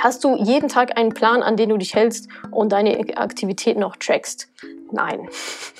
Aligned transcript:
Hast 0.00 0.24
du 0.24 0.36
jeden 0.36 0.68
Tag 0.68 0.96
einen 0.96 1.14
Plan, 1.14 1.42
an 1.42 1.56
den 1.56 1.70
du 1.70 1.76
dich 1.76 1.94
hältst 1.94 2.28
und 2.50 2.72
deine 2.72 2.98
Aktivitäten 3.16 3.82
auch 3.82 3.96
trackst? 3.96 4.48
Nein. 4.92 5.28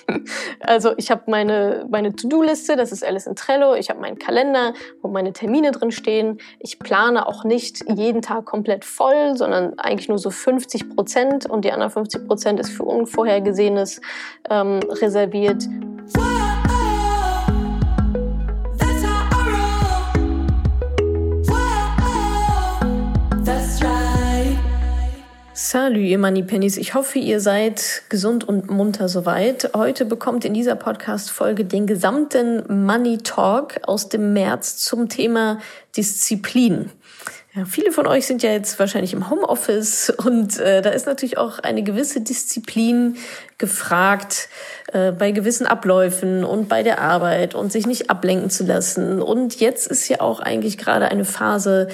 Also 0.60 0.92
ich 0.96 1.10
habe 1.10 1.22
meine, 1.26 1.84
meine 1.90 2.14
To-Do-Liste, 2.14 2.76
das 2.76 2.92
ist 2.92 3.04
alles 3.04 3.26
in 3.26 3.34
Trello. 3.34 3.74
Ich 3.74 3.90
habe 3.90 4.00
meinen 4.00 4.20
Kalender, 4.20 4.72
wo 5.02 5.08
meine 5.08 5.32
Termine 5.32 5.72
drin 5.72 5.90
stehen. 5.90 6.38
Ich 6.60 6.78
plane 6.78 7.26
auch 7.26 7.42
nicht 7.42 7.84
jeden 7.90 8.22
Tag 8.22 8.44
komplett 8.44 8.84
voll, 8.84 9.36
sondern 9.36 9.76
eigentlich 9.80 10.08
nur 10.08 10.18
so 10.18 10.30
50 10.30 10.94
Prozent 10.94 11.50
und 11.50 11.64
die 11.64 11.72
anderen 11.72 11.90
50 11.90 12.24
Prozent 12.28 12.60
ist 12.60 12.70
für 12.70 12.84
Unvorhergesehenes 12.84 14.00
ähm, 14.48 14.78
reserviert. 14.90 15.64
Salut, 25.78 25.98
ihr 25.98 26.16
Moneypennies. 26.16 26.78
Ich 26.78 26.94
hoffe, 26.94 27.18
ihr 27.18 27.38
seid 27.38 28.04
gesund 28.08 28.48
und 28.48 28.70
munter 28.70 29.10
soweit. 29.10 29.72
Heute 29.76 30.06
bekommt 30.06 30.46
in 30.46 30.54
dieser 30.54 30.74
Podcast-Folge 30.74 31.66
den 31.66 31.86
gesamten 31.86 32.86
Money 32.86 33.18
Talk 33.18 33.74
aus 33.82 34.08
dem 34.08 34.32
März 34.32 34.78
zum 34.78 35.10
Thema 35.10 35.58
Disziplin. 35.94 36.92
Ja, 37.56 37.66
viele 37.66 37.90
von 37.90 38.06
euch 38.06 38.26
sind 38.26 38.42
ja 38.42 38.52
jetzt 38.52 38.78
wahrscheinlich 38.78 39.12
im 39.12 39.30
Homeoffice 39.30 40.10
und 40.10 40.58
äh, 40.58 40.80
da 40.82 40.90
ist 40.90 41.06
natürlich 41.06 41.38
auch 41.38 41.58
eine 41.58 41.82
gewisse 41.82 42.20
Disziplin 42.20 43.16
gefragt 43.56 44.50
äh, 44.92 45.12
bei 45.12 45.30
gewissen 45.30 45.66
Abläufen 45.66 46.44
und 46.44 46.68
bei 46.68 46.82
der 46.82 47.00
Arbeit 47.00 47.54
und 47.54 47.72
sich 47.72 47.86
nicht 47.86 48.10
ablenken 48.10 48.50
zu 48.50 48.64
lassen. 48.64 49.22
Und 49.22 49.58
jetzt 49.58 49.86
ist 49.86 50.06
ja 50.08 50.20
auch 50.20 50.40
eigentlich 50.40 50.76
gerade 50.76 51.10
eine 51.10 51.24
Phase, 51.24 51.88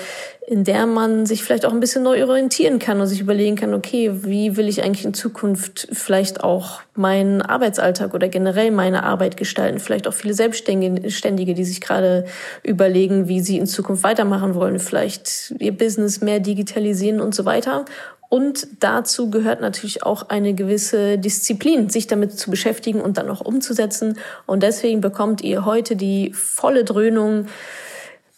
in 0.46 0.64
der 0.64 0.86
man 0.86 1.24
sich 1.24 1.44
vielleicht 1.44 1.64
auch 1.64 1.72
ein 1.72 1.78
bisschen 1.78 2.02
neu 2.02 2.24
orientieren 2.24 2.80
kann 2.80 3.00
und 3.00 3.06
sich 3.06 3.20
überlegen 3.20 3.54
kann, 3.54 3.74
okay, 3.74 4.10
wie 4.24 4.56
will 4.56 4.68
ich 4.68 4.82
eigentlich 4.82 5.04
in 5.04 5.14
Zukunft 5.14 5.88
vielleicht 5.92 6.42
auch 6.42 6.80
meinen 6.94 7.42
Arbeitsalltag 7.42 8.12
oder 8.12 8.28
generell 8.28 8.72
meine 8.72 9.04
Arbeit 9.04 9.36
gestalten? 9.36 9.78
Vielleicht 9.78 10.08
auch 10.08 10.14
viele 10.14 10.34
Selbstständige, 10.34 11.54
die 11.54 11.64
sich 11.64 11.80
gerade 11.80 12.24
überlegen, 12.64 13.28
wie 13.28 13.40
sie 13.40 13.56
in 13.56 13.66
Zukunft 13.66 14.02
weitermachen 14.02 14.56
wollen, 14.56 14.80
vielleicht 14.80 15.54
ihr 15.58 15.76
Business 15.76 16.20
mehr 16.20 16.40
digitalisieren 16.40 17.20
und 17.20 17.36
so 17.36 17.44
weiter. 17.44 17.84
Und 18.28 18.66
dazu 18.80 19.30
gehört 19.30 19.60
natürlich 19.60 20.02
auch 20.02 20.28
eine 20.30 20.54
gewisse 20.54 21.18
Disziplin, 21.18 21.88
sich 21.88 22.08
damit 22.08 22.36
zu 22.36 22.50
beschäftigen 22.50 23.00
und 23.00 23.16
dann 23.16 23.28
auch 23.28 23.42
umzusetzen. 23.42 24.18
Und 24.46 24.62
deswegen 24.62 25.00
bekommt 25.00 25.42
ihr 25.42 25.66
heute 25.66 25.96
die 25.96 26.32
volle 26.32 26.82
Dröhnung 26.82 27.46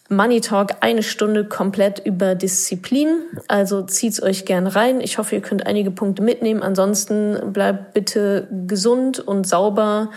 Money 0.07 0.39
Talk 0.39 0.75
eine 0.81 1.01
Stunde 1.01 1.45
komplett 1.45 1.99
über 2.05 2.35
Disziplin. 2.35 3.23
Also 3.47 3.81
zieht's 3.81 4.21
euch 4.21 4.45
gern 4.45 4.67
rein. 4.67 5.01
Ich 5.01 5.17
hoffe, 5.17 5.35
ihr 5.35 5.41
könnt 5.41 5.65
einige 5.65 5.89
Punkte 5.89 6.21
mitnehmen. 6.21 6.61
Ansonsten 6.61 7.51
bleibt 7.51 7.93
bitte 7.93 8.47
gesund 8.67 9.19
und 9.19 9.47
sauber 9.47 10.11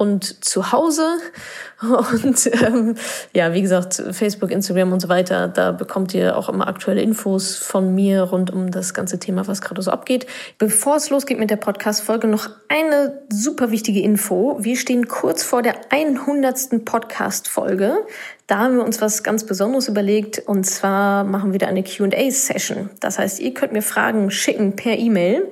und 0.00 0.42
zu 0.42 0.72
Hause. 0.72 1.18
Und 1.80 2.50
ähm, 2.62 2.94
ja, 3.34 3.52
wie 3.52 3.62
gesagt, 3.62 4.02
Facebook, 4.12 4.50
Instagram 4.50 4.92
und 4.92 5.00
so 5.00 5.08
weiter, 5.08 5.48
da 5.48 5.72
bekommt 5.72 6.12
ihr 6.12 6.36
auch 6.36 6.50
immer 6.50 6.68
aktuelle 6.68 7.00
Infos 7.00 7.56
von 7.56 7.94
mir 7.94 8.22
rund 8.24 8.50
um 8.50 8.70
das 8.70 8.92
ganze 8.92 9.18
Thema, 9.18 9.46
was 9.46 9.62
gerade 9.62 9.80
so 9.80 9.90
abgeht. 9.90 10.26
Bevor 10.58 10.96
es 10.96 11.08
losgeht 11.08 11.38
mit 11.38 11.48
der 11.48 11.56
Podcast-Folge, 11.56 12.26
noch 12.26 12.50
eine 12.68 13.22
super 13.30 13.70
wichtige 13.70 14.00
Info. 14.00 14.58
Wir 14.60 14.76
stehen 14.76 15.08
kurz 15.08 15.42
vor 15.42 15.62
der 15.62 15.74
100. 15.90 16.84
Podcast-Folge. 16.84 18.04
Da 18.46 18.58
haben 18.58 18.76
wir 18.76 18.84
uns 18.84 19.00
was 19.00 19.22
ganz 19.22 19.44
Besonderes 19.44 19.88
überlegt 19.88 20.42
und 20.46 20.64
zwar 20.64 21.24
machen 21.24 21.52
wir 21.52 21.58
da 21.58 21.66
eine 21.66 21.84
Q&A-Session. 21.84 22.90
Das 23.00 23.18
heißt, 23.18 23.40
ihr 23.40 23.54
könnt 23.54 23.72
mir 23.72 23.82
Fragen 23.82 24.30
schicken 24.30 24.76
per 24.76 24.98
E-Mail 24.98 25.48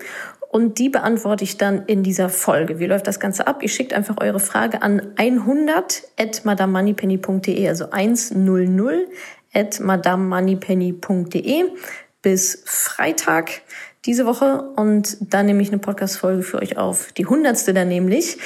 und 0.50 0.78
die 0.78 0.88
beantworte 0.88 1.44
ich 1.44 1.58
dann 1.58 1.84
in 1.86 2.02
dieser 2.02 2.30
Folge. 2.30 2.78
Wie 2.78 2.86
läuft 2.86 3.06
das 3.06 3.20
Ganze 3.20 3.46
ab? 3.46 3.62
Ihr 3.62 3.68
schickt 3.68 3.92
einfach 3.92 4.16
eure 4.20 4.41
Frage 4.41 4.80
an 4.80 5.12
100 5.16 6.04
at 6.19 6.44
madamoneypenny.de, 6.44 7.69
also 7.69 7.91
100 7.91 9.09
at 9.54 9.81
madamoneypenny.de 9.81 11.64
bis 12.22 12.62
Freitag 12.64 13.62
diese 14.06 14.25
Woche 14.25 14.62
und 14.76 15.19
dann 15.20 15.47
nehme 15.47 15.60
ich 15.62 15.69
eine 15.69 15.78
Podcast-Folge 15.78 16.42
für 16.42 16.59
euch 16.62 16.78
auf. 16.78 17.12
Die 17.12 17.26
hundertste 17.26 17.75
dann 17.75 17.88
nämlich, 17.88 18.38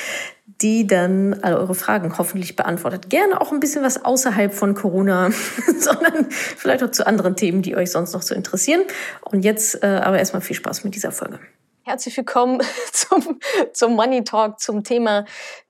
die 0.60 0.88
dann 0.88 1.34
alle 1.42 1.58
eure 1.58 1.76
Fragen 1.76 2.19
hoffentlich 2.19 2.56
beantwortet. 2.56 3.10
Gerne 3.10 3.40
auch 3.40 3.52
ein 3.52 3.60
bisschen 3.60 3.84
was 3.84 4.04
außerhalb 4.04 4.52
von 4.52 4.74
Corona, 4.74 5.30
sondern 5.78 6.26
vielleicht 6.30 6.82
auch 6.82 6.90
zu 6.90 7.06
anderen 7.06 7.36
Themen, 7.36 7.62
die 7.62 7.76
euch 7.76 7.92
sonst 7.92 8.12
noch 8.12 8.22
so 8.22 8.34
interessieren. 8.34 8.82
Und 9.20 9.44
jetzt 9.44 9.84
äh, 9.84 9.86
aber 9.86 10.19
erstmal 10.19 10.42
viel 10.42 10.56
Spaß 10.56 10.82
mit 10.82 10.96
dieser 10.96 11.12
Folge. 11.12 11.38
Herzlich 11.84 12.16
willkommen 12.16 12.62
zum, 12.93 13.41
zum 13.72 13.97
Money 13.97 14.22
Talk 14.22 14.60
zum 14.60 14.84
Thema 14.84 15.25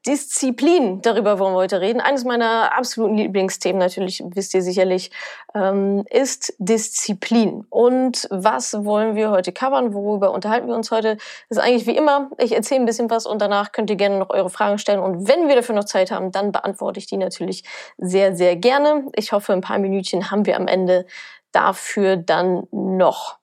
Disziplin. 0.07 1.01
Darüber 1.01 1.39
wollen 1.39 1.55
wir 1.55 1.61
heute 1.61 1.81
reden. 1.81 2.03
Eines 2.03 2.25
meiner 2.25 2.77
absoluten 2.77 3.17
Lieblingsthemen, 3.17 3.79
natürlich 3.79 4.23
wisst 4.35 4.53
ihr 4.53 4.61
sicherlich, 4.61 5.11
ähm, 5.55 6.05
ist 6.11 6.53
Disziplin. 6.59 7.65
Und 7.71 8.29
was 8.31 8.85
wollen 8.85 9.17
wir 9.17 9.31
heute 9.31 9.53
covern? 9.53 9.95
Worüber 9.95 10.33
unterhalten 10.33 10.69
wir 10.69 10.75
uns 10.75 10.91
heute? 10.91 11.17
Das 11.49 11.57
ist 11.57 11.65
eigentlich 11.65 11.87
wie 11.87 11.97
immer. 11.97 12.31
Ich 12.37 12.55
erzähle 12.55 12.83
ein 12.83 12.87
bisschen 12.87 13.09
was 13.09 13.25
und 13.25 13.41
danach 13.41 13.73
könnt 13.73 13.89
ihr 13.89 13.97
gerne 13.97 14.19
noch 14.19 14.29
eure 14.29 14.51
Fragen 14.51 14.77
stellen. 14.77 15.01
Und 15.01 15.29
wenn 15.29 15.49
wir 15.49 15.57
dafür 15.57 15.75
noch 15.75 15.85
Zeit 15.85 16.11
haben, 16.11 16.31
dann 16.31 16.53
beantworte 16.53 16.99
ich 16.99 17.07
die 17.07 17.17
natürlich 17.17 17.65
sehr, 17.97 18.37
sehr 18.37 18.57
gerne. 18.57 19.07
Ich 19.17 19.33
hoffe, 19.33 19.55
ein 19.55 19.63
paar 19.63 19.79
Minütchen 19.79 20.31
haben 20.31 20.45
wir 20.45 20.57
am 20.57 20.67
Ende 20.67 21.07
dafür 21.53 22.19
dann 22.19 22.67
noch. 22.71 23.42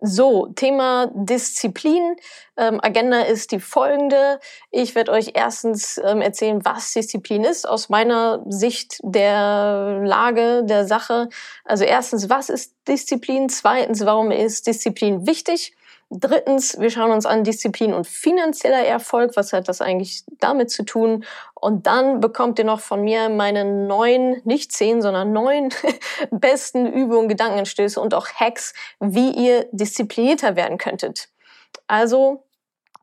So, 0.00 0.48
Thema 0.54 1.10
Disziplin. 1.14 2.16
Ähm, 2.56 2.80
Agenda 2.82 3.20
ist 3.20 3.52
die 3.52 3.60
folgende. 3.60 4.40
Ich 4.70 4.94
werde 4.94 5.12
euch 5.12 5.32
erstens 5.34 6.00
ähm, 6.04 6.20
erzählen, 6.20 6.64
was 6.64 6.92
Disziplin 6.92 7.44
ist, 7.44 7.68
aus 7.68 7.88
meiner 7.88 8.44
Sicht 8.48 8.98
der 9.02 10.00
Lage, 10.04 10.64
der 10.64 10.86
Sache. 10.86 11.28
Also 11.64 11.84
erstens, 11.84 12.28
was 12.28 12.48
ist 12.48 12.74
Disziplin? 12.88 13.48
Zweitens, 13.48 14.04
warum 14.04 14.30
ist 14.30 14.66
Disziplin 14.66 15.26
wichtig? 15.26 15.74
Drittens, 16.10 16.78
wir 16.78 16.90
schauen 16.90 17.10
uns 17.10 17.26
an 17.26 17.42
Disziplin 17.42 17.92
und 17.92 18.06
finanzieller 18.06 18.84
Erfolg. 18.84 19.32
Was 19.34 19.52
hat 19.52 19.68
das 19.68 19.80
eigentlich 19.80 20.22
damit 20.38 20.70
zu 20.70 20.84
tun? 20.84 21.24
Und 21.54 21.88
dann 21.88 22.20
bekommt 22.20 22.60
ihr 22.60 22.64
noch 22.64 22.78
von 22.78 23.02
mir 23.02 23.28
meine 23.28 23.64
neun, 23.64 24.40
nicht 24.44 24.70
zehn, 24.70 25.02
sondern 25.02 25.32
neun 25.32 25.70
besten 26.30 26.86
Übungen, 26.86 27.28
Gedankenstöße 27.28 28.00
und 28.00 28.14
auch 28.14 28.28
Hacks, 28.28 28.72
wie 29.00 29.30
ihr 29.30 29.66
disziplinierter 29.72 30.54
werden 30.54 30.78
könntet. 30.78 31.28
Also, 31.88 32.44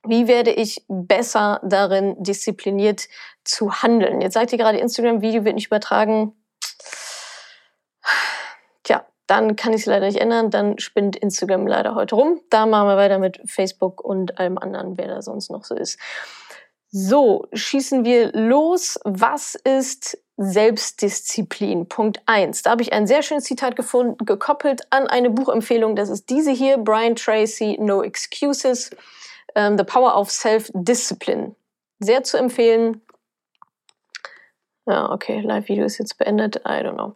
wie 0.05 0.27
werde 0.29 0.51
ich 0.51 0.85
besser 0.87 1.59
darin, 1.63 2.15
diszipliniert 2.23 3.09
zu 3.43 3.83
handeln? 3.83 4.21
Jetzt 4.21 4.33
sagt 4.33 4.53
ihr 4.53 4.57
gerade, 4.57 4.77
Instagram-Video 4.77 5.43
wird 5.43 5.55
nicht 5.55 5.67
übertragen 5.67 6.33
dann 9.28 9.56
kann 9.56 9.73
ich 9.73 9.81
es 9.81 9.85
leider 9.85 10.07
nicht 10.07 10.19
ändern. 10.19 10.50
Dann 10.50 10.79
spinnt 10.79 11.16
Instagram 11.16 11.67
leider 11.67 11.95
heute 11.95 12.16
rum. 12.16 12.41
Da 12.50 12.66
machen 12.66 12.88
wir 12.88 12.97
weiter 12.97 13.19
mit 13.19 13.39
Facebook 13.45 14.03
und 14.03 14.39
allem 14.39 14.57
anderen, 14.57 14.97
wer 14.97 15.07
da 15.07 15.22
sonst 15.22 15.50
noch 15.50 15.63
so 15.63 15.75
ist. 15.75 15.97
So, 16.91 17.47
schießen 17.53 18.06
wir 18.06 18.31
los. 18.33 19.00
Was 19.03 19.56
ist 19.56 20.17
Selbstdisziplin? 20.38 21.88
Punkt 21.88 22.22
eins. 22.28 22.62
Da 22.62 22.72
habe 22.72 22.83
ich 22.83 22.94
ein 22.94 23.07
sehr 23.07 23.23
schönes 23.23 23.45
Zitat 23.45 23.75
gefunden, 23.75 24.23
gekoppelt 24.25 24.81
an 24.91 25.07
eine 25.07 25.31
Buchempfehlung. 25.31 25.95
Das 25.95 26.09
ist 26.09 26.29
diese 26.29 26.51
hier, 26.51 26.78
Brian 26.78 27.16
Tracy, 27.16 27.78
No 27.79 28.03
Excuses, 28.03 28.91
um, 29.56 29.78
The 29.78 29.83
Power 29.83 30.16
of 30.16 30.29
Self-Discipline. 30.29 31.56
Sehr 32.00 32.23
zu 32.23 32.38
empfehlen. 32.38 33.01
Ja, 34.85 35.12
okay, 35.12 35.39
Live-Video 35.39 35.85
ist 35.85 35.97
jetzt 35.97 36.17
beendet. 36.17 36.57
I 36.57 36.83
don't 36.83 36.95
know. 36.95 37.16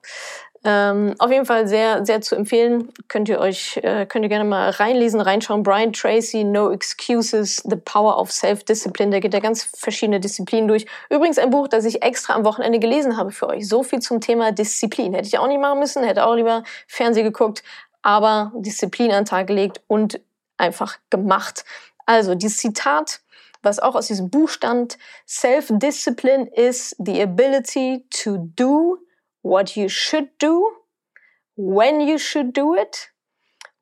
Ähm, 0.64 1.14
auf 1.20 1.32
jeden 1.32 1.46
Fall 1.46 1.68
sehr, 1.68 2.06
sehr 2.06 2.22
zu 2.22 2.36
empfehlen. 2.36 2.90
Könnt 3.08 3.30
ihr 3.30 3.40
euch, 3.40 3.78
äh, 3.84 4.06
könnt 4.06 4.26
ihr 4.26 4.30
gerne 4.30 4.44
mal 4.44 4.70
reinlesen, 4.72 5.22
reinschauen. 5.22 5.64
Brian 5.64 5.94
Tracy, 5.94 6.44
No 6.44 6.72
Excuses, 6.72 7.64
The 7.64 7.76
Power 7.76 8.20
of 8.20 8.32
Self-Discipline. 8.32 9.12
Der 9.12 9.20
geht 9.20 9.34
ja 9.34 9.40
ganz 9.40 9.64
verschiedene 9.64 10.20
Disziplinen 10.20 10.68
durch. 10.68 10.86
Übrigens 11.10 11.38
ein 11.38 11.52
Buch, 11.52 11.68
das 11.68 11.86
ich 11.86 12.02
extra 12.02 12.34
am 12.34 12.44
Wochenende 12.44 12.80
gelesen 12.80 13.18
habe 13.18 13.32
für 13.32 13.48
euch. 13.48 13.68
So 13.68 13.84
viel 13.84 14.00
zum 14.00 14.20
Thema 14.20 14.52
Disziplin. 14.52 15.14
Hätte 15.14 15.28
ich 15.28 15.38
auch 15.38 15.48
nicht 15.48 15.62
machen 15.62 15.80
müssen, 15.80 16.04
hätte 16.04 16.26
auch 16.26 16.36
lieber 16.36 16.64
Fernsehen 16.88 17.26
geguckt, 17.26 17.64
aber 18.02 18.52
Disziplin 18.56 19.12
an 19.12 19.24
den 19.24 19.26
Tag 19.26 19.48
gelegt 19.48 19.82
und 19.88 20.20
einfach 20.58 20.98
gemacht. 21.10 21.66
Also, 22.06 22.36
dieses 22.36 22.58
Zitat, 22.58 23.22
was 23.62 23.80
auch 23.80 23.96
aus 23.96 24.08
diesem 24.08 24.30
Buch 24.30 24.50
stand, 24.50 24.98
Self-Discipline 25.28 26.48
is 26.48 26.96
the 27.00 27.22
ability 27.22 28.06
to 28.10 28.38
do 28.56 28.98
what 29.42 29.76
you 29.76 29.90
should 29.90 30.30
do, 30.40 30.66
when 31.56 32.02
you 32.02 32.18
should 32.18 32.54
do 32.54 32.76
it, 32.76 33.12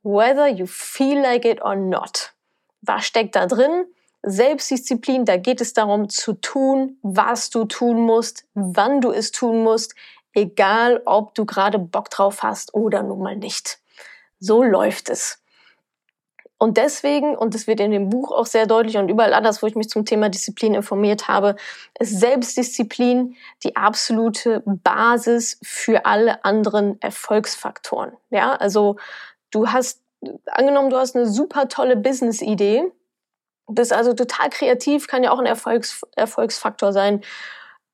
whether 0.02 0.48
you 0.48 0.68
feel 0.68 1.22
like 1.22 1.46
it 1.46 1.62
or 1.62 1.76
not. 1.76 2.32
Was 2.82 3.06
steckt 3.06 3.36
da 3.36 3.48
drin? 3.48 3.86
Selbstdisziplin, 4.24 5.26
da 5.26 5.38
geht 5.38 5.62
es 5.62 5.74
darum 5.74 6.10
zu 6.10 6.34
tun, 6.34 6.98
was 7.04 7.50
du 7.52 7.66
tun 7.66 8.02
musst, 8.02 8.46
wann 8.56 9.00
du 9.00 9.12
es 9.12 9.32
tun 9.32 9.64
musst, 9.64 9.94
egal 10.34 11.02
ob 11.06 11.36
du 11.36 11.46
gerade 11.46 11.78
Bock 11.78 12.10
drauf 12.10 12.42
hast 12.42 12.74
oder 12.74 13.04
nun 13.04 13.20
mal 13.20 13.36
nicht. 13.36 13.80
So 14.40 14.64
läuft 14.64 15.10
es. 15.10 15.42
Und 16.58 16.78
deswegen, 16.78 17.36
und 17.36 17.54
das 17.54 17.68
wird 17.68 17.82
in 17.82 17.92
dem 17.92 18.10
Buch 18.10 18.32
auch 18.32 18.46
sehr 18.46 18.66
deutlich 18.66 18.98
und 18.98 19.10
überall 19.10 19.34
anders, 19.34 19.62
wo 19.62 19.68
ich 19.68 19.76
mich 19.76 19.90
zum 19.90 20.06
Thema 20.06 20.30
Disziplin 20.30 20.74
informiert 20.74 21.28
habe, 21.28 21.58
ist 22.00 22.20
Selbstdisziplin 22.20 23.36
die 23.64 23.76
absolute 23.76 24.64
Basis 24.66 25.60
für 25.64 26.06
alle 26.06 26.46
anderen 26.46 27.02
Erfolgsfaktoren. 27.02 28.14
Ja, 28.30 28.54
also 28.54 28.96
du 29.52 29.68
hast, 29.68 30.02
angenommen, 30.48 30.90
du 30.90 30.98
hast 30.98 31.16
eine 31.16 31.28
super 31.28 31.68
tolle 31.68 31.98
Business-Idee, 31.98 32.86
bist 33.68 33.92
also 33.92 34.14
total 34.14 34.50
kreativ, 34.50 35.08
kann 35.08 35.24
ja 35.24 35.32
auch 35.32 35.40
ein 35.40 35.46
Erfolgs 35.46 36.04
Erfolgsfaktor 36.16 36.94
sein. 36.94 37.22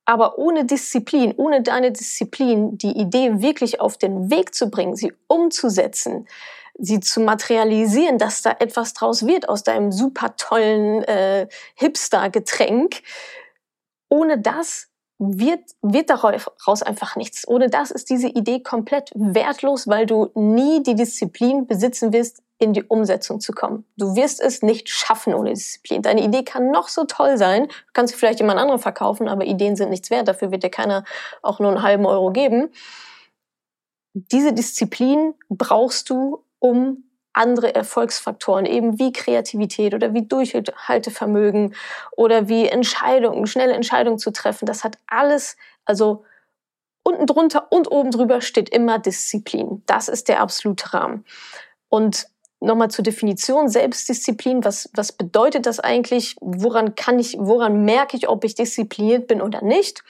Aber 0.04 0.38
ohne 0.38 0.64
Disziplin, 0.64 1.34
ohne 1.36 1.62
deine 1.62 1.92
Disziplin, 1.92 2.76
die 2.76 2.96
Idee 2.96 3.40
wirklich 3.40 3.80
auf 3.80 3.96
den 3.98 4.30
Weg 4.30 4.54
zu 4.54 4.68
bringen, 4.68 4.96
sie 4.96 5.12
umzusetzen, 5.28 6.26
sie 6.78 7.00
zu 7.00 7.20
materialisieren, 7.20 8.18
dass 8.18 8.42
da 8.42 8.56
etwas 8.58 8.94
draus 8.94 9.26
wird 9.26 9.48
aus 9.48 9.62
deinem 9.62 9.92
super 9.92 10.36
tollen 10.36 11.02
äh, 11.04 11.48
Hipster-Getränk. 11.76 13.02
Ohne 14.08 14.38
das 14.38 14.88
wird, 15.18 15.60
wird 15.82 16.10
daraus 16.10 16.82
einfach 16.82 17.16
nichts. 17.16 17.46
Ohne 17.46 17.68
das 17.70 17.90
ist 17.90 18.10
diese 18.10 18.28
Idee 18.28 18.60
komplett 18.60 19.10
wertlos, 19.14 19.86
weil 19.86 20.06
du 20.06 20.30
nie 20.34 20.82
die 20.82 20.94
Disziplin 20.94 21.66
besitzen 21.66 22.12
wirst, 22.12 22.42
in 22.58 22.72
die 22.72 22.84
Umsetzung 22.84 23.40
zu 23.40 23.52
kommen. 23.52 23.84
Du 23.96 24.14
wirst 24.14 24.40
es 24.40 24.62
nicht 24.62 24.88
schaffen 24.88 25.34
ohne 25.34 25.50
Disziplin. 25.50 26.00
Deine 26.00 26.22
Idee 26.22 26.44
kann 26.44 26.70
noch 26.70 26.88
so 26.88 27.04
toll 27.04 27.36
sein. 27.36 27.66
Du 27.66 27.92
kannst 27.92 28.12
sie 28.12 28.18
vielleicht 28.18 28.38
jemand 28.38 28.60
anderen 28.60 28.80
verkaufen, 28.80 29.28
aber 29.28 29.44
Ideen 29.44 29.74
sind 29.74 29.90
nichts 29.90 30.10
wert. 30.10 30.28
Dafür 30.28 30.52
wird 30.52 30.62
dir 30.62 30.70
keiner 30.70 31.04
auch 31.42 31.58
nur 31.58 31.70
einen 31.70 31.82
halben 31.82 32.06
Euro 32.06 32.30
geben. 32.30 32.70
Diese 34.14 34.52
Disziplin 34.52 35.34
brauchst 35.48 36.08
du, 36.08 36.44
um 36.62 37.04
andere 37.32 37.74
Erfolgsfaktoren, 37.74 38.66
eben 38.66 38.98
wie 38.98 39.12
Kreativität 39.12 39.94
oder 39.94 40.14
wie 40.14 40.28
Durchhaltevermögen 40.28 41.74
oder 42.16 42.48
wie 42.48 42.68
Entscheidungen, 42.68 43.46
schnelle 43.46 43.72
Entscheidungen 43.72 44.18
zu 44.18 44.30
treffen. 44.32 44.66
Das 44.66 44.84
hat 44.84 44.98
alles, 45.06 45.56
also 45.84 46.24
unten 47.02 47.26
drunter 47.26 47.66
und 47.70 47.90
oben 47.90 48.12
drüber 48.12 48.42
steht 48.42 48.68
immer 48.68 48.98
Disziplin. 48.98 49.82
Das 49.86 50.08
ist 50.08 50.28
der 50.28 50.40
absolute 50.40 50.92
Rahmen. 50.92 51.24
Und 51.88 52.28
nochmal 52.60 52.90
zur 52.90 53.02
Definition 53.02 53.68
Selbstdisziplin. 53.68 54.64
Was, 54.64 54.88
was 54.94 55.10
bedeutet 55.10 55.66
das 55.66 55.80
eigentlich? 55.80 56.36
Woran 56.40 56.94
kann 56.94 57.18
ich, 57.18 57.36
woran 57.40 57.84
merke 57.84 58.16
ich, 58.16 58.28
ob 58.28 58.44
ich 58.44 58.54
diszipliniert 58.54 59.26
bin 59.26 59.42
oder 59.42 59.64
nicht? 59.64 60.04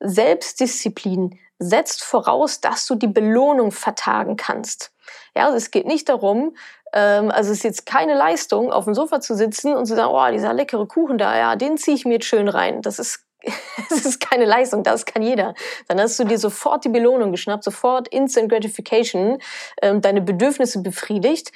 Selbstdisziplin 0.00 1.38
setzt 1.58 2.02
voraus, 2.02 2.60
dass 2.60 2.84
du 2.86 2.94
die 2.94 3.06
Belohnung 3.06 3.72
vertagen 3.72 4.36
kannst. 4.36 4.93
Ja, 5.36 5.46
also 5.46 5.56
es 5.56 5.70
geht 5.70 5.86
nicht 5.86 6.08
darum, 6.08 6.56
ähm, 6.92 7.30
also 7.30 7.50
es 7.50 7.58
ist 7.58 7.64
jetzt 7.64 7.86
keine 7.86 8.14
Leistung, 8.14 8.72
auf 8.72 8.84
dem 8.84 8.94
Sofa 8.94 9.20
zu 9.20 9.34
sitzen 9.34 9.74
und 9.74 9.86
zu 9.86 9.96
sagen, 9.96 10.12
oh, 10.14 10.32
dieser 10.32 10.52
leckere 10.52 10.86
Kuchen 10.86 11.18
da, 11.18 11.36
ja, 11.36 11.56
den 11.56 11.76
ziehe 11.76 11.96
ich 11.96 12.04
mir 12.04 12.14
jetzt 12.14 12.26
schön 12.26 12.48
rein. 12.48 12.82
Das 12.82 12.98
ist 12.98 13.24
das 13.90 14.04
ist 14.04 14.20
keine 14.20 14.44
Leistung, 14.44 14.82
das 14.82 15.04
kann 15.04 15.22
jeder. 15.22 15.54
Dann 15.88 16.00
hast 16.00 16.18
du 16.18 16.24
dir 16.24 16.38
sofort 16.38 16.84
die 16.84 16.88
Belohnung 16.88 17.30
geschnappt, 17.30 17.64
sofort 17.64 18.08
Instant 18.08 18.50
Gratification, 18.50 19.38
ähm, 19.82 20.00
deine 20.00 20.22
Bedürfnisse 20.22 20.82
befriedigt. 20.82 21.52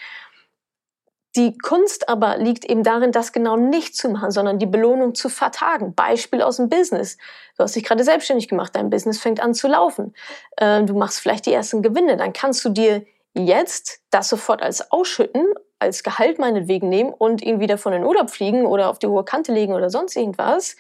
Die 1.37 1.57
Kunst 1.59 2.09
aber 2.09 2.39
liegt 2.39 2.65
eben 2.65 2.83
darin, 2.83 3.13
das 3.13 3.33
genau 3.33 3.57
nicht 3.57 3.97
zu 3.97 4.09
machen, 4.09 4.31
sondern 4.31 4.59
die 4.59 4.67
Belohnung 4.67 5.15
zu 5.15 5.29
vertagen. 5.29 5.95
Beispiel 5.95 6.43
aus 6.43 6.57
dem 6.57 6.69
Business. 6.69 7.17
Du 7.57 7.63
hast 7.63 7.77
dich 7.77 7.85
gerade 7.85 8.03
selbstständig 8.03 8.49
gemacht, 8.49 8.75
dein 8.75 8.91
Business 8.91 9.19
fängt 9.19 9.41
an 9.41 9.55
zu 9.55 9.69
laufen. 9.69 10.15
Ähm, 10.59 10.87
du 10.87 10.95
machst 10.95 11.21
vielleicht 11.21 11.47
die 11.47 11.53
ersten 11.53 11.83
Gewinne, 11.83 12.17
dann 12.17 12.33
kannst 12.33 12.65
du 12.65 12.71
dir 12.71 13.05
jetzt 13.35 14.01
das 14.11 14.29
sofort 14.29 14.63
als 14.63 14.91
Ausschütten, 14.91 15.47
als 15.79 16.03
Gehalt 16.03 16.39
meinetwegen 16.39 16.89
nehmen 16.89 17.13
und 17.13 17.43
ihn 17.43 17.61
wieder 17.61 17.79
von 17.79 17.93
den 17.93 18.05
Urlaub 18.05 18.31
fliegen 18.31 18.67
oder 18.67 18.91
auf 18.91 18.99
die 18.99 19.07
hohe 19.07 19.25
Kante 19.25 19.53
legen 19.53 19.75
oder 19.75 19.91
sonst 19.91 20.17
irgendwas. 20.17 20.77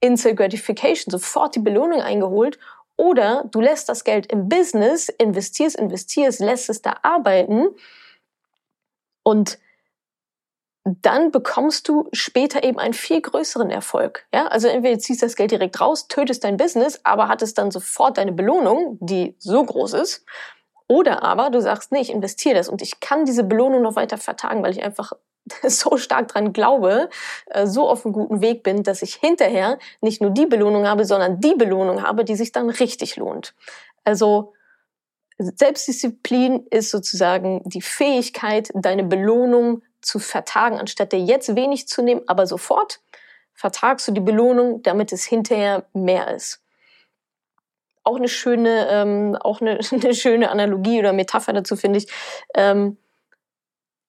Instant 0.00 0.36
Gratification, 0.36 1.10
sofort 1.10 1.54
die 1.54 1.60
Belohnung 1.60 2.00
eingeholt. 2.00 2.58
Oder 2.96 3.44
du 3.50 3.60
lässt 3.60 3.88
das 3.88 4.04
Geld 4.04 4.26
im 4.30 4.48
Business, 4.48 5.08
investierst, 5.08 5.76
investierst, 5.76 6.40
lässt 6.40 6.68
es 6.68 6.82
da 6.82 6.96
arbeiten 7.02 7.68
und 9.24 9.58
dann 10.84 11.30
bekommst 11.30 11.88
du 11.88 12.08
später 12.12 12.62
eben 12.62 12.78
einen 12.78 12.92
viel 12.92 13.20
größeren 13.20 13.70
Erfolg. 13.70 14.26
Ja, 14.34 14.48
also 14.48 14.68
entweder 14.68 14.98
ziehst 14.98 15.22
das 15.22 15.34
Geld 15.34 15.50
direkt 15.50 15.80
raus, 15.80 16.08
tötest 16.08 16.44
dein 16.44 16.58
Business, 16.58 17.00
aber 17.04 17.28
hattest 17.28 17.56
dann 17.56 17.70
sofort 17.70 18.18
deine 18.18 18.32
Belohnung, 18.32 18.98
die 19.00 19.34
so 19.38 19.64
groß 19.64 19.94
ist, 19.94 20.26
oder 20.88 21.22
aber 21.22 21.50
du 21.50 21.60
sagst, 21.60 21.92
nee, 21.92 22.00
ich 22.00 22.10
investiere 22.10 22.54
das 22.54 22.68
und 22.68 22.82
ich 22.82 23.00
kann 23.00 23.24
diese 23.24 23.44
Belohnung 23.44 23.82
noch 23.82 23.96
weiter 23.96 24.18
vertagen, 24.18 24.62
weil 24.62 24.72
ich 24.72 24.82
einfach 24.82 25.12
so 25.66 25.96
stark 25.96 26.28
dran 26.28 26.52
glaube, 26.52 27.08
äh, 27.46 27.66
so 27.66 27.88
auf 27.88 28.04
einem 28.04 28.12
guten 28.12 28.40
Weg 28.40 28.62
bin, 28.62 28.82
dass 28.82 29.02
ich 29.02 29.14
hinterher 29.14 29.78
nicht 30.00 30.20
nur 30.20 30.30
die 30.30 30.46
Belohnung 30.46 30.86
habe, 30.86 31.04
sondern 31.04 31.40
die 31.40 31.54
Belohnung 31.54 32.02
habe, 32.02 32.24
die 32.24 32.36
sich 32.36 32.52
dann 32.52 32.70
richtig 32.70 33.16
lohnt. 33.16 33.54
Also 34.04 34.52
Selbstdisziplin 35.38 36.66
ist 36.70 36.90
sozusagen 36.90 37.62
die 37.64 37.82
Fähigkeit, 37.82 38.70
deine 38.74 39.04
Belohnung 39.04 39.82
zu 40.00 40.18
vertagen, 40.18 40.78
anstatt 40.78 41.12
dir 41.12 41.18
jetzt 41.18 41.56
wenig 41.56 41.88
zu 41.88 42.02
nehmen, 42.02 42.22
aber 42.26 42.46
sofort 42.46 43.00
vertagst 43.54 44.06
du 44.06 44.12
die 44.12 44.20
Belohnung, 44.20 44.82
damit 44.82 45.12
es 45.12 45.24
hinterher 45.24 45.86
mehr 45.92 46.34
ist 46.34 46.63
auch 48.04 48.16
eine 48.16 48.28
schöne, 48.28 48.88
ähm, 48.90 49.36
auch 49.40 49.60
eine, 49.60 49.80
eine 49.90 50.14
schöne 50.14 50.50
Analogie 50.50 50.98
oder 50.98 51.12
Metapher 51.12 51.52
dazu 51.52 51.76
finde 51.76 51.98
ich. 51.98 52.12
Ähm, 52.54 52.98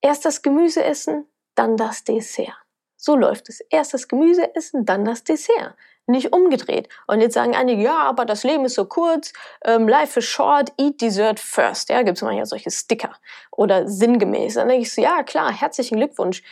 erst 0.02 0.26
das 0.26 0.42
Gemüse 0.42 0.84
essen, 0.84 1.26
dann 1.56 1.78
das 1.78 2.04
Dessert. 2.04 2.54
So 2.98 3.16
läuft 3.16 3.50
es. 3.50 3.62
Erst 3.70 3.94
das 3.94 4.08
Gemüse 4.08 4.56
essen, 4.56 4.86
dann 4.86 5.06
das 5.06 5.24
Dessert. 5.24 5.76
Nicht 6.08 6.34
umgedreht. 6.34 6.88
Und 7.08 7.22
jetzt 7.22 7.34
sagen 7.34 7.56
einige, 7.56 7.82
ja, 7.82 8.04
aber 8.04 8.26
das 8.26 8.44
Leben 8.44 8.66
ist 8.66 8.76
so 8.76 8.86
kurz, 8.86 9.34
ähm, 9.64 9.88
life 9.88 10.20
is 10.20 10.26
short, 10.26 10.72
eat 10.78 11.02
dessert 11.02 11.40
first. 11.40 11.90
Ja, 11.90 12.04
gibt 12.04 12.18
es 12.18 12.22
manchmal 12.22 12.46
solche 12.46 12.70
Sticker 12.70 13.16
oder 13.52 13.88
sinngemäß. 13.88 14.54
Dann 14.54 14.68
denke 14.68 14.84
ich 14.84 14.94
so, 14.94 15.02
ja, 15.02 15.24
klar, 15.24 15.52
herzlichen 15.52 15.96
Glückwunsch 15.96 16.44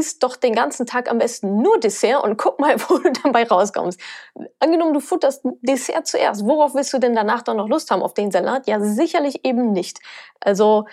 isst 0.00 0.22
doch 0.22 0.36
den 0.36 0.54
ganzen 0.54 0.86
Tag 0.86 1.10
am 1.10 1.18
besten 1.18 1.60
nur 1.60 1.78
Dessert 1.78 2.24
und 2.24 2.38
guck 2.38 2.58
mal, 2.58 2.76
wo 2.88 2.98
du 2.98 3.12
dabei 3.22 3.44
rauskommst. 3.44 4.00
Angenommen, 4.58 4.94
du 4.94 5.00
futterst 5.00 5.42
Dessert 5.60 6.06
zuerst. 6.06 6.44
Worauf 6.46 6.74
willst 6.74 6.92
du 6.92 6.98
denn 6.98 7.14
danach 7.14 7.42
dann 7.42 7.58
noch 7.58 7.68
Lust 7.68 7.90
haben? 7.90 8.02
Auf 8.02 8.14
den 8.14 8.30
Salat? 8.30 8.66
Ja, 8.66 8.80
sicherlich 8.80 9.44
eben 9.44 9.72
nicht. 9.72 10.00
Also, 10.40 10.86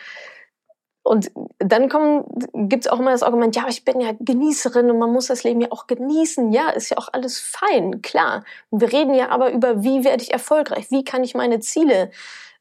und 1.03 1.31
dann 1.59 1.87
gibt 2.67 2.85
es 2.85 2.91
auch 2.91 2.99
immer 2.99 3.11
das 3.11 3.23
Argument, 3.23 3.55
ja, 3.55 3.61
aber 3.61 3.71
ich 3.71 3.85
bin 3.85 4.01
ja 4.01 4.11
Genießerin 4.19 4.91
und 4.91 4.99
man 4.99 5.13
muss 5.13 5.27
das 5.27 5.45
Leben 5.45 5.61
ja 5.61 5.69
auch 5.71 5.87
genießen. 5.87 6.51
Ja, 6.51 6.69
ist 6.69 6.89
ja 6.89 6.97
auch 6.97 7.07
alles 7.13 7.39
fein, 7.39 8.01
klar. 8.01 8.43
Wir 8.71 8.91
reden 8.91 9.13
ja 9.13 9.29
aber 9.29 9.51
über, 9.51 9.83
wie 9.83 10.03
werde 10.03 10.21
ich 10.21 10.33
erfolgreich? 10.33 10.91
Wie 10.91 11.05
kann 11.05 11.23
ich 11.23 11.33
meine 11.33 11.61
Ziele 11.61 12.11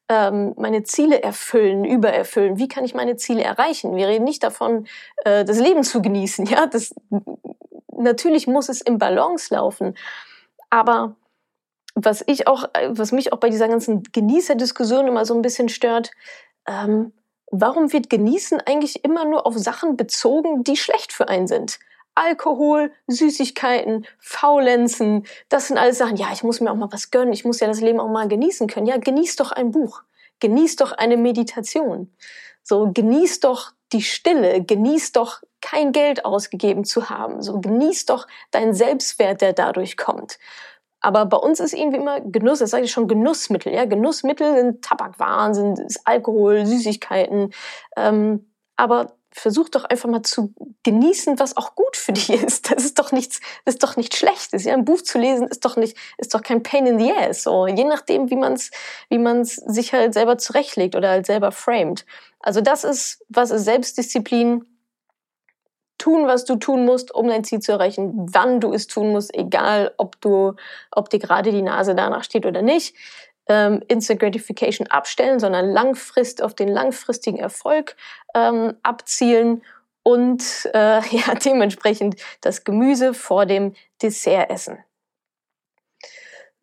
ähm, 0.09 0.55
meine 0.57 0.83
Ziele 0.85 1.23
erfüllen, 1.23 1.85
übererfüllen? 1.85 2.59
Wie 2.59 2.69
kann 2.69 2.85
ich 2.85 2.95
meine 2.95 3.17
Ziele 3.17 3.43
erreichen? 3.43 3.97
Wir 3.97 4.09
reden 4.09 4.25
nicht 4.25 4.43
davon, 4.43 4.87
äh, 5.25 5.45
das 5.45 5.59
Leben 5.59 5.83
zu 5.83 6.03
genießen. 6.03 6.47
Ja, 6.51 6.67
das 6.67 6.95
natürlich 7.97 8.47
muss 8.47 8.69
es 8.69 8.81
im 8.81 8.99
Balance 8.99 9.53
laufen, 9.55 9.95
aber 10.71 11.17
was 11.95 12.23
ich 12.27 12.47
auch, 12.47 12.69
was 12.89 13.11
mich 13.13 13.33
auch 13.33 13.39
bei 13.39 13.49
dieser 13.49 13.69
ganzen 13.69 14.03
Genießerdiskussion 14.03 15.09
immer 15.09 15.25
so 15.25 15.35
ein 15.35 15.41
bisschen 15.43 15.71
stört, 15.71 16.11
ähm, 16.69 17.13
warum 17.51 17.93
wird 17.93 18.11
Genießen 18.11 18.61
eigentlich 18.61 19.03
immer 19.03 19.25
nur 19.25 19.47
auf 19.47 19.57
Sachen 19.57 19.97
bezogen, 19.97 20.63
die 20.63 20.77
schlecht 20.77 21.13
für 21.13 21.29
einen 21.29 21.47
sind? 21.47 21.79
Alkohol, 22.17 22.93
Süßigkeiten, 23.07 24.07
Faulenzen, 24.19 25.27
das 25.49 25.69
sind 25.69 25.79
alles 25.79 25.99
Sachen, 25.99 26.17
ja, 26.17 26.29
ich 26.33 26.43
muss 26.43 26.61
mir 26.61 26.73
auch 26.73 26.77
mal 26.77 26.93
was 26.93 27.11
gönnen, 27.11 27.33
ich 27.33 27.45
muss 27.45 27.61
ja 27.61 27.69
das 27.69 27.81
Leben 27.81 28.01
auch 28.01 28.09
mal 28.09 28.27
genießen 28.27 28.67
können. 28.67 28.87
Ja, 28.87 28.97
genieß 28.97 29.37
doch 29.37 29.53
ein 29.53 29.71
Buch, 29.71 30.03
genieß 30.41 30.77
doch 30.77 30.93
eine 30.93 31.17
Meditation. 31.17 32.13
So, 32.63 32.91
genieß 32.93 33.41
doch 33.41 33.73
die 33.93 34.03
Stille, 34.03 34.65
genieß 34.65 35.13
doch 35.13 35.43
kein 35.61 35.93
Geld 35.93 36.25
ausgegeben 36.25 36.85
zu 36.85 37.11
haben. 37.11 37.43
So, 37.43 37.61
genieß 37.61 38.07
doch 38.07 38.27
deinen 38.51 38.75
Selbstwert, 38.75 39.41
der 39.41 39.53
dadurch 39.53 39.97
kommt. 39.97 40.39
Aber 41.01 41.27
bei 41.27 41.37
uns 41.37 41.61
ist 41.61 41.75
irgendwie 41.75 41.99
immer 41.99 42.21
Genuss, 42.21 42.59
das 42.59 42.71
sage 42.71 42.85
ich 42.85 42.91
schon, 42.91 43.07
Genussmittel. 43.07 43.73
Ja, 43.73 43.85
Genussmittel 43.85 44.57
sind 44.57 44.83
Tabakwaren, 44.83 45.55
sind 45.55 45.81
Alkohol, 46.05 46.67
Süßigkeiten. 46.67 47.53
Ähm, 47.97 48.51
aber 48.77 49.16
versuch 49.41 49.69
doch 49.69 49.85
einfach 49.85 50.09
mal 50.09 50.23
zu 50.23 50.55
genießen, 50.83 51.39
was 51.39 51.57
auch 51.57 51.75
gut 51.75 51.97
für 51.97 52.13
dich 52.13 52.31
ist. 52.45 52.71
Das 52.71 52.85
ist 52.85 52.99
doch 52.99 53.13
nichts, 53.13 53.41
ist 53.65 53.83
doch 53.83 53.97
nichts 53.97 54.17
Schlechtes. 54.19 54.65
Ja, 54.65 54.75
ein 54.75 54.85
Buch 54.85 55.03
zu 55.03 55.19
lesen 55.19 55.47
ist 55.49 55.65
doch 55.65 55.77
nicht, 55.77 55.97
ist 56.19 56.35
doch 56.35 56.43
kein 56.43 56.63
Pain 56.63 56.87
in 56.87 56.99
the 56.99 57.13
ass. 57.13 57.43
So, 57.43 57.67
je 57.67 57.85
nachdem, 57.85 58.31
wie 58.31 58.37
man 58.37 58.55
es, 58.55 58.71
wie 59.09 59.19
man 59.19 59.41
es 59.41 59.57
sich 59.57 59.93
halt 59.93 60.15
selber 60.15 60.39
zurechtlegt 60.39 60.97
oder 60.97 61.11
halt 61.11 61.27
selber 61.27 61.53
framed. 61.53 62.07
Also 62.41 62.61
das 62.61 62.85
ist, 62.85 63.25
was 63.29 63.51
ist 63.51 63.65
Selbstdisziplin? 63.65 64.65
Tun, 65.99 66.27
was 66.27 66.45
du 66.45 66.57
tun 66.57 66.85
musst, 66.85 67.13
um 67.15 67.27
dein 67.27 67.43
Ziel 67.43 67.61
zu 67.61 67.73
erreichen, 67.73 68.13
wann 68.31 68.61
du 68.61 68.73
es 68.73 68.87
tun 68.87 69.13
musst, 69.13 69.35
egal 69.35 69.95
ob 69.97 70.21
du, 70.21 70.53
ob 70.91 71.09
dir 71.09 71.19
gerade 71.19 71.51
die 71.51 71.63
Nase 71.63 71.95
danach 71.95 72.23
steht 72.23 72.45
oder 72.45 72.61
nicht. 72.61 72.95
Ähm, 73.49 73.83
Instant 73.89 74.21
Gratification 74.21 74.87
abstellen, 74.89 75.39
sondern 75.39 75.71
langfrist 75.71 76.43
auf 76.43 76.55
den 76.55 76.69
langfristigen 76.69 77.39
Erfolg 77.39 77.97
ähm, 78.35 78.75
abzielen 78.83 79.63
und 80.03 80.69
äh, 80.73 81.01
ja, 81.11 81.35
dementsprechend 81.35 82.17
das 82.41 82.65
Gemüse 82.65 83.15
vor 83.15 83.47
dem 83.47 83.75
Dessert 84.03 84.51
essen. 84.51 84.79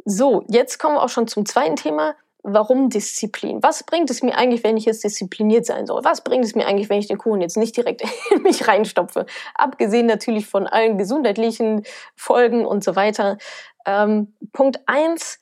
So, 0.05 0.43
jetzt 0.49 0.79
kommen 0.79 0.95
wir 0.95 1.03
auch 1.03 1.09
schon 1.09 1.27
zum 1.27 1.45
zweiten 1.45 1.75
Thema. 1.75 2.15
Warum 2.45 2.89
Disziplin? 2.89 3.63
Was 3.63 3.83
bringt 3.83 4.09
es 4.09 4.21
mir 4.21 4.37
eigentlich, 4.37 4.65
wenn 4.65 4.75
ich 4.75 4.83
jetzt 4.83 5.05
diszipliniert 5.05 5.65
sein 5.65 5.85
soll? 5.85 6.03
Was 6.03 6.25
bringt 6.25 6.43
es 6.43 6.55
mir 6.55 6.65
eigentlich, 6.65 6.89
wenn 6.89 6.99
ich 6.99 7.07
den 7.07 7.17
Kuchen 7.17 7.39
jetzt 7.39 7.55
nicht 7.55 7.75
direkt 7.77 8.03
in 8.31 8.41
mich 8.41 8.67
reinstopfe? 8.67 9.25
Abgesehen 9.55 10.07
natürlich 10.07 10.45
von 10.45 10.67
allen 10.67 10.97
gesundheitlichen 10.97 11.83
Folgen 12.17 12.65
und 12.65 12.83
so 12.83 12.97
weiter. 12.97 13.37
Ähm, 13.85 14.33
Punkt 14.51 14.81
eins: 14.87 15.39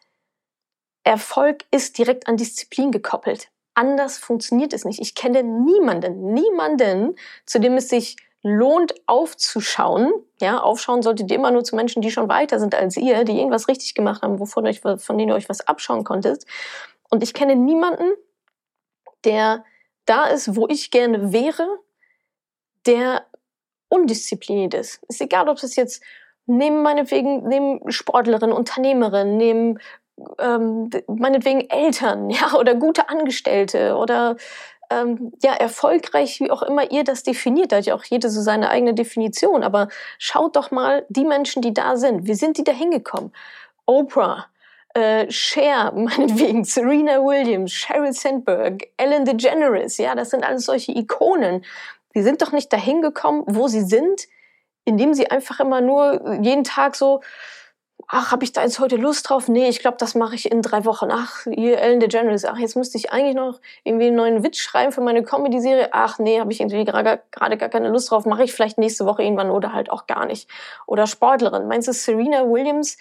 Erfolg 1.03 1.65
ist 1.71 1.97
direkt 1.97 2.27
an 2.27 2.37
Disziplin 2.37 2.91
gekoppelt. 2.91 3.49
Anders 3.73 4.17
funktioniert 4.17 4.73
es 4.73 4.85
nicht. 4.85 4.99
Ich 4.99 5.15
kenne 5.15 5.43
niemanden, 5.43 6.33
niemanden, 6.33 7.15
zu 7.45 7.59
dem 7.59 7.77
es 7.77 7.89
sich 7.89 8.17
lohnt 8.43 8.93
aufzuschauen. 9.05 10.11
Ja, 10.41 10.59
aufschauen 10.59 11.01
solltet 11.01 11.31
ihr 11.31 11.37
immer 11.37 11.51
nur 11.51 11.63
zu 11.63 11.75
Menschen, 11.75 12.01
die 12.01 12.11
schon 12.11 12.29
weiter 12.29 12.59
sind 12.59 12.75
als 12.75 12.97
ihr, 12.97 13.23
die 13.23 13.37
irgendwas 13.37 13.67
richtig 13.67 13.93
gemacht 13.93 14.23
haben, 14.23 14.39
wovon 14.39 14.65
euch, 14.67 14.81
von 14.81 15.17
denen 15.17 15.29
ihr 15.29 15.35
euch 15.35 15.49
was 15.49 15.61
abschauen 15.67 16.03
konntet. 16.03 16.45
Und 17.09 17.23
ich 17.23 17.33
kenne 17.33 17.55
niemanden, 17.55 18.11
der 19.23 19.63
da 20.05 20.25
ist, 20.25 20.55
wo 20.55 20.67
ich 20.67 20.91
gerne 20.91 21.31
wäre, 21.31 21.67
der 22.85 23.25
undiszipliniert 23.89 24.73
ist. 24.73 25.01
Ist 25.07 25.21
egal, 25.21 25.47
ob 25.47 25.61
es 25.61 25.75
jetzt 25.75 26.01
neben 26.47 26.81
meinetwegen, 26.81 27.47
neben 27.47 27.91
Sportlerin, 27.91 28.51
Unternehmerin, 28.51 29.37
neben 29.37 29.79
ähm, 30.39 30.89
meinetwegen 31.07 31.69
Eltern, 31.69 32.29
ja, 32.29 32.53
oder 32.53 32.75
gute 32.75 33.09
Angestellte 33.09 33.95
oder 33.95 34.35
ähm, 34.91 35.31
ja, 35.41 35.53
erfolgreich, 35.53 36.39
wie 36.39 36.51
auch 36.51 36.61
immer 36.63 36.91
ihr 36.91 37.03
das 37.03 37.23
definiert. 37.23 37.71
Da 37.71 37.77
hat 37.77 37.85
ja 37.85 37.95
auch 37.95 38.03
jede 38.03 38.29
so 38.29 38.41
seine 38.41 38.69
eigene 38.69 38.93
Definition. 38.93 39.63
Aber 39.63 39.87
schaut 40.17 40.55
doch 40.55 40.71
mal 40.71 41.05
die 41.09 41.25
Menschen, 41.25 41.61
die 41.61 41.73
da 41.73 41.95
sind. 41.95 42.27
Wie 42.27 42.33
sind 42.33 42.57
die 42.57 42.63
da 42.63 42.73
hingekommen? 42.73 43.31
Oprah, 43.85 44.47
äh, 44.93 45.29
Cher, 45.31 45.91
meinetwegen, 45.95 46.63
Serena 46.63 47.23
Williams, 47.23 47.71
Sheryl 47.71 48.13
Sandberg, 48.13 48.87
Ellen 48.97 49.25
DeGeneres, 49.25 49.97
ja, 49.97 50.15
das 50.15 50.29
sind 50.29 50.43
alles 50.43 50.65
solche 50.65 50.91
Ikonen. 50.91 51.63
Die 52.13 52.21
sind 52.21 52.41
doch 52.41 52.51
nicht 52.51 52.71
dahin 52.73 53.01
gekommen, 53.01 53.43
wo 53.47 53.67
sie 53.69 53.81
sind, 53.81 54.27
indem 54.83 55.13
sie 55.13 55.31
einfach 55.31 55.61
immer 55.61 55.79
nur 55.79 56.41
jeden 56.41 56.65
Tag 56.65 56.95
so 56.95 57.21
ach, 58.11 58.31
habe 58.31 58.43
ich 58.43 58.51
da 58.51 58.61
jetzt 58.61 58.79
heute 58.79 58.97
Lust 58.97 59.29
drauf? 59.29 59.47
Nee, 59.47 59.69
ich 59.69 59.79
glaube, 59.79 59.97
das 59.97 60.15
mache 60.15 60.35
ich 60.35 60.51
in 60.51 60.61
drei 60.61 60.83
Wochen. 60.83 61.09
Ach, 61.11 61.45
hier 61.45 61.79
Ellen 61.79 62.01
DeGeneres, 62.01 62.43
ach, 62.43 62.57
jetzt 62.57 62.75
müsste 62.75 62.97
ich 62.97 63.11
eigentlich 63.11 63.35
noch 63.35 63.61
irgendwie 63.83 64.07
einen 64.07 64.17
neuen 64.17 64.43
Witz 64.43 64.57
schreiben 64.57 64.91
für 64.91 65.01
meine 65.01 65.23
Comedy-Serie. 65.23 65.89
Ach 65.91 66.19
nee, 66.19 66.39
habe 66.39 66.51
ich 66.51 66.59
irgendwie 66.59 66.83
gerade 66.83 67.21
gar 67.31 67.69
keine 67.69 67.89
Lust 67.89 68.11
drauf, 68.11 68.25
mache 68.25 68.43
ich 68.43 68.53
vielleicht 68.53 68.77
nächste 68.77 69.05
Woche 69.05 69.23
irgendwann 69.23 69.49
oder 69.49 69.71
halt 69.71 69.89
auch 69.89 70.07
gar 70.07 70.25
nicht. 70.25 70.49
Oder 70.85 71.07
Sportlerin, 71.07 71.67
meinst 71.67 71.87
du 71.87 71.93
Serena 71.93 72.43
Williams, 72.43 72.97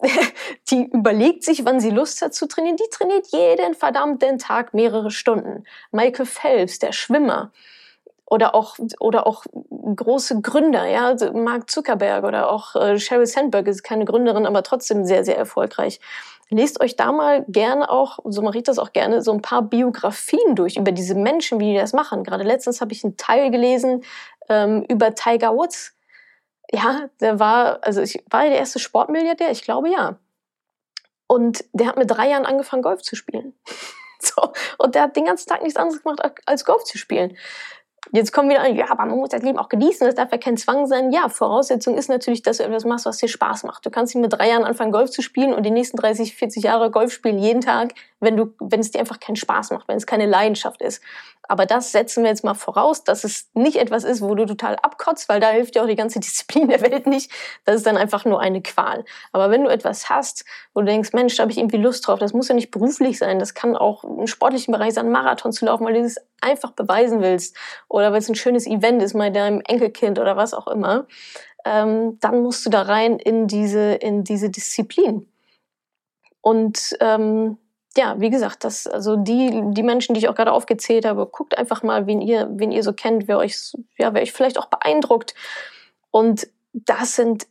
die 0.70 0.84
überlegt 0.84 1.42
sich, 1.42 1.64
wann 1.64 1.80
sie 1.80 1.90
Lust 1.90 2.22
hat 2.22 2.32
zu 2.32 2.46
trainieren. 2.46 2.76
Die 2.76 2.88
trainiert 2.90 3.26
jeden 3.32 3.74
verdammten 3.74 4.38
Tag 4.38 4.74
mehrere 4.74 5.10
Stunden. 5.10 5.64
Michael 5.90 6.26
Phelps, 6.26 6.78
der 6.78 6.92
Schwimmer, 6.92 7.52
oder 8.26 8.54
auch 8.54 8.76
oder 8.98 9.26
auch 9.26 9.44
große 9.70 10.40
Gründer, 10.40 10.86
ja, 10.86 11.06
also 11.06 11.32
Mark 11.32 11.70
Zuckerberg 11.70 12.24
oder 12.24 12.50
auch 12.50 12.74
äh, 12.76 12.98
Sheryl 12.98 13.26
Sandberg 13.26 13.66
ist 13.66 13.82
keine 13.82 14.04
Gründerin, 14.04 14.46
aber 14.46 14.62
trotzdem 14.62 15.04
sehr 15.04 15.24
sehr 15.24 15.36
erfolgreich. 15.36 16.00
Lest 16.48 16.82
euch 16.82 16.96
da 16.96 17.12
mal 17.12 17.46
gerne 17.48 17.88
auch, 17.88 18.18
so 18.24 18.42
mache 18.42 18.58
ich 18.58 18.64
das 18.64 18.78
auch 18.78 18.92
gerne, 18.92 19.22
so 19.22 19.32
ein 19.32 19.40
paar 19.40 19.62
Biografien 19.62 20.54
durch 20.54 20.76
über 20.76 20.92
diese 20.92 21.14
Menschen, 21.14 21.58
wie 21.60 21.72
die 21.72 21.78
das 21.78 21.94
machen. 21.94 22.24
Gerade 22.24 22.44
letztens 22.44 22.82
habe 22.82 22.92
ich 22.92 23.02
einen 23.04 23.16
Teil 23.16 23.50
gelesen 23.50 24.04
ähm, 24.50 24.84
über 24.88 25.14
Tiger 25.14 25.54
Woods. 25.54 25.94
Ja, 26.70 27.08
der 27.20 27.38
war, 27.40 27.78
also 27.82 28.02
ich 28.02 28.22
war 28.30 28.42
der 28.42 28.58
erste 28.58 28.78
Sportmilliardär, 28.78 29.50
ich 29.50 29.62
glaube 29.62 29.88
ja. 29.90 30.18
Und 31.26 31.64
der 31.72 31.86
hat 31.86 31.96
mit 31.96 32.10
drei 32.10 32.28
Jahren 32.28 32.44
angefangen, 32.44 32.82
Golf 32.82 33.00
zu 33.00 33.16
spielen. 33.16 33.54
so, 34.20 34.52
und 34.76 34.94
der 34.94 35.04
hat 35.04 35.16
den 35.16 35.24
ganzen 35.24 35.48
Tag 35.48 35.62
nichts 35.62 35.78
anderes 35.78 36.02
gemacht, 36.02 36.20
als 36.44 36.66
Golf 36.66 36.84
zu 36.84 36.98
spielen. 36.98 37.36
Jetzt 38.10 38.32
kommen 38.32 38.50
wir 38.50 38.60
an, 38.60 38.74
ja, 38.74 38.90
aber 38.90 39.06
man 39.06 39.16
muss 39.18 39.28
das 39.28 39.42
Leben 39.42 39.58
auch 39.58 39.68
genießen, 39.68 40.06
es 40.08 40.16
darf 40.16 40.32
ja 40.32 40.38
kein 40.38 40.56
Zwang 40.56 40.86
sein. 40.86 41.12
Ja, 41.12 41.28
Voraussetzung 41.28 41.96
ist 41.96 42.08
natürlich, 42.08 42.42
dass 42.42 42.56
du 42.56 42.64
etwas 42.64 42.84
machst, 42.84 43.06
was 43.06 43.18
dir 43.18 43.28
Spaß 43.28 43.62
macht. 43.62 43.86
Du 43.86 43.90
kannst 43.90 44.14
nicht 44.14 44.22
mit 44.22 44.32
drei 44.32 44.48
Jahren 44.48 44.64
anfangen, 44.64 44.90
Golf 44.90 45.10
zu 45.10 45.22
spielen 45.22 45.54
und 45.54 45.62
die 45.62 45.70
nächsten 45.70 45.96
30, 45.96 46.34
40 46.34 46.64
Jahre 46.64 46.90
Golf 46.90 47.12
spielen 47.12 47.38
jeden 47.38 47.60
Tag, 47.60 47.94
wenn 48.18 48.36
du, 48.36 48.54
wenn 48.58 48.80
es 48.80 48.90
dir 48.90 48.98
einfach 48.98 49.20
keinen 49.20 49.36
Spaß 49.36 49.70
macht, 49.70 49.86
wenn 49.86 49.96
es 49.96 50.06
keine 50.06 50.26
Leidenschaft 50.26 50.82
ist. 50.82 51.00
Aber 51.48 51.64
das 51.64 51.92
setzen 51.92 52.22
wir 52.22 52.30
jetzt 52.30 52.44
mal 52.44 52.54
voraus, 52.54 53.04
dass 53.04 53.24
es 53.24 53.50
nicht 53.54 53.76
etwas 53.76 54.04
ist, 54.04 54.20
wo 54.20 54.34
du 54.34 54.46
total 54.46 54.76
abkotzt, 54.76 55.28
weil 55.28 55.40
da 55.40 55.50
hilft 55.50 55.74
dir 55.74 55.82
auch 55.82 55.86
die 55.86 55.96
ganze 55.96 56.18
Disziplin 56.20 56.68
der 56.68 56.80
Welt 56.80 57.06
nicht. 57.06 57.30
Das 57.64 57.76
ist 57.76 57.86
dann 57.86 57.96
einfach 57.96 58.24
nur 58.24 58.40
eine 58.40 58.62
Qual. 58.62 59.04
Aber 59.32 59.50
wenn 59.50 59.62
du 59.62 59.70
etwas 59.70 60.08
hast, 60.08 60.44
wo 60.74 60.80
du 60.80 60.86
denkst, 60.86 61.12
Mensch, 61.12 61.36
da 61.36 61.42
habe 61.42 61.52
ich 61.52 61.58
irgendwie 61.58 61.78
Lust 61.78 62.06
drauf, 62.06 62.18
das 62.18 62.32
muss 62.32 62.48
ja 62.48 62.54
nicht 62.54 62.70
beruflich 62.70 63.18
sein, 63.18 63.38
das 63.38 63.54
kann 63.54 63.76
auch 63.76 64.04
im 64.04 64.26
sportlichen 64.26 64.72
Bereich 64.72 64.94
sein, 64.94 65.10
Marathon 65.10 65.52
zu 65.52 65.66
laufen, 65.66 65.84
weil 65.84 66.02
das 66.02 66.16
einfach 66.42 66.72
beweisen 66.72 67.20
willst 67.20 67.56
oder 67.88 68.12
weil 68.12 68.18
es 68.18 68.28
ein 68.28 68.34
schönes 68.34 68.66
Event 68.66 69.02
ist 69.02 69.14
mit 69.14 69.34
deinem 69.34 69.60
Enkelkind 69.60 70.18
oder 70.18 70.36
was 70.36 70.54
auch 70.54 70.66
immer, 70.66 71.06
ähm, 71.64 72.18
dann 72.20 72.42
musst 72.42 72.66
du 72.66 72.70
da 72.70 72.82
rein 72.82 73.18
in 73.18 73.46
diese, 73.46 73.94
in 73.94 74.24
diese 74.24 74.50
Disziplin. 74.50 75.28
Und 76.40 76.96
ähm, 77.00 77.58
ja, 77.96 78.18
wie 78.18 78.30
gesagt, 78.30 78.64
das, 78.64 78.86
also 78.86 79.16
die, 79.16 79.62
die 79.72 79.82
Menschen, 79.82 80.14
die 80.14 80.20
ich 80.20 80.28
auch 80.28 80.34
gerade 80.34 80.52
aufgezählt 80.52 81.04
habe, 81.04 81.26
guckt 81.26 81.56
einfach 81.56 81.82
mal, 81.82 82.06
wen 82.06 82.20
ihr, 82.20 82.48
wen 82.52 82.72
ihr 82.72 82.82
so 82.82 82.92
kennt, 82.92 83.28
wer 83.28 83.38
euch, 83.38 83.72
ja, 83.98 84.14
wer 84.14 84.22
euch 84.22 84.32
vielleicht 84.32 84.58
auch 84.58 84.66
beeindruckt. 84.66 85.34
Und 86.10 86.48
das 86.72 87.16
sind 87.16 87.46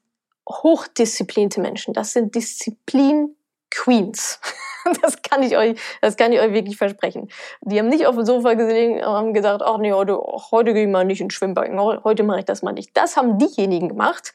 hochdisziplinierte 0.49 1.61
Menschen. 1.61 1.93
Das 1.93 2.13
sind 2.13 2.35
Disziplin-Queens. 3.71 4.39
Das 5.03 5.21
kann 5.21 5.43
ich 5.43 5.55
euch, 5.55 5.79
das 6.01 6.17
kann 6.17 6.33
ich 6.33 6.39
euch 6.39 6.53
wirklich 6.53 6.75
versprechen. 6.75 7.29
Die 7.61 7.77
haben 7.77 7.87
nicht 7.87 8.07
auf 8.07 8.15
dem 8.15 8.25
Sofa 8.25 8.55
gesehen, 8.55 9.05
haben 9.05 9.31
gesagt, 9.31 9.61
ach 9.61 9.77
nee, 9.77 9.93
heute, 9.93 10.17
heute 10.17 10.73
gehe 10.73 10.85
ich 10.85 10.89
mal 10.89 11.05
nicht 11.05 11.21
ins 11.21 11.35
Schwimmbecken, 11.35 11.79
heute 11.79 12.23
mache 12.23 12.39
ich 12.39 12.45
das 12.45 12.63
mal 12.63 12.71
nicht. 12.71 12.89
Das 12.97 13.15
haben 13.15 13.37
diejenigen 13.37 13.89
gemacht, 13.89 14.33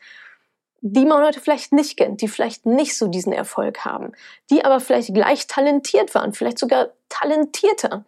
die 0.83 1.05
man 1.05 1.25
heute 1.25 1.41
vielleicht 1.41 1.73
nicht 1.73 1.97
kennt, 1.97 2.21
die 2.21 2.29
vielleicht 2.29 2.65
nicht 2.65 2.97
so 2.97 3.09
diesen 3.09 3.33
Erfolg 3.33 3.85
haben, 3.85 4.13
die 4.49 4.65
aber 4.65 4.79
vielleicht 4.79 5.13
gleich 5.13 5.49
talentiert 5.49 6.15
waren, 6.15 6.33
vielleicht 6.33 6.61
sogar 6.61 6.91
talentierter. 7.09 8.05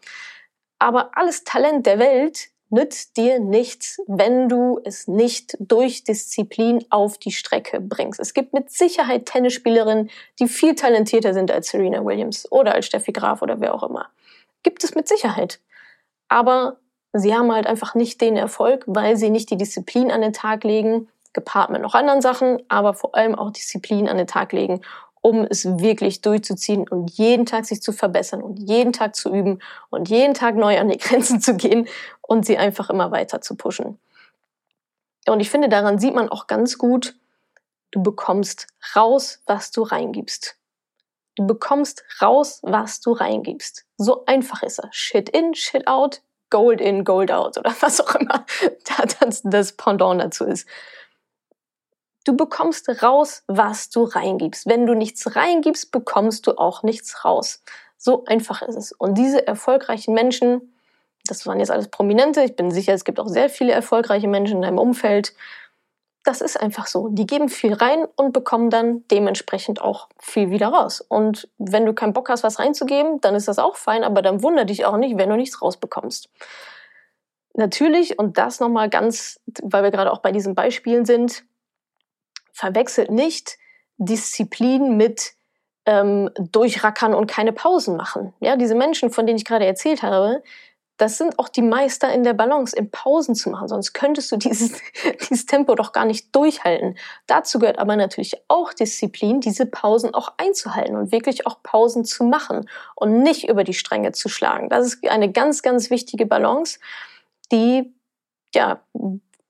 Aber 0.78 1.10
alles 1.14 1.42
Talent 1.42 1.86
der 1.86 1.98
Welt 1.98 2.50
nützt 2.70 3.16
dir 3.16 3.40
nichts, 3.40 3.98
wenn 4.06 4.48
du 4.48 4.80
es 4.84 5.08
nicht 5.08 5.56
durch 5.60 6.04
Disziplin 6.04 6.84
auf 6.90 7.18
die 7.18 7.32
Strecke 7.32 7.80
bringst. 7.80 8.20
Es 8.20 8.34
gibt 8.34 8.52
mit 8.52 8.70
Sicherheit 8.70 9.26
Tennisspielerinnen, 9.26 10.10
die 10.38 10.48
viel 10.48 10.74
talentierter 10.74 11.34
sind 11.34 11.50
als 11.50 11.68
Serena 11.68 12.04
Williams 12.04 12.50
oder 12.52 12.74
als 12.74 12.86
Steffi 12.86 13.12
Graf 13.12 13.42
oder 13.42 13.60
wer 13.60 13.74
auch 13.74 13.82
immer. 13.82 14.08
Gibt 14.62 14.84
es 14.84 14.94
mit 14.94 15.08
Sicherheit. 15.08 15.60
Aber 16.28 16.78
sie 17.12 17.34
haben 17.34 17.52
halt 17.52 17.66
einfach 17.66 17.94
nicht 17.94 18.20
den 18.20 18.36
Erfolg, 18.36 18.84
weil 18.86 19.16
sie 19.16 19.30
nicht 19.30 19.50
die 19.50 19.56
Disziplin 19.56 20.10
an 20.10 20.20
den 20.20 20.32
Tag 20.32 20.64
legen, 20.64 21.08
gepaart 21.32 21.70
mit 21.70 21.82
noch 21.82 21.94
anderen 21.94 22.20
Sachen, 22.20 22.62
aber 22.68 22.94
vor 22.94 23.14
allem 23.14 23.34
auch 23.34 23.50
Disziplin 23.50 24.08
an 24.08 24.16
den 24.16 24.26
Tag 24.26 24.52
legen, 24.52 24.80
um 25.28 25.46
es 25.48 25.66
wirklich 25.78 26.22
durchzuziehen 26.22 26.88
und 26.88 27.10
jeden 27.10 27.44
Tag 27.44 27.66
sich 27.66 27.82
zu 27.82 27.92
verbessern 27.92 28.42
und 28.42 28.56
jeden 28.56 28.94
Tag 28.94 29.14
zu 29.14 29.30
üben 29.30 29.60
und 29.90 30.08
jeden 30.08 30.32
Tag 30.32 30.56
neu 30.56 30.78
an 30.78 30.88
die 30.88 30.96
Grenzen 30.98 31.40
zu 31.40 31.54
gehen 31.54 31.86
und 32.22 32.46
sie 32.46 32.56
einfach 32.56 32.88
immer 32.88 33.10
weiter 33.10 33.42
zu 33.42 33.54
pushen. 33.54 33.98
Und 35.26 35.40
ich 35.40 35.50
finde, 35.50 35.68
daran 35.68 35.98
sieht 35.98 36.14
man 36.14 36.30
auch 36.30 36.46
ganz 36.46 36.78
gut, 36.78 37.14
du 37.90 38.02
bekommst 38.02 38.68
raus, 38.96 39.42
was 39.46 39.70
du 39.70 39.82
reingibst. 39.82 40.56
Du 41.36 41.46
bekommst 41.46 42.02
raus, 42.22 42.60
was 42.62 43.00
du 43.00 43.12
reingibst. 43.12 43.84
So 43.98 44.24
einfach 44.24 44.62
ist 44.62 44.78
er. 44.78 44.88
Shit 44.92 45.28
in, 45.28 45.54
shit 45.54 45.86
out, 45.86 46.22
gold 46.50 46.80
in, 46.80 47.04
gold 47.04 47.30
out 47.30 47.58
oder 47.58 47.74
was 47.80 48.00
auch 48.00 48.14
immer 48.14 48.46
das, 49.44 49.72
Pendant 49.72 50.22
dazu 50.22 50.44
ist. 50.44 50.66
Du 52.28 52.36
bekommst 52.36 53.02
raus, 53.02 53.42
was 53.46 53.88
du 53.88 54.04
reingibst. 54.04 54.66
Wenn 54.66 54.84
du 54.84 54.92
nichts 54.92 55.34
reingibst, 55.34 55.90
bekommst 55.90 56.46
du 56.46 56.58
auch 56.58 56.82
nichts 56.82 57.24
raus. 57.24 57.62
So 57.96 58.26
einfach 58.26 58.60
ist 58.60 58.76
es. 58.76 58.92
Und 58.92 59.16
diese 59.16 59.46
erfolgreichen 59.46 60.12
Menschen, 60.12 60.74
das 61.24 61.46
waren 61.46 61.58
jetzt 61.58 61.70
alles 61.70 61.88
Prominente, 61.88 62.42
ich 62.42 62.54
bin 62.54 62.70
sicher, 62.70 62.92
es 62.92 63.04
gibt 63.04 63.18
auch 63.18 63.28
sehr 63.28 63.48
viele 63.48 63.72
erfolgreiche 63.72 64.28
Menschen 64.28 64.56
in 64.56 64.62
deinem 64.62 64.76
Umfeld. 64.76 65.32
Das 66.22 66.42
ist 66.42 66.60
einfach 66.60 66.86
so. 66.86 67.08
Die 67.08 67.24
geben 67.24 67.48
viel 67.48 67.72
rein 67.72 68.04
und 68.16 68.34
bekommen 68.34 68.68
dann 68.68 69.08
dementsprechend 69.08 69.80
auch 69.80 70.10
viel 70.18 70.50
wieder 70.50 70.68
raus. 70.68 71.00
Und 71.00 71.48
wenn 71.56 71.86
du 71.86 71.94
keinen 71.94 72.12
Bock 72.12 72.28
hast, 72.28 72.42
was 72.42 72.58
reinzugeben, 72.58 73.22
dann 73.22 73.36
ist 73.36 73.48
das 73.48 73.58
auch 73.58 73.76
fein, 73.76 74.04
aber 74.04 74.20
dann 74.20 74.42
wundere 74.42 74.66
dich 74.66 74.84
auch 74.84 74.98
nicht, 74.98 75.16
wenn 75.16 75.30
du 75.30 75.36
nichts 75.36 75.62
rausbekommst. 75.62 76.28
Natürlich, 77.54 78.18
und 78.18 78.36
das 78.36 78.60
nochmal 78.60 78.90
ganz, 78.90 79.40
weil 79.62 79.82
wir 79.82 79.90
gerade 79.90 80.12
auch 80.12 80.20
bei 80.20 80.30
diesen 80.30 80.54
Beispielen 80.54 81.06
sind, 81.06 81.47
verwechselt 82.58 83.10
nicht 83.10 83.56
Disziplin 83.98 84.96
mit 84.96 85.34
ähm, 85.86 86.30
durchrackern 86.38 87.14
und 87.14 87.30
keine 87.30 87.52
Pausen 87.52 87.96
machen. 87.96 88.34
Ja, 88.40 88.56
diese 88.56 88.74
Menschen, 88.74 89.10
von 89.10 89.26
denen 89.26 89.38
ich 89.38 89.44
gerade 89.44 89.64
erzählt 89.64 90.02
habe, 90.02 90.42
das 90.96 91.16
sind 91.16 91.38
auch 91.38 91.48
die 91.48 91.62
Meister 91.62 92.12
in 92.12 92.24
der 92.24 92.34
Balance, 92.34 92.76
in 92.76 92.90
Pausen 92.90 93.36
zu 93.36 93.50
machen. 93.50 93.68
Sonst 93.68 93.92
könntest 93.92 94.32
du 94.32 94.36
dieses, 94.36 94.72
dieses 95.20 95.46
Tempo 95.46 95.76
doch 95.76 95.92
gar 95.92 96.04
nicht 96.04 96.34
durchhalten. 96.34 96.98
Dazu 97.28 97.60
gehört 97.60 97.78
aber 97.78 97.94
natürlich 97.94 98.42
auch 98.48 98.72
Disziplin, 98.72 99.40
diese 99.40 99.64
Pausen 99.64 100.12
auch 100.12 100.32
einzuhalten 100.36 100.96
und 100.96 101.12
wirklich 101.12 101.46
auch 101.46 101.62
Pausen 101.62 102.04
zu 102.04 102.24
machen 102.24 102.68
und 102.96 103.22
nicht 103.22 103.48
über 103.48 103.62
die 103.62 103.74
Stränge 103.74 104.10
zu 104.10 104.28
schlagen. 104.28 104.68
Das 104.68 104.84
ist 104.84 105.08
eine 105.08 105.30
ganz, 105.30 105.62
ganz 105.62 105.90
wichtige 105.90 106.26
Balance, 106.26 106.80
die, 107.52 107.94
ja, 108.52 108.80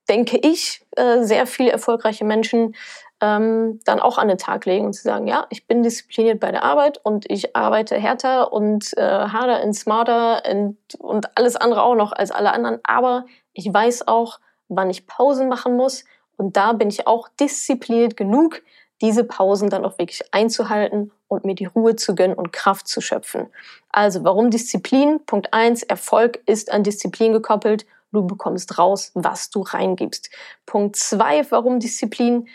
denke 0.08 0.38
ich, 0.38 0.84
äh, 0.96 1.22
sehr 1.22 1.46
viele 1.46 1.70
erfolgreiche 1.70 2.24
Menschen 2.24 2.74
ähm, 3.20 3.80
dann 3.84 4.00
auch 4.00 4.18
an 4.18 4.28
den 4.28 4.38
Tag 4.38 4.64
legen 4.64 4.86
und 4.86 4.92
zu 4.92 5.02
sagen, 5.02 5.26
ja, 5.26 5.46
ich 5.50 5.66
bin 5.66 5.82
diszipliniert 5.82 6.38
bei 6.40 6.52
der 6.52 6.62
Arbeit 6.62 6.98
und 7.02 7.28
ich 7.30 7.56
arbeite 7.56 7.96
härter 7.96 8.52
und 8.52 8.96
äh, 8.96 9.02
harder 9.02 9.62
und 9.64 9.74
smarter 9.74 10.42
und, 10.48 10.76
und 10.98 11.36
alles 11.36 11.56
andere 11.56 11.82
auch 11.82 11.96
noch 11.96 12.12
als 12.12 12.30
alle 12.30 12.52
anderen, 12.52 12.78
aber 12.84 13.26
ich 13.52 13.72
weiß 13.72 14.06
auch, 14.06 14.38
wann 14.68 14.90
ich 14.90 15.06
Pausen 15.06 15.48
machen 15.48 15.76
muss 15.76 16.04
und 16.36 16.56
da 16.56 16.72
bin 16.72 16.88
ich 16.88 17.06
auch 17.06 17.28
diszipliniert 17.40 18.16
genug, 18.16 18.62
diese 19.00 19.24
Pausen 19.24 19.70
dann 19.70 19.84
auch 19.84 19.98
wirklich 19.98 20.22
einzuhalten 20.32 21.12
und 21.28 21.44
mir 21.44 21.54
die 21.54 21.66
Ruhe 21.66 21.96
zu 21.96 22.14
gönnen 22.14 22.36
und 22.36 22.52
Kraft 22.52 22.88
zu 22.88 23.00
schöpfen. 23.00 23.48
Also 23.90 24.24
warum 24.24 24.50
Disziplin? 24.50 25.20
Punkt 25.24 25.52
eins: 25.52 25.82
Erfolg 25.82 26.40
ist 26.46 26.72
an 26.72 26.82
Disziplin 26.82 27.32
gekoppelt. 27.32 27.86
Du 28.12 28.26
bekommst 28.26 28.78
raus, 28.78 29.10
was 29.14 29.50
du 29.50 29.62
reingibst. 29.62 30.30
Punkt 30.66 30.96
zwei: 30.96 31.48
Warum 31.50 31.78
Disziplin? 31.78 32.48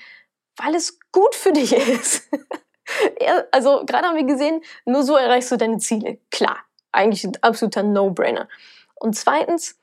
weil 0.58 0.76
es 0.76 1.00
gut 1.12 1.36
für 1.36 1.52
dich 1.52 1.74
ist. 1.74 2.30
also 3.52 3.84
gerade 3.86 4.08
haben 4.08 4.18
wir 4.18 4.26
gesehen, 4.26 4.62
nur 4.86 5.04
so 5.04 5.16
erreichst 5.16 5.52
du 5.52 5.58
deine 5.58 5.78
Ziele. 5.78 6.20
Klar, 6.32 6.58
eigentlich 6.92 7.24
ein 7.24 7.38
absoluter 7.42 7.84
No-Brainer. 7.84 8.48
Und 8.96 9.16
zweitens, 9.16 9.78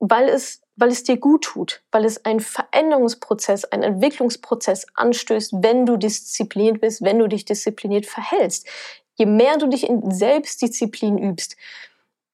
weil 0.00 0.28
es, 0.28 0.60
weil 0.76 0.90
es 0.90 1.04
dir 1.04 1.16
gut 1.16 1.44
tut, 1.44 1.82
weil 1.90 2.04
es 2.04 2.24
einen 2.24 2.40
Veränderungsprozess, 2.40 3.64
einen 3.64 3.82
Entwicklungsprozess 3.82 4.86
anstößt, 4.94 5.54
wenn 5.62 5.86
du 5.86 5.96
diszipliniert 5.96 6.80
bist, 6.80 7.02
wenn 7.02 7.18
du 7.18 7.28
dich 7.28 7.44
diszipliniert 7.44 8.06
verhältst. 8.06 8.66
Je 9.14 9.26
mehr 9.26 9.56
du 9.56 9.66
dich 9.66 9.88
in 9.88 10.10
Selbstdisziplin 10.10 11.16
übst, 11.16 11.56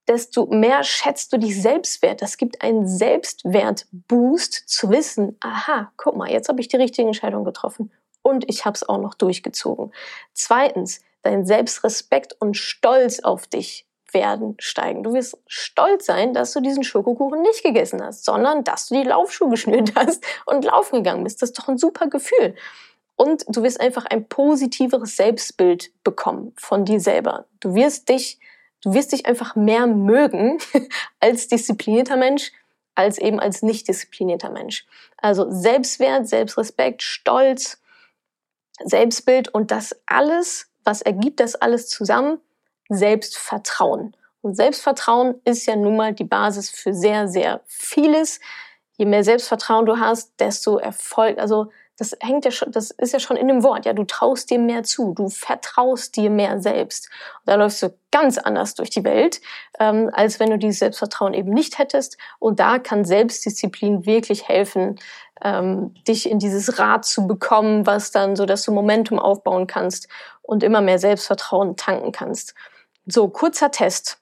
desto 0.09 0.47
mehr 0.47 0.82
schätzt 0.82 1.32
du 1.32 1.38
dich 1.38 1.61
selbstwert. 1.61 2.23
Das 2.23 2.37
gibt 2.37 2.62
einen 2.62 2.88
Selbstwertboost 2.88 4.68
zu 4.68 4.90
wissen, 4.90 5.37
aha, 5.40 5.92
guck 5.97 6.16
mal, 6.16 6.30
jetzt 6.30 6.49
habe 6.49 6.61
ich 6.61 6.68
die 6.68 6.76
richtige 6.76 7.06
Entscheidung 7.06 7.44
getroffen 7.44 7.92
und 8.23 8.49
ich 8.49 8.64
habe 8.64 8.75
es 8.75 8.88
auch 8.88 8.99
noch 8.99 9.14
durchgezogen. 9.14 9.92
Zweitens, 10.32 11.00
dein 11.23 11.47
Selbstrespekt 11.47 12.37
und 12.40 12.56
Stolz 12.56 13.21
auf 13.21 13.47
dich 13.47 13.87
werden 14.12 14.56
steigen. 14.59 15.02
Du 15.02 15.14
wirst 15.14 15.38
stolz 15.47 16.06
sein, 16.06 16.35
dass 16.35 16.52
du 16.52 16.61
diesen 16.61 16.85
Schokokuchen 16.85 17.40
nicht 17.40 17.62
gegessen 17.62 18.02
hast, 18.02 18.25
sondern 18.25 18.64
dass 18.64 18.88
du 18.88 19.02
die 19.02 19.09
Laufschuhe 19.09 19.49
geschnürt 19.49 19.92
hast 19.97 20.25
und 20.47 20.64
laufen 20.64 20.97
gegangen 20.97 21.25
bist. 21.25 21.40
Das 21.40 21.50
ist 21.50 21.59
doch 21.59 21.68
ein 21.68 21.78
super 21.78 22.09
Gefühl. 22.09 22.54
Und 23.16 23.44
du 23.49 23.62
wirst 23.62 23.80
einfach 23.80 24.06
ein 24.06 24.28
positiveres 24.28 25.16
Selbstbild 25.16 25.92
bekommen 26.02 26.52
von 26.56 26.85
dir 26.85 27.00
selber. 27.00 27.47
Du 27.61 27.75
wirst 27.75 28.09
dich 28.09 28.38
Du 28.83 28.95
wirst 28.95 29.12
dich 29.12 29.27
einfach 29.27 29.57
mehr 29.57 29.87
mögen 29.87 30.59
als 31.21 31.49
disziplinierter 31.49 32.17
Mensch, 32.17 32.53
als 32.95 33.19
eben 33.19 33.41
als 33.41 33.62
nicht 33.62 33.89
disziplinierter 33.89 34.51
Mensch. 34.51 34.87
Also 35.17 35.51
Selbstwert, 35.51 36.29
Selbstrespekt, 36.29 37.03
Stolz, 37.03 37.81
Selbstbild 38.85 39.49
und 39.49 39.71
das 39.71 39.97
alles, 40.07 40.69
was 40.85 41.03
ergibt 41.03 41.41
das 41.41 41.55
alles 41.55 41.89
zusammen? 41.89 42.41
Selbstvertrauen. 42.89 44.17
Und 44.43 44.57
Selbstvertrauen 44.57 45.41
ist 45.45 45.67
ja 45.67 45.77
nun 45.77 45.97
mal 45.97 46.12
die 46.12 46.25
Basis 46.25 46.69
für 46.69 46.93
sehr, 46.93 47.29
sehr 47.29 47.62
vieles. 47.67 48.41
Je 48.99 49.07
mehr 49.07 49.23
Selbstvertrauen 49.23 49.87
du 49.87 49.99
hast, 49.99 50.33
desto 50.41 50.79
Erfolg, 50.79 51.39
also 51.39 51.71
das 51.99 52.16
hängt 52.20 52.44
ja 52.44 52.50
schon, 52.50 52.72
das 52.72 52.90
ist 52.90 53.12
ja 53.12 53.20
schon 53.20 53.37
in 53.37 53.48
dem 53.48 53.62
Wort, 53.62 53.85
ja, 53.85 53.92
du 53.92 54.05
traust 54.05 54.50
dir 54.50 54.59
mehr 54.59 54.83
zu, 54.83 55.12
du 55.12 55.28
vertraust 55.28 56.16
dir 56.16 56.31
mehr 56.31 56.61
selbst. 56.61 57.11
Und 57.40 57.50
da 57.50 57.55
läufst 57.57 57.83
du 57.83 57.94
ganz 58.11 58.38
anders 58.38 58.74
durch 58.74 58.90
die 58.90 59.05
Welt, 59.05 59.40
ähm, 59.78 60.11
als 60.12 60.40
wenn 60.40 60.50
du 60.50 60.59
dieses 60.59 60.78
Selbstvertrauen 60.78 61.35
eben 61.35 61.50
nicht 61.50 61.78
hättest. 61.78 62.16
Und 62.38 62.61
da 62.61 62.78
kann 62.78 63.05
Selbstdisziplin 63.05 64.07
wirklich 64.07 64.48
helfen, 64.48 64.98
ähm, 65.42 65.94
dich 66.09 66.28
in 66.31 66.38
dieses 66.38 66.78
Rad 66.78 67.05
zu 67.05 67.26
bekommen, 67.26 67.87
was 67.87 68.11
dann 68.11 68.37
so, 68.37 68.46
dass 68.46 68.64
du 68.64 68.72
Momentum 68.72 69.18
aufbauen 69.18 69.66
kannst 69.66 70.09
und 70.40 70.62
immer 70.62 70.81
mehr 70.81 70.98
Selbstvertrauen 70.98 71.76
tanken 71.76 72.12
kannst. 72.12 72.55
So, 73.07 73.28
kurzer 73.28 73.70
Test 73.70 74.18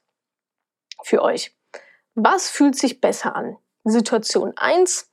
für 1.03 1.23
euch. 1.23 1.55
Was 2.15 2.51
fühlt 2.51 2.77
sich 2.77 3.01
besser 3.01 3.37
an? 3.37 3.57
Situation 3.85 4.53
eins 4.57 5.10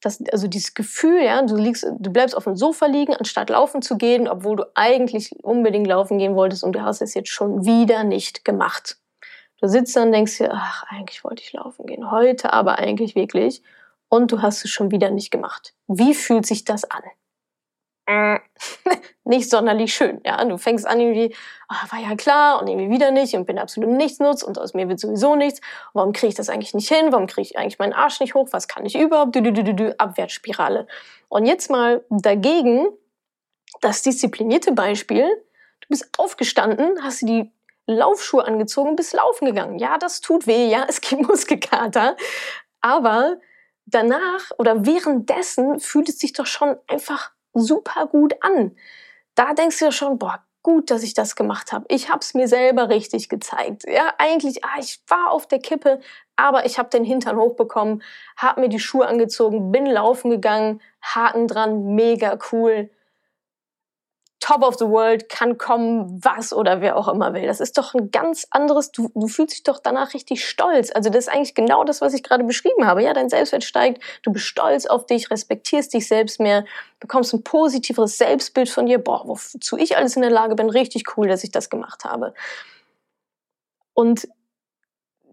das, 0.00 0.22
also 0.32 0.46
dieses 0.46 0.74
Gefühl, 0.74 1.22
ja, 1.22 1.42
du 1.42 1.56
liegst, 1.56 1.86
du 1.98 2.10
bleibst 2.10 2.36
auf 2.36 2.44
dem 2.44 2.56
Sofa 2.56 2.86
liegen, 2.86 3.14
anstatt 3.14 3.50
laufen 3.50 3.82
zu 3.82 3.96
gehen, 3.96 4.28
obwohl 4.28 4.56
du 4.56 4.64
eigentlich 4.74 5.32
unbedingt 5.42 5.86
laufen 5.86 6.18
gehen 6.18 6.34
wolltest 6.34 6.64
und 6.64 6.72
du 6.72 6.82
hast 6.82 7.00
es 7.00 7.14
jetzt 7.14 7.30
schon 7.30 7.64
wieder 7.64 8.04
nicht 8.04 8.44
gemacht. 8.44 8.98
Du 9.60 9.68
sitzt 9.68 9.96
dann 9.96 10.08
und 10.08 10.12
denkst 10.12 10.36
dir, 10.36 10.50
ach, 10.52 10.84
eigentlich 10.88 11.24
wollte 11.24 11.42
ich 11.42 11.52
laufen 11.52 11.86
gehen, 11.86 12.10
heute 12.10 12.52
aber 12.52 12.78
eigentlich 12.78 13.14
wirklich, 13.14 13.62
und 14.08 14.30
du 14.30 14.42
hast 14.42 14.64
es 14.64 14.70
schon 14.70 14.90
wieder 14.90 15.10
nicht 15.10 15.30
gemacht. 15.30 15.74
Wie 15.88 16.14
fühlt 16.14 16.46
sich 16.46 16.64
das 16.64 16.84
an? 16.84 17.02
Äh, 18.06 18.38
nicht 19.24 19.50
sonderlich 19.50 19.94
schön. 19.94 20.20
Ja, 20.24 20.42
du 20.44 20.56
fängst 20.58 20.86
an 20.86 21.00
irgendwie, 21.00 21.34
oh, 21.68 21.92
war 21.92 22.00
ja 22.00 22.14
klar 22.14 22.60
und 22.60 22.68
irgendwie 22.68 22.90
wieder 22.90 23.10
nicht 23.10 23.34
und 23.34 23.46
bin 23.46 23.58
absolut 23.58 23.90
nichts 23.90 24.20
nutz 24.20 24.42
und 24.42 24.58
aus 24.58 24.74
mir 24.74 24.88
wird 24.88 25.00
sowieso 25.00 25.34
nichts. 25.34 25.60
Warum 25.92 26.12
kriege 26.12 26.28
ich 26.28 26.34
das 26.34 26.48
eigentlich 26.48 26.74
nicht 26.74 26.88
hin? 26.88 27.08
Warum 27.10 27.26
kriege 27.26 27.48
ich 27.48 27.58
eigentlich 27.58 27.78
meinen 27.78 27.92
Arsch 27.92 28.20
nicht 28.20 28.34
hoch? 28.34 28.48
Was 28.52 28.68
kann 28.68 28.86
ich 28.86 28.96
überhaupt? 28.96 29.34
Du, 29.34 29.42
du, 29.42 29.52
du, 29.52 29.74
du, 29.74 29.98
Abwärtsspirale. 29.98 30.86
Und 31.28 31.46
jetzt 31.46 31.70
mal 31.70 32.04
dagegen 32.08 32.86
das 33.80 34.02
disziplinierte 34.02 34.72
Beispiel. 34.72 35.26
Du 35.80 35.88
bist 35.88 36.08
aufgestanden, 36.18 37.02
hast 37.02 37.22
dir 37.22 37.26
die 37.26 37.52
Laufschuhe 37.86 38.44
angezogen, 38.44 38.96
bist 38.96 39.14
laufen 39.14 39.46
gegangen. 39.46 39.78
Ja, 39.78 39.98
das 39.98 40.20
tut 40.20 40.46
weh, 40.46 40.68
ja, 40.68 40.84
es 40.88 41.00
gibt 41.00 41.22
Muskelkater. 41.26 42.16
Aber 42.80 43.38
danach 43.86 44.50
oder 44.58 44.86
währenddessen 44.86 45.80
fühlt 45.80 46.08
es 46.08 46.18
sich 46.18 46.32
doch 46.32 46.46
schon 46.46 46.76
einfach 46.86 47.32
super 47.60 48.06
gut 48.06 48.34
an. 48.42 48.76
Da 49.34 49.52
denkst 49.54 49.78
du 49.78 49.86
ja 49.86 49.92
schon, 49.92 50.18
boah, 50.18 50.42
gut, 50.62 50.90
dass 50.90 51.04
ich 51.04 51.14
das 51.14 51.36
gemacht 51.36 51.72
habe. 51.72 51.84
Ich 51.88 52.10
habe 52.10 52.18
es 52.20 52.34
mir 52.34 52.48
selber 52.48 52.88
richtig 52.88 53.28
gezeigt. 53.28 53.84
Ja, 53.86 54.12
eigentlich, 54.18 54.64
ah, 54.64 54.78
ich 54.80 55.00
war 55.06 55.30
auf 55.30 55.46
der 55.46 55.60
Kippe, 55.60 56.00
aber 56.34 56.66
ich 56.66 56.78
habe 56.78 56.88
den 56.88 57.04
Hintern 57.04 57.36
hochbekommen, 57.36 58.02
habe 58.36 58.62
mir 58.62 58.68
die 58.68 58.80
Schuhe 58.80 59.06
angezogen, 59.06 59.70
bin 59.70 59.86
laufen 59.86 60.30
gegangen, 60.30 60.82
Haken 61.00 61.46
dran, 61.46 61.94
mega 61.94 62.36
cool. 62.50 62.90
Top 64.46 64.62
of 64.62 64.76
the 64.78 64.86
World 64.86 65.28
kann 65.28 65.58
kommen, 65.58 66.20
was 66.22 66.52
oder 66.52 66.80
wer 66.80 66.96
auch 66.96 67.08
immer 67.08 67.34
will. 67.34 67.46
Das 67.46 67.58
ist 67.58 67.76
doch 67.76 67.94
ein 67.94 68.12
ganz 68.12 68.46
anderes, 68.52 68.92
du, 68.92 69.10
du 69.12 69.26
fühlst 69.26 69.54
dich 69.54 69.62
doch 69.64 69.80
danach 69.80 70.14
richtig 70.14 70.48
stolz. 70.48 70.92
Also 70.94 71.10
das 71.10 71.26
ist 71.26 71.32
eigentlich 71.32 71.56
genau 71.56 71.82
das, 71.82 72.00
was 72.00 72.14
ich 72.14 72.22
gerade 72.22 72.44
beschrieben 72.44 72.86
habe. 72.86 73.02
Ja, 73.02 73.12
dein 73.12 73.28
Selbstwert 73.28 73.64
steigt, 73.64 74.00
du 74.22 74.32
bist 74.32 74.44
stolz 74.44 74.86
auf 74.86 75.04
dich, 75.04 75.32
respektierst 75.32 75.92
dich 75.92 76.06
selbst 76.06 76.38
mehr, 76.38 76.64
bekommst 77.00 77.34
ein 77.34 77.42
positiveres 77.42 78.18
Selbstbild 78.18 78.68
von 78.68 78.86
dir. 78.86 78.98
Boah, 78.98 79.26
wozu 79.26 79.78
ich 79.78 79.96
alles 79.96 80.14
in 80.14 80.22
der 80.22 80.30
Lage 80.30 80.54
bin, 80.54 80.70
richtig 80.70 81.16
cool, 81.16 81.26
dass 81.26 81.42
ich 81.42 81.50
das 81.50 81.68
gemacht 81.68 82.04
habe. 82.04 82.32
Und 83.94 84.28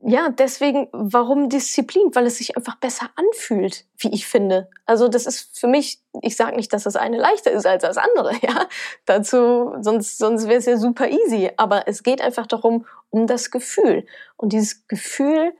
ja, 0.06 0.30
deswegen, 0.30 0.90
warum 0.92 1.48
Disziplin? 1.48 2.14
Weil 2.14 2.26
es 2.26 2.38
sich 2.38 2.58
einfach 2.58 2.76
besser 2.76 3.10
anfühlt, 3.16 3.86
wie 3.98 4.14
ich 4.14 4.28
finde. 4.28 4.70
Also 4.86 5.08
das 5.08 5.26
ist 5.26 5.58
für 5.58 5.68
mich, 5.68 6.02
ich 6.22 6.36
sage 6.36 6.58
nicht, 6.58 6.74
dass 6.74 6.84
das 6.84 6.98
eine 6.98 7.18
leichter 7.18 7.52
ist 7.52 7.66
als 7.66 7.84
das 7.84 7.98
andere, 7.98 8.34
ja. 8.42 8.68
Dazu, 9.06 9.74
sonst, 9.80 10.18
sonst 10.18 10.48
wäre 10.48 10.60
es 10.60 10.66
ja 10.66 10.78
super 10.78 11.08
easy. 11.08 11.52
Aber 11.56 11.88
es 11.88 12.04
geht 12.04 12.22
einfach 12.22 12.48
darum, 12.48 12.86
um 13.12 13.28
das 13.28 13.50
Gefühl. 13.50 14.06
Und 14.36 14.52
dieses 14.52 14.88
Gefühl, 14.88 15.54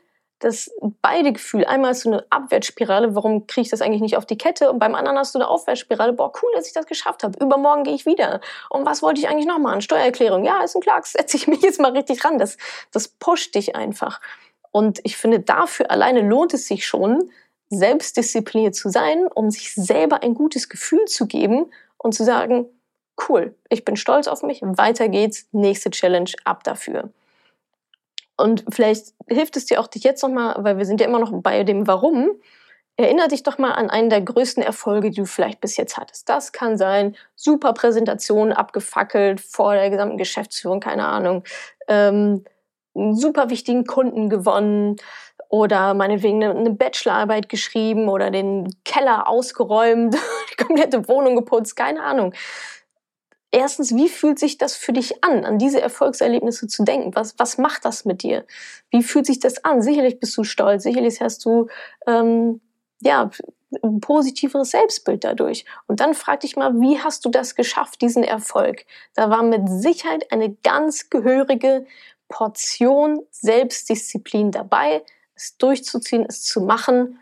das 0.44 0.72
beide 1.02 1.34
Gefühle, 1.34 1.68
einmal 1.68 1.92
hast 1.92 2.06
du 2.06 2.10
eine 2.12 2.26
Abwärtsspirale, 2.30 3.16
warum 3.16 3.48
kriege 3.48 3.64
ich 3.66 3.70
das 3.70 3.82
eigentlich 3.82 4.02
nicht 4.02 4.18
auf 4.18 4.26
die 4.26 4.38
Kette? 4.38 4.72
Und 4.72 4.80
beim 4.80 4.96
anderen 4.96 5.18
hast 5.18 5.34
du 5.34 5.40
eine 5.40 5.48
Aufwärtsspirale, 5.48 6.14
boah, 6.14 6.32
cool, 6.42 6.50
dass 6.56 6.68
ich 6.68 6.74
das 6.74 6.86
geschafft 6.86 7.24
habe. 7.24 7.38
Übermorgen 7.44 7.84
gehe 7.84 7.96
ich 7.96 8.06
wieder. 8.06 8.42
Und 8.70 8.86
was 8.86 9.02
wollte 9.02 9.20
ich 9.22 9.30
eigentlich 9.30 9.46
noch 9.46 9.60
machen? 9.60 9.82
Steuererklärung, 9.82 10.44
ja, 10.44 10.64
ist 10.64 10.76
ein 10.76 10.82
Klacks, 10.82 11.12
setze 11.18 11.38
ich 11.38 11.48
mich 11.48 11.62
jetzt 11.62 11.80
mal 11.80 11.92
richtig 11.92 12.24
ran. 12.24 12.38
Das, 12.38 12.58
das 12.92 13.08
pusht 13.08 13.56
dich 13.56 13.76
einfach. 13.76 14.20
Und 14.72 15.00
ich 15.04 15.18
finde, 15.18 15.40
dafür 15.40 15.92
alleine 15.92 16.22
lohnt 16.22 16.54
es 16.54 16.68
sich 16.68 16.86
schon, 16.86 17.30
selbstdiszipliniert 17.70 18.76
zu 18.76 18.90
sein, 18.90 19.28
um 19.28 19.50
sich 19.50 19.74
selber 19.74 20.24
ein 20.24 20.36
gutes 20.36 20.70
Gefühl 20.70 21.06
zu 21.06 21.28
geben 21.28 21.72
und 21.98 22.14
zu 22.14 22.24
sagen, 22.24 22.68
cool, 23.30 23.56
ich 23.70 23.86
bin 23.86 23.96
stolz 23.96 24.28
auf 24.28 24.44
mich, 24.44 24.62
weiter 24.62 25.10
geht's, 25.10 25.48
nächste 25.52 25.90
Challenge, 25.90 26.32
ab 26.44 26.64
dafür. 26.64 27.10
Und 28.38 28.66
vielleicht 28.70 29.14
hilft 29.28 29.58
es 29.58 29.66
dir 29.66 29.80
auch 29.80 29.88
dich 29.88 30.04
jetzt 30.04 30.24
nochmal, 30.24 30.56
weil 30.60 30.78
wir 30.78 30.86
sind 30.86 31.00
ja 31.00 31.08
immer 31.08 31.20
noch 31.20 31.32
bei 31.42 31.64
dem 31.64 31.88
Warum, 31.88 32.32
Erinner 32.96 33.28
dich 33.28 33.42
doch 33.42 33.58
mal 33.58 33.72
an 33.72 33.90
einen 33.90 34.12
der 34.12 34.22
größten 34.22 34.62
Erfolge, 34.62 35.10
die 35.10 35.22
du 35.22 35.26
vielleicht 35.26 35.60
bis 35.62 35.78
jetzt 35.78 35.98
hattest. 35.98 36.30
Das 36.30 36.52
kann 36.52 36.78
sein, 36.78 37.16
super 37.36 37.74
Präsentation 37.74 38.54
abgefackelt 38.54 39.42
vor 39.42 39.74
der 39.74 39.90
gesamten 39.90 40.20
Geschäftsführung, 40.20 40.80
keine 40.80 41.08
Ahnung, 41.08 41.44
ähm, 41.88 42.46
einen 42.96 43.16
super 43.16 43.50
wichtigen 43.50 43.86
Kunden 43.86 44.30
gewonnen 44.30 44.98
oder 45.50 45.96
meinetwegen 45.96 46.44
eine, 46.44 46.56
eine 46.56 46.70
Bachelorarbeit 46.70 47.50
geschrieben 47.50 48.10
oder 48.10 48.30
den 48.30 48.72
Keller 48.86 49.28
ausgeräumt, 49.28 50.14
die 50.52 50.64
komplette 50.64 51.08
Wohnung 51.08 51.36
geputzt, 51.36 51.76
keine 51.76 52.04
Ahnung. 52.04 52.36
Erstens, 53.56 53.96
wie 53.96 54.10
fühlt 54.10 54.40
sich 54.40 54.58
das 54.58 54.76
für 54.76 54.94
dich 54.94 55.24
an, 55.24 55.46
an 55.46 55.60
diese 55.60 55.80
Erfolgserlebnisse 55.80 56.66
zu 56.66 56.84
denken? 56.84 57.14
Was, 57.14 57.38
was 57.38 57.60
macht 57.60 57.86
das 57.86 58.04
mit 58.04 58.24
dir? 58.24 58.48
Wie 58.90 59.04
fühlt 59.04 59.28
sich 59.28 59.40
das 59.40 59.64
an? 59.64 59.84
Sicherlich 59.84 60.20
bist 60.20 60.36
du 60.36 60.44
stolz, 60.44 60.82
sicherlich 60.82 61.22
hast 61.22 61.46
du 61.46 61.68
ähm, 62.08 62.62
ja, 63.02 63.30
ein 63.84 64.00
positiveres 64.00 64.72
Selbstbild 64.72 65.24
dadurch. 65.24 65.66
Und 65.86 66.00
dann 66.00 66.16
frag 66.16 66.40
dich 66.40 66.56
mal, 66.56 66.74
wie 66.82 66.98
hast 66.98 67.26
du 67.26 67.30
das 67.30 67.54
geschafft, 67.54 68.02
diesen 68.02 68.24
Erfolg? 68.24 68.86
Da 69.14 69.30
war 69.30 69.44
mit 69.44 69.70
Sicherheit 69.70 70.32
eine 70.32 70.56
ganz 70.64 71.12
gehörige 71.12 71.86
Portion 72.30 73.22
Selbstdisziplin 73.30 74.50
dabei, 74.50 75.04
es 75.36 75.58
durchzuziehen, 75.58 76.26
es 76.28 76.44
zu 76.44 76.62
machen, 76.62 77.20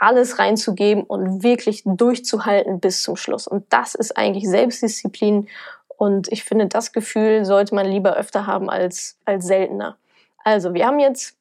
alles 0.00 0.38
reinzugeben 0.38 1.04
und 1.04 1.44
wirklich 1.44 1.82
durchzuhalten 1.84 2.80
bis 2.80 3.02
zum 3.02 3.16
Schluss. 3.16 3.46
Und 3.46 3.64
das 3.70 3.94
ist 3.94 4.16
eigentlich 4.16 4.48
Selbstdisziplin. 4.48 5.48
Und 5.96 6.32
ich 6.32 6.42
finde, 6.42 6.66
das 6.66 6.92
Gefühl 6.92 7.44
sollte 7.44 7.74
man 7.74 7.86
lieber 7.86 8.16
öfter 8.16 8.46
haben 8.46 8.68
als, 8.68 9.18
als 9.24 9.46
seltener. 9.46 9.96
Also, 10.42 10.74
wir 10.74 10.86
haben 10.86 10.98
jetzt 10.98 11.36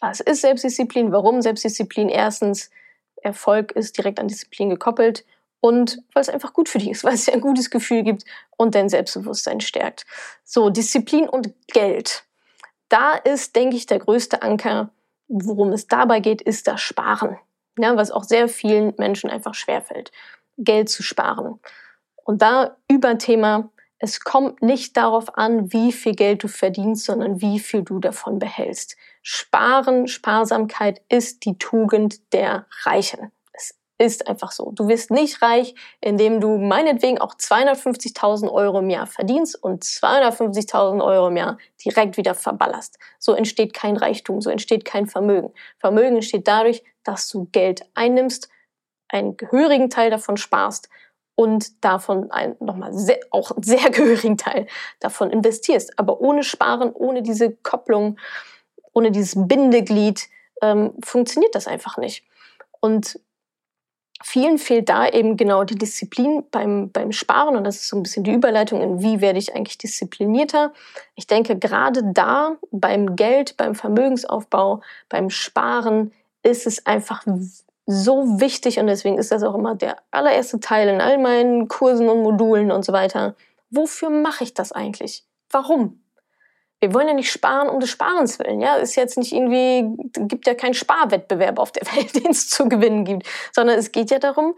was 0.00 0.20
ist 0.20 0.40
Selbstdisziplin? 0.40 1.12
Warum 1.12 1.42
Selbstdisziplin? 1.42 2.08
Erstens, 2.08 2.70
Erfolg 3.22 3.72
ist 3.72 3.98
direkt 3.98 4.18
an 4.18 4.28
Disziplin 4.28 4.70
gekoppelt 4.70 5.24
und 5.60 5.98
weil 6.14 6.22
es 6.22 6.30
einfach 6.30 6.54
gut 6.54 6.68
für 6.68 6.78
dich 6.78 6.90
ist, 6.90 7.04
weil 7.04 7.14
es 7.14 7.26
dir 7.26 7.34
ein 7.34 7.40
gutes 7.40 7.70
Gefühl 7.70 8.02
gibt 8.02 8.24
und 8.56 8.74
dein 8.74 8.88
Selbstbewusstsein 8.88 9.60
stärkt. 9.60 10.06
So, 10.44 10.70
Disziplin 10.70 11.28
und 11.28 11.52
Geld. 11.68 12.24
Da 12.88 13.14
ist, 13.14 13.54
denke 13.54 13.76
ich, 13.76 13.86
der 13.86 14.00
größte 14.00 14.42
Anker, 14.42 14.90
worum 15.30 15.72
es 15.72 15.86
dabei 15.86 16.20
geht, 16.20 16.42
ist 16.42 16.66
das 16.66 16.80
Sparen. 16.80 17.38
Ja, 17.78 17.96
was 17.96 18.10
auch 18.10 18.24
sehr 18.24 18.48
vielen 18.48 18.92
Menschen 18.98 19.30
einfach 19.30 19.54
schwerfällt, 19.54 20.12
Geld 20.58 20.90
zu 20.90 21.02
sparen. 21.02 21.60
Und 22.24 22.42
da 22.42 22.76
über 22.88 23.16
Thema 23.16 23.70
es 24.02 24.20
kommt 24.20 24.62
nicht 24.62 24.96
darauf 24.96 25.36
an, 25.36 25.74
wie 25.74 25.92
viel 25.92 26.14
Geld 26.14 26.42
du 26.42 26.48
verdienst, 26.48 27.04
sondern 27.04 27.42
wie 27.42 27.58
viel 27.60 27.82
du 27.82 27.98
davon 27.98 28.38
behältst. 28.38 28.96
Sparen, 29.20 30.08
Sparsamkeit 30.08 31.02
ist 31.10 31.44
die 31.44 31.58
Tugend 31.58 32.32
der 32.32 32.66
Reichen. 32.84 33.30
Ist 34.00 34.28
einfach 34.28 34.50
so. 34.50 34.72
Du 34.74 34.88
wirst 34.88 35.10
nicht 35.10 35.42
reich, 35.42 35.74
indem 36.00 36.40
du 36.40 36.56
meinetwegen 36.56 37.18
auch 37.18 37.34
250.000 37.34 38.50
Euro 38.50 38.78
im 38.78 38.88
Jahr 38.88 39.06
verdienst 39.06 39.62
und 39.62 39.84
250.000 39.84 41.04
Euro 41.04 41.28
im 41.28 41.36
Jahr 41.36 41.58
direkt 41.84 42.16
wieder 42.16 42.34
verballerst. 42.34 42.98
So 43.18 43.34
entsteht 43.34 43.74
kein 43.74 43.98
Reichtum, 43.98 44.40
so 44.40 44.48
entsteht 44.48 44.86
kein 44.86 45.06
Vermögen. 45.06 45.52
Vermögen 45.76 46.14
entsteht 46.14 46.48
dadurch, 46.48 46.82
dass 47.04 47.28
du 47.28 47.50
Geld 47.52 47.82
einnimmst, 47.92 48.48
einen 49.10 49.36
gehörigen 49.36 49.90
Teil 49.90 50.08
davon 50.08 50.38
sparst 50.38 50.88
und 51.34 51.84
davon 51.84 52.30
ein, 52.30 52.56
nochmal 52.58 52.94
sehr, 52.94 53.20
auch 53.30 53.50
einen 53.50 53.64
sehr 53.64 53.90
gehörigen 53.90 54.38
Teil 54.38 54.66
davon 55.00 55.28
investierst. 55.28 55.98
Aber 55.98 56.22
ohne 56.22 56.42
Sparen, 56.42 56.90
ohne 56.94 57.20
diese 57.20 57.54
Kopplung, 57.54 58.18
ohne 58.94 59.10
dieses 59.10 59.34
Bindeglied 59.36 60.26
ähm, 60.62 60.94
funktioniert 61.04 61.54
das 61.54 61.66
einfach 61.66 61.98
nicht. 61.98 62.24
Und 62.80 63.20
vielen 64.22 64.58
fehlt 64.58 64.88
da 64.88 65.08
eben 65.08 65.36
genau 65.36 65.64
die 65.64 65.76
Disziplin 65.76 66.44
beim, 66.50 66.90
beim 66.90 67.12
Sparen 67.12 67.56
und 67.56 67.64
das 67.64 67.76
ist 67.76 67.88
so 67.88 67.96
ein 67.96 68.02
bisschen 68.02 68.24
die 68.24 68.32
Überleitung 68.32 68.80
in 68.80 69.02
wie 69.02 69.20
werde 69.20 69.38
ich 69.38 69.54
eigentlich 69.54 69.78
disziplinierter. 69.78 70.72
Ich 71.14 71.26
denke, 71.26 71.58
gerade 71.58 72.02
da 72.04 72.56
beim 72.70 73.16
Geld, 73.16 73.56
beim 73.56 73.74
Vermögensaufbau, 73.74 74.82
beim 75.08 75.30
Sparen 75.30 76.12
ist 76.42 76.66
es 76.66 76.86
einfach 76.86 77.24
so 77.86 78.40
wichtig 78.40 78.78
und 78.78 78.86
deswegen 78.86 79.18
ist 79.18 79.32
das 79.32 79.42
auch 79.42 79.54
immer 79.54 79.74
der 79.74 79.96
allererste 80.10 80.60
Teil 80.60 80.88
in 80.88 81.00
all 81.00 81.18
meinen 81.18 81.68
Kursen 81.68 82.08
und 82.08 82.22
Modulen 82.22 82.70
und 82.70 82.84
so 82.84 82.92
weiter. 82.92 83.34
Wofür 83.70 84.10
mache 84.10 84.44
ich 84.44 84.54
das 84.54 84.72
eigentlich? 84.72 85.24
Warum? 85.50 86.00
Wir 86.80 86.94
wollen 86.94 87.08
ja 87.08 87.14
nicht 87.14 87.30
sparen 87.30 87.68
um 87.68 87.78
des 87.78 87.90
Sparens 87.90 88.38
willen, 88.38 88.60
ja. 88.60 88.76
Ist 88.76 88.96
jetzt 88.96 89.18
nicht 89.18 89.32
irgendwie, 89.32 89.94
gibt 90.26 90.46
ja 90.46 90.54
keinen 90.54 90.74
Sparwettbewerb 90.74 91.58
auf 91.58 91.72
der 91.72 91.86
Welt, 91.94 92.14
den 92.16 92.30
es 92.30 92.48
zu 92.48 92.68
gewinnen 92.68 93.04
gibt, 93.04 93.26
sondern 93.52 93.78
es 93.78 93.92
geht 93.92 94.10
ja 94.10 94.18
darum, 94.18 94.54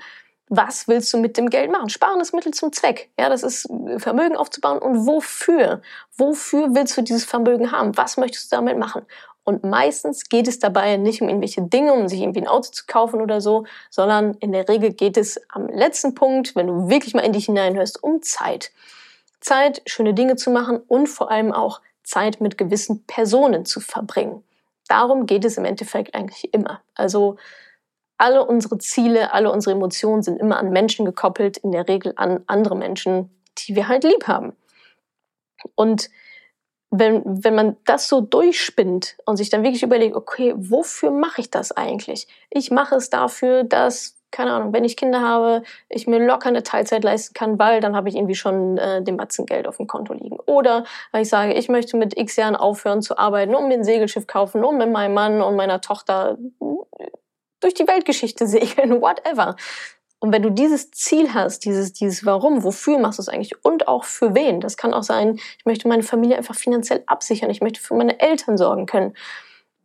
was 0.54 0.86
willst 0.86 1.12
du 1.14 1.18
mit 1.18 1.38
dem 1.38 1.48
Geld 1.48 1.70
machen? 1.70 1.88
Sparen 1.88 2.20
ist 2.20 2.34
Mittel 2.34 2.52
zum 2.52 2.72
Zweck. 2.72 3.10
Ja, 3.18 3.30
das 3.30 3.42
ist 3.42 3.66
Vermögen 3.96 4.36
aufzubauen 4.36 4.78
und 4.78 5.06
wofür? 5.06 5.80
Wofür 6.18 6.74
willst 6.74 6.96
du 6.96 7.02
dieses 7.02 7.24
Vermögen 7.24 7.72
haben? 7.72 7.96
Was 7.96 8.18
möchtest 8.18 8.52
du 8.52 8.56
damit 8.56 8.76
machen? 8.76 9.06
Und 9.44 9.64
meistens 9.64 10.28
geht 10.28 10.46
es 10.46 10.58
dabei 10.58 10.98
nicht 10.98 11.20
um 11.20 11.28
irgendwelche 11.28 11.62
Dinge, 11.62 11.94
um 11.94 12.06
sich 12.06 12.20
irgendwie 12.20 12.40
ein 12.40 12.48
Auto 12.48 12.70
zu 12.70 12.84
kaufen 12.86 13.20
oder 13.20 13.40
so, 13.40 13.64
sondern 13.90 14.34
in 14.34 14.52
der 14.52 14.68
Regel 14.68 14.92
geht 14.92 15.16
es 15.16 15.40
am 15.48 15.68
letzten 15.68 16.14
Punkt, 16.14 16.54
wenn 16.54 16.68
du 16.68 16.88
wirklich 16.88 17.14
mal 17.14 17.24
in 17.24 17.32
dich 17.32 17.46
hineinhörst, 17.46 18.02
um 18.02 18.22
Zeit. 18.22 18.70
Zeit, 19.40 19.82
schöne 19.86 20.14
Dinge 20.14 20.36
zu 20.36 20.50
machen 20.50 20.80
und 20.86 21.08
vor 21.08 21.30
allem 21.30 21.52
auch 21.52 21.80
Zeit 22.12 22.42
mit 22.42 22.58
gewissen 22.58 23.06
Personen 23.06 23.64
zu 23.64 23.80
verbringen. 23.80 24.44
Darum 24.86 25.24
geht 25.24 25.46
es 25.46 25.56
im 25.56 25.64
Endeffekt 25.64 26.14
eigentlich 26.14 26.52
immer. 26.52 26.82
Also 26.94 27.36
alle 28.18 28.44
unsere 28.44 28.76
Ziele, 28.76 29.32
alle 29.32 29.50
unsere 29.50 29.74
Emotionen 29.74 30.22
sind 30.22 30.38
immer 30.38 30.58
an 30.58 30.70
Menschen 30.70 31.06
gekoppelt, 31.06 31.56
in 31.56 31.72
der 31.72 31.88
Regel 31.88 32.12
an 32.16 32.44
andere 32.46 32.76
Menschen, 32.76 33.30
die 33.58 33.74
wir 33.74 33.88
halt 33.88 34.04
lieb 34.04 34.28
haben. 34.28 34.52
Und 35.74 36.10
wenn, 36.90 37.22
wenn 37.24 37.54
man 37.54 37.76
das 37.86 38.08
so 38.08 38.20
durchspinnt 38.20 39.16
und 39.24 39.38
sich 39.38 39.48
dann 39.48 39.62
wirklich 39.62 39.82
überlegt, 39.82 40.14
okay, 40.14 40.52
wofür 40.56 41.10
mache 41.10 41.40
ich 41.40 41.50
das 41.50 41.72
eigentlich? 41.72 42.28
Ich 42.50 42.70
mache 42.70 42.96
es 42.96 43.08
dafür, 43.08 43.64
dass, 43.64 44.18
keine 44.32 44.52
Ahnung, 44.52 44.72
wenn 44.72 44.84
ich 44.84 44.96
Kinder 44.96 45.20
habe, 45.20 45.62
ich 45.88 46.06
mir 46.06 46.18
locker 46.18 46.48
eine 46.48 46.62
Teilzeit 46.62 47.04
leisten 47.04 47.34
kann, 47.34 47.58
weil 47.58 47.80
dann 47.80 47.94
habe 47.94 48.08
ich 48.08 48.16
irgendwie 48.16 48.34
schon 48.34 48.78
äh, 48.78 49.02
den 49.02 49.16
Batzen 49.16 49.46
Geld 49.46 49.68
auf 49.68 49.76
dem 49.76 49.86
Konto 49.86 50.14
liegen. 50.14 50.38
Oder 50.46 50.84
weil 51.12 51.22
ich 51.22 51.28
sage, 51.28 51.52
ich 51.52 51.68
möchte 51.68 51.96
mit 51.96 52.18
x 52.18 52.36
Jahren 52.36 52.56
aufhören 52.56 53.02
zu 53.02 53.18
arbeiten, 53.18 53.54
um 53.54 53.68
mir 53.68 53.74
ein 53.74 53.84
Segelschiff 53.84 54.26
kaufen, 54.26 54.64
um 54.64 54.78
mit 54.78 54.90
meinem 54.90 55.14
Mann 55.14 55.42
und 55.42 55.54
meiner 55.54 55.80
Tochter 55.80 56.38
durch 57.60 57.74
die 57.74 57.86
Weltgeschichte 57.86 58.46
segeln, 58.48 59.00
whatever. 59.00 59.56
Und 60.18 60.32
wenn 60.32 60.42
du 60.42 60.50
dieses 60.50 60.92
Ziel 60.92 61.34
hast, 61.34 61.64
dieses, 61.64 61.92
dieses 61.92 62.24
Warum, 62.24 62.62
wofür 62.62 62.98
machst 62.98 63.18
du 63.18 63.22
es 63.22 63.28
eigentlich 63.28 63.64
und 63.64 63.88
auch 63.88 64.04
für 64.04 64.36
wen, 64.36 64.60
das 64.60 64.76
kann 64.76 64.94
auch 64.94 65.02
sein, 65.02 65.40
ich 65.58 65.64
möchte 65.64 65.88
meine 65.88 66.04
Familie 66.04 66.36
einfach 66.36 66.54
finanziell 66.54 67.02
absichern, 67.06 67.50
ich 67.50 67.60
möchte 67.60 67.80
für 67.80 67.94
meine 67.94 68.20
Eltern 68.20 68.56
sorgen 68.56 68.86
können, 68.86 69.14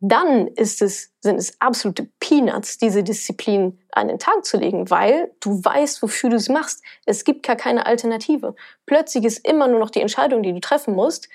dann 0.00 0.46
ist 0.48 0.80
es, 0.80 1.12
sind 1.20 1.36
es 1.36 1.60
absolute 1.60 2.08
Peanuts, 2.20 2.78
diese 2.78 3.02
Disziplin 3.02 3.80
an 3.92 4.08
den 4.08 4.18
Tag 4.18 4.44
zu 4.44 4.56
legen, 4.56 4.90
weil 4.90 5.32
du 5.40 5.62
weißt, 5.64 6.02
wofür 6.02 6.30
du 6.30 6.36
es 6.36 6.48
machst. 6.48 6.82
Es 7.04 7.24
gibt 7.24 7.44
gar 7.44 7.56
keine 7.56 7.86
Alternative. 7.86 8.54
Plötzlich 8.86 9.24
ist 9.24 9.46
immer 9.46 9.66
nur 9.66 9.80
noch 9.80 9.90
die 9.90 10.00
Entscheidung, 10.00 10.42
die 10.42 10.52
du 10.52 10.60
treffen 10.60 10.94
musst, 10.94 11.28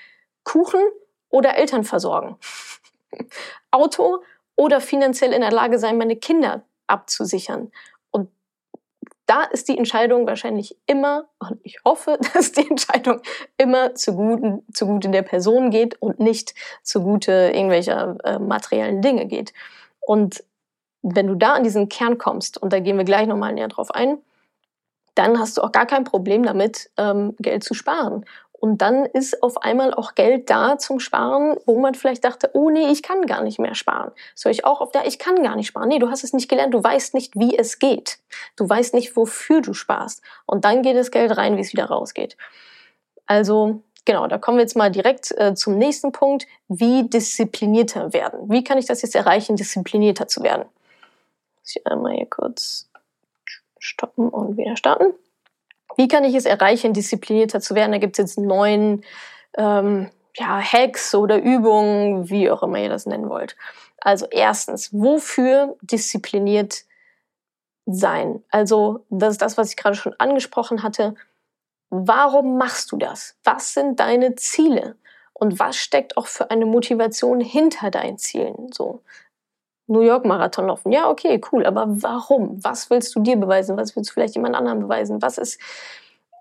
Kuchen 0.44 0.80
oder 1.28 1.56
Eltern 1.56 1.84
versorgen. 1.84 2.36
Auto 3.70 4.22
oder 4.56 4.80
finanziell 4.80 5.32
in 5.32 5.42
der 5.42 5.52
Lage 5.52 5.78
sein, 5.78 5.98
meine 5.98 6.16
Kinder 6.16 6.64
abzusichern 6.86 7.70
da 9.26 9.42
ist 9.44 9.68
die 9.68 9.78
Entscheidung 9.78 10.26
wahrscheinlich 10.26 10.76
immer, 10.86 11.26
und 11.38 11.58
ich 11.62 11.78
hoffe, 11.84 12.18
dass 12.34 12.52
die 12.52 12.68
Entscheidung 12.68 13.20
immer 13.56 13.94
zugute, 13.94 14.62
zugute 14.72 15.10
der 15.10 15.22
Person 15.22 15.70
geht 15.70 16.00
und 16.00 16.20
nicht 16.20 16.54
zugute 16.82 17.32
irgendwelcher 17.54 18.16
äh, 18.24 18.38
materiellen 18.38 19.02
Dinge 19.02 19.26
geht. 19.26 19.52
Und 20.00 20.44
wenn 21.02 21.26
du 21.26 21.34
da 21.34 21.54
an 21.54 21.64
diesen 21.64 21.88
Kern 21.88 22.18
kommst, 22.18 22.58
und 22.60 22.72
da 22.72 22.80
gehen 22.80 22.96
wir 22.96 23.04
gleich 23.04 23.26
nochmal 23.26 23.52
näher 23.52 23.68
drauf 23.68 23.90
ein, 23.90 24.18
dann 25.14 25.38
hast 25.38 25.56
du 25.56 25.62
auch 25.62 25.72
gar 25.72 25.86
kein 25.86 26.04
Problem 26.04 26.42
damit, 26.42 26.90
ähm, 26.96 27.36
Geld 27.38 27.62
zu 27.62 27.74
sparen. 27.74 28.24
Und 28.64 28.78
dann 28.78 29.04
ist 29.04 29.42
auf 29.42 29.58
einmal 29.58 29.92
auch 29.92 30.14
Geld 30.14 30.48
da 30.48 30.78
zum 30.78 30.98
Sparen, 30.98 31.58
wo 31.66 31.78
man 31.78 31.94
vielleicht 31.94 32.24
dachte, 32.24 32.48
oh 32.54 32.70
nee, 32.70 32.90
ich 32.90 33.02
kann 33.02 33.26
gar 33.26 33.42
nicht 33.42 33.58
mehr 33.58 33.74
sparen. 33.74 34.10
So 34.34 34.48
ich 34.48 34.64
auch 34.64 34.80
auf 34.80 34.90
der, 34.90 35.06
ich 35.06 35.18
kann 35.18 35.42
gar 35.42 35.54
nicht 35.54 35.66
sparen. 35.66 35.88
Nee, 35.88 35.98
du 35.98 36.08
hast 36.08 36.24
es 36.24 36.32
nicht 36.32 36.48
gelernt, 36.48 36.72
du 36.72 36.82
weißt 36.82 37.12
nicht, 37.12 37.38
wie 37.38 37.58
es 37.58 37.78
geht. 37.78 38.20
Du 38.56 38.66
weißt 38.66 38.94
nicht, 38.94 39.18
wofür 39.18 39.60
du 39.60 39.74
sparst. 39.74 40.22
Und 40.46 40.64
dann 40.64 40.80
geht 40.80 40.96
das 40.96 41.10
Geld 41.10 41.36
rein, 41.36 41.58
wie 41.58 41.60
es 41.60 41.74
wieder 41.74 41.84
rausgeht. 41.84 42.38
Also 43.26 43.82
genau, 44.06 44.28
da 44.28 44.38
kommen 44.38 44.56
wir 44.56 44.62
jetzt 44.62 44.76
mal 44.76 44.90
direkt 44.90 45.30
äh, 45.32 45.54
zum 45.54 45.76
nächsten 45.76 46.12
Punkt, 46.12 46.46
wie 46.68 47.06
disziplinierter 47.06 48.14
werden. 48.14 48.50
Wie 48.50 48.64
kann 48.64 48.78
ich 48.78 48.86
das 48.86 49.02
jetzt 49.02 49.14
erreichen, 49.14 49.56
disziplinierter 49.56 50.26
zu 50.26 50.42
werden? 50.42 50.64
Ich 51.66 51.86
einmal 51.86 52.14
hier 52.14 52.30
kurz 52.30 52.88
stoppen 53.78 54.30
und 54.30 54.56
wieder 54.56 54.78
starten. 54.78 55.12
Wie 55.96 56.08
kann 56.08 56.24
ich 56.24 56.34
es 56.34 56.44
erreichen, 56.44 56.92
disziplinierter 56.92 57.60
zu 57.60 57.74
werden? 57.74 57.92
Da 57.92 57.98
gibt 57.98 58.18
es 58.18 58.22
jetzt 58.22 58.38
neun 58.38 59.02
ähm, 59.56 60.10
ja, 60.36 60.60
Hacks 60.60 61.14
oder 61.14 61.40
Übungen, 61.40 62.28
wie 62.28 62.50
auch 62.50 62.62
immer 62.62 62.78
ihr 62.78 62.88
das 62.88 63.06
nennen 63.06 63.28
wollt. 63.28 63.56
Also 64.00 64.26
erstens, 64.30 64.92
wofür 64.92 65.76
diszipliniert 65.80 66.84
sein? 67.86 68.42
Also 68.50 69.04
das 69.10 69.32
ist 69.32 69.42
das, 69.42 69.56
was 69.56 69.70
ich 69.70 69.76
gerade 69.76 69.96
schon 69.96 70.14
angesprochen 70.18 70.82
hatte. 70.82 71.14
Warum 71.90 72.58
machst 72.58 72.92
du 72.92 72.96
das? 72.96 73.36
Was 73.44 73.74
sind 73.74 74.00
deine 74.00 74.34
Ziele? 74.34 74.96
Und 75.32 75.58
was 75.58 75.76
steckt 75.76 76.16
auch 76.16 76.26
für 76.26 76.50
eine 76.50 76.66
Motivation 76.66 77.40
hinter 77.40 77.90
deinen 77.90 78.18
Zielen? 78.18 78.72
So, 78.72 79.02
New 79.86 80.00
York 80.00 80.24
Marathon 80.24 80.66
laufen. 80.66 80.92
Ja, 80.92 81.10
okay, 81.10 81.40
cool. 81.52 81.66
Aber 81.66 81.86
warum? 81.88 82.62
Was 82.62 82.90
willst 82.90 83.14
du 83.14 83.20
dir 83.20 83.36
beweisen? 83.36 83.76
Was 83.76 83.94
willst 83.94 84.10
du 84.10 84.14
vielleicht 84.14 84.34
jemand 84.34 84.54
anderem 84.54 84.80
beweisen? 84.80 85.20
Was 85.20 85.38
ist, 85.38 85.60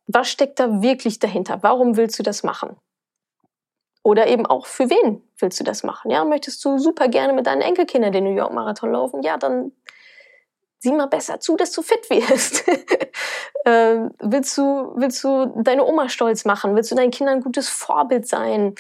was 0.08 0.29
steckt 0.29 0.60
da 0.60 0.82
wirklich 0.82 1.19
dahinter? 1.19 1.62
Warum 1.62 1.97
willst 1.97 2.17
du 2.19 2.23
das 2.23 2.43
machen? 2.43 2.77
Oder 4.03 4.27
eben 4.27 4.45
auch 4.45 4.65
für 4.65 4.89
wen 4.89 5.23
willst 5.38 5.60
du 5.60 5.63
das 5.63 5.84
machen? 5.84 6.12
Ja, 6.12 6.25
möchtest 6.25 6.63
du 6.65 6.77
super 6.77 7.08
gerne 7.08 7.34
mit 7.34 7.47
deinen 7.47 7.62
Enkelkindern 7.62 8.12
den 8.12 8.25
New 8.25 8.36
York 8.36 8.53
Marathon 8.53 8.91
laufen? 8.91 9.23
Ja, 9.23 9.38
dann 9.38 9.71
sieh 10.79 10.91
mal 10.91 11.08
besser 11.08 11.39
zu, 11.39 11.56
dass 11.56 11.71
du 11.71 11.82
fit 11.82 12.10
wirst. 12.10 12.65
ähm, 13.65 14.12
willst 14.19 14.58
du, 14.58 14.91
willst 14.95 15.23
du 15.23 15.53
deine 15.63 15.86
Oma 15.86 16.10
stolz 16.10 16.43
machen? 16.43 16.75
Willst 16.75 16.91
du 16.91 16.95
deinen 16.95 17.12
Kindern 17.12 17.38
ein 17.38 17.43
gutes 17.43 17.69
Vorbild 17.69 18.27
sein? 18.27 18.75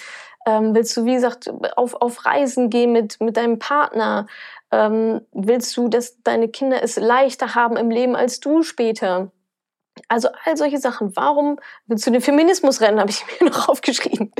Ähm, 0.45 0.75
willst 0.75 0.95
du, 0.97 1.05
wie 1.05 1.13
gesagt, 1.13 1.49
auf, 1.77 1.95
auf 1.95 2.25
Reisen 2.25 2.69
gehen 2.69 2.91
mit, 2.91 3.19
mit 3.21 3.37
deinem 3.37 3.59
Partner? 3.59 4.27
Ähm, 4.71 5.21
willst 5.31 5.75
du, 5.77 5.87
dass 5.87 6.21
deine 6.23 6.49
Kinder 6.49 6.81
es 6.83 6.97
leichter 6.97 7.55
haben 7.55 7.77
im 7.77 7.89
Leben 7.89 8.15
als 8.15 8.39
du 8.39 8.63
später? 8.63 9.31
Also 10.07 10.29
all 10.45 10.57
solche 10.57 10.79
Sachen. 10.79 11.15
Warum 11.15 11.59
willst 11.85 12.05
du 12.07 12.11
den 12.11 12.21
Feminismus 12.21 12.81
rennen, 12.81 12.99
habe 12.99 13.11
ich 13.11 13.23
mir 13.39 13.49
noch 13.49 13.69
aufgeschrieben. 13.69 14.31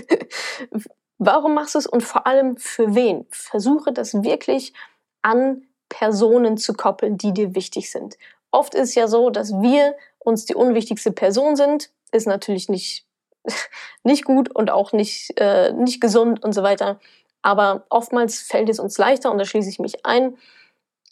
Warum 1.20 1.54
machst 1.54 1.76
du 1.76 1.80
es 1.80 1.88
und 1.88 2.02
vor 2.02 2.28
allem 2.28 2.58
für 2.58 2.96
wen? 2.96 3.26
Versuche 3.30 3.94
das 3.94 4.24
wirklich 4.24 4.74
an 5.22 5.64
Personen 5.90 6.58
zu 6.58 6.74
koppeln, 6.74 7.18
die 7.18 7.34
dir 7.34 7.56
wichtig 7.56 7.92
sind. 7.92 8.18
Oft 8.52 8.76
ist 8.76 8.96
ja 8.96 9.08
so, 9.08 9.30
dass 9.30 9.52
wir 9.52 9.96
uns 10.20 10.46
die 10.46 10.56
unwichtigste 10.56 11.12
Person 11.12 11.56
sind. 11.56 11.92
Ist 12.12 12.28
natürlich 12.28 12.70
nicht, 12.70 13.06
nicht 14.04 14.26
gut 14.26 14.54
und 14.54 14.72
auch 14.72 14.94
nicht, 14.94 15.40
äh, 15.40 15.74
nicht 15.74 16.02
gesund 16.02 16.44
und 16.44 16.54
so 16.54 16.64
weiter. 16.64 17.00
Aber 17.42 17.86
oftmals 17.90 18.40
fällt 18.40 18.70
es 18.70 18.80
uns 18.80 18.98
leichter, 18.98 19.32
und 19.32 19.38
da 19.38 19.46
schließe 19.46 19.70
ich 19.70 19.80
mich 19.80 20.06
ein, 20.06 20.38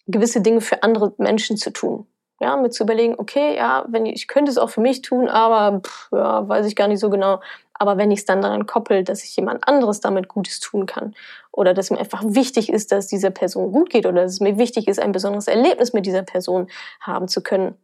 gewisse 0.08 0.42
Dinge 0.42 0.62
für 0.62 0.84
andere 0.84 1.14
Menschen 1.18 1.58
zu 1.58 1.72
tun. 1.72 2.08
Ja, 2.40 2.58
mit 2.58 2.74
zu 2.74 2.84
überlegen, 2.84 3.16
okay, 3.18 3.56
ja, 3.56 3.86
wenn 3.88 4.08
ich, 4.08 4.14
ich 4.16 4.28
könnte 4.28 4.50
es 4.50 4.58
auch 4.58 4.72
für 4.72 4.82
mich 4.82 5.04
tun, 5.04 5.30
aber 5.30 5.82
pff, 5.82 6.10
ja, 6.12 6.48
weiß 6.48 6.66
ich 6.66 6.76
gar 6.76 6.88
nicht 6.88 7.00
so 7.00 7.12
genau. 7.12 7.40
Aber 7.74 7.98
wenn 7.98 8.10
ich 8.12 8.20
es 8.20 8.26
dann 8.26 8.42
daran 8.42 8.66
koppel, 8.66 9.04
dass 9.04 9.24
ich 9.24 9.36
jemand 9.36 9.68
anderes 9.68 10.00
damit 10.00 10.28
Gutes 10.28 10.60
tun 10.60 10.88
kann 10.88 11.14
oder 11.52 11.74
dass 11.74 11.92
mir 11.92 12.00
einfach 12.00 12.24
wichtig 12.26 12.72
ist, 12.72 12.92
dass 12.92 13.08
dieser 13.08 13.30
Person 13.30 13.72
gut 13.72 13.90
geht 13.92 14.06
oder 14.06 14.24
dass 14.24 14.34
es 14.34 14.40
mir 14.40 14.58
wichtig 14.58 14.88
ist, 14.88 15.00
ein 15.00 15.12
besonderes 15.12 15.48
Erlebnis 15.48 15.94
mit 15.94 16.06
dieser 16.06 16.24
Person 16.24 16.68
haben 17.00 17.28
zu 17.28 17.44
können, 17.44 17.76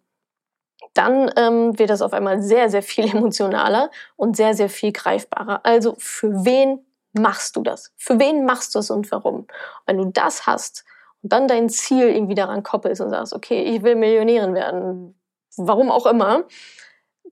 dann 0.98 1.32
ähm, 1.36 1.78
wird 1.78 1.90
das 1.90 2.02
auf 2.02 2.14
einmal 2.14 2.42
sehr, 2.42 2.70
sehr 2.70 2.84
viel 2.84 3.06
emotionaler 3.16 3.92
und 4.16 4.36
sehr, 4.36 4.54
sehr 4.54 4.70
viel 4.70 4.92
greifbarer. 4.92 5.62
Also 5.64 5.96
für 5.98 6.46
wen 6.46 6.86
machst 7.14 7.56
du 7.56 7.64
das? 7.64 7.94
Für 7.98 8.20
wen 8.20 8.46
machst 8.46 8.76
du 8.76 8.80
es 8.80 8.90
und 8.90 9.12
warum? 9.12 9.48
wenn 9.86 9.98
du 9.98 10.06
das 10.06 10.46
hast, 10.46 10.86
und 11.24 11.34
dann 11.34 11.48
dein 11.48 11.70
Ziel 11.70 12.10
irgendwie 12.10 12.36
daran 12.36 12.64
koppelst 12.64 13.02
und 13.02 13.10
sagst, 13.10 13.34
okay, 13.34 13.64
ich 13.64 13.84
will 13.84 13.96
Millionärin 13.96 14.54
werden, 14.54 15.20
warum 15.58 15.90
auch 15.92 16.06
immer, 16.06 16.44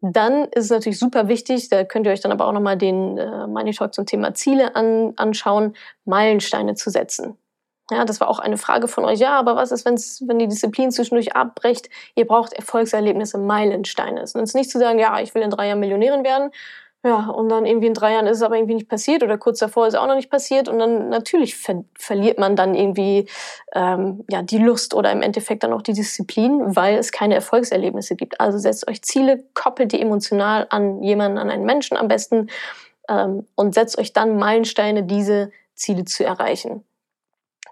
dann 0.01 0.45
ist 0.45 0.65
es 0.65 0.69
natürlich 0.69 0.99
super 0.99 1.27
wichtig, 1.27 1.69
da 1.69 1.83
könnt 1.83 2.05
ihr 2.05 2.11
euch 2.11 2.21
dann 2.21 2.31
aber 2.31 2.47
auch 2.47 2.51
nochmal 2.51 2.77
den 2.77 3.17
äh, 3.17 3.47
Money 3.47 3.73
Talk 3.73 3.93
zum 3.93 4.05
Thema 4.05 4.33
Ziele 4.33 4.75
an, 4.75 5.13
anschauen, 5.15 5.75
Meilensteine 6.03 6.75
zu 6.75 6.89
setzen. 6.89 7.37
Ja, 7.91 8.03
das 8.03 8.19
war 8.19 8.29
auch 8.29 8.39
eine 8.39 8.57
Frage 8.57 8.87
von 8.87 9.05
euch. 9.05 9.19
Ja, 9.19 9.37
aber 9.37 9.55
was 9.55 9.71
ist, 9.71 9.85
wenn's, 9.85 10.23
wenn 10.25 10.39
die 10.39 10.47
Disziplin 10.47 10.91
zwischendurch 10.91 11.35
abbrecht? 11.35 11.89
Ihr 12.15 12.25
braucht 12.25 12.53
Erfolgserlebnisse, 12.53 13.37
Meilensteine. 13.37 14.21
Es 14.21 14.33
ist 14.33 14.55
nicht 14.55 14.71
zu 14.71 14.79
sagen, 14.79 14.97
ja, 14.97 15.19
ich 15.19 15.35
will 15.35 15.43
in 15.43 15.51
drei 15.51 15.67
Jahren 15.67 15.79
Millionärin 15.79 16.23
werden, 16.23 16.51
ja, 17.05 17.27
und 17.27 17.49
dann 17.49 17.67
irgendwie 17.67 17.85
in 17.85 17.93
drei 17.93 18.13
Jahren 18.13 18.25
ist 18.25 18.37
es 18.37 18.43
aber 18.43 18.55
irgendwie 18.55 18.73
nicht 18.73 18.89
passiert 18.89 19.21
oder 19.21 19.37
kurz 19.37 19.59
davor 19.59 19.85
ist 19.85 19.93
es 19.93 19.99
auch 19.99 20.07
noch 20.07 20.15
nicht 20.15 20.31
passiert 20.31 20.67
und 20.67 20.79
dann 20.79 21.09
natürlich 21.09 21.55
ver 21.55 21.83
verliert 21.95 22.39
man 22.39 22.55
dann 22.55 22.73
irgendwie 22.73 23.27
ähm, 23.75 24.25
ja 24.27 24.41
die 24.41 24.57
Lust 24.57 24.95
oder 24.95 25.11
im 25.11 25.21
Endeffekt 25.21 25.61
dann 25.61 25.71
auch 25.71 25.83
die 25.83 25.93
Disziplin, 25.93 26.75
weil 26.75 26.97
es 26.97 27.11
keine 27.11 27.35
Erfolgserlebnisse 27.35 28.15
gibt. 28.15 28.41
Also 28.41 28.57
setzt 28.57 28.87
euch 28.87 29.03
Ziele, 29.03 29.43
koppelt 29.53 29.91
die 29.91 30.01
emotional 30.01 30.65
an 30.71 31.03
jemanden, 31.03 31.37
an 31.37 31.51
einen 31.51 31.65
Menschen 31.65 31.95
am 31.95 32.07
besten 32.07 32.49
ähm, 33.07 33.45
und 33.53 33.75
setzt 33.75 33.99
euch 33.99 34.11
dann 34.11 34.37
Meilensteine, 34.37 35.03
diese 35.03 35.51
Ziele 35.75 36.05
zu 36.05 36.25
erreichen. 36.25 36.83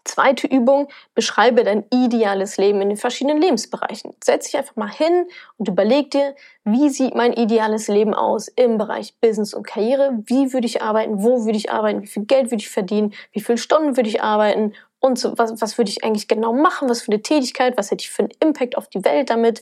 Zweite 0.05 0.47
Übung, 0.47 0.89
beschreibe 1.15 1.63
dein 1.63 1.85
ideales 1.91 2.57
Leben 2.57 2.81
in 2.81 2.89
den 2.89 2.97
verschiedenen 2.97 3.41
Lebensbereichen. 3.41 4.13
Setz 4.23 4.45
dich 4.45 4.57
einfach 4.57 4.75
mal 4.75 4.91
hin 4.91 5.27
und 5.57 5.69
überleg 5.69 6.11
dir, 6.11 6.35
wie 6.65 6.89
sieht 6.89 7.15
mein 7.15 7.33
ideales 7.33 7.87
Leben 7.87 8.13
aus 8.13 8.49
im 8.49 8.77
Bereich 8.77 9.15
Business 9.21 9.53
und 9.53 9.65
Karriere? 9.65 10.11
Wie 10.25 10.51
würde 10.51 10.67
ich 10.67 10.81
arbeiten? 10.81 11.23
Wo 11.23 11.45
würde 11.45 11.57
ich 11.57 11.71
arbeiten? 11.71 12.01
Wie 12.01 12.07
viel 12.07 12.25
Geld 12.25 12.51
würde 12.51 12.61
ich 12.61 12.69
verdienen? 12.69 13.13
Wie 13.31 13.41
viele 13.41 13.57
Stunden 13.57 13.95
würde 13.95 14.09
ich 14.09 14.21
arbeiten? 14.21 14.73
Und 14.99 15.19
so, 15.19 15.37
was, 15.37 15.61
was 15.61 15.77
würde 15.77 15.89
ich 15.89 16.03
eigentlich 16.03 16.27
genau 16.27 16.53
machen? 16.53 16.89
Was 16.89 17.01
für 17.01 17.11
eine 17.11 17.21
Tätigkeit? 17.21 17.77
Was 17.77 17.91
hätte 17.91 18.03
ich 18.03 18.11
für 18.11 18.23
einen 18.23 18.31
Impact 18.39 18.77
auf 18.77 18.87
die 18.89 19.03
Welt 19.03 19.29
damit? 19.29 19.61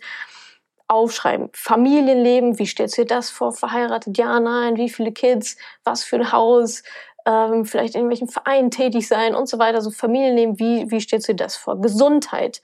Aufschreiben. 0.92 1.48
Familienleben, 1.54 2.60
wie 2.60 2.66
stellst 2.66 2.98
du 2.98 3.04
dir 3.04 3.08
das 3.16 3.30
vor? 3.30 3.54
Verheiratet? 3.54 4.18
Ja, 4.18 4.42
nein. 4.42 4.76
Wie 4.76 4.90
viele 4.90 5.14
Kids? 5.14 5.56
Was 5.86 6.04
für 6.04 6.18
ein 6.18 6.34
Haus? 6.34 6.84
Ähm, 7.26 7.66
vielleicht 7.66 7.96
in 7.96 8.02
irgendwelchen 8.02 8.28
Vereinen 8.28 8.72
tätig 8.72 9.08
sein 9.08 9.36
und 9.36 9.48
so 9.48 9.60
weiter, 9.60 9.82
so 9.82 9.92
Familienleben, 9.92 10.60
wie, 10.60 10.90
wie 10.90 11.02
stellst 11.02 11.28
du 11.28 11.34
dir 11.34 11.44
das 11.44 11.56
vor? 11.56 11.80
Gesundheit. 11.80 12.62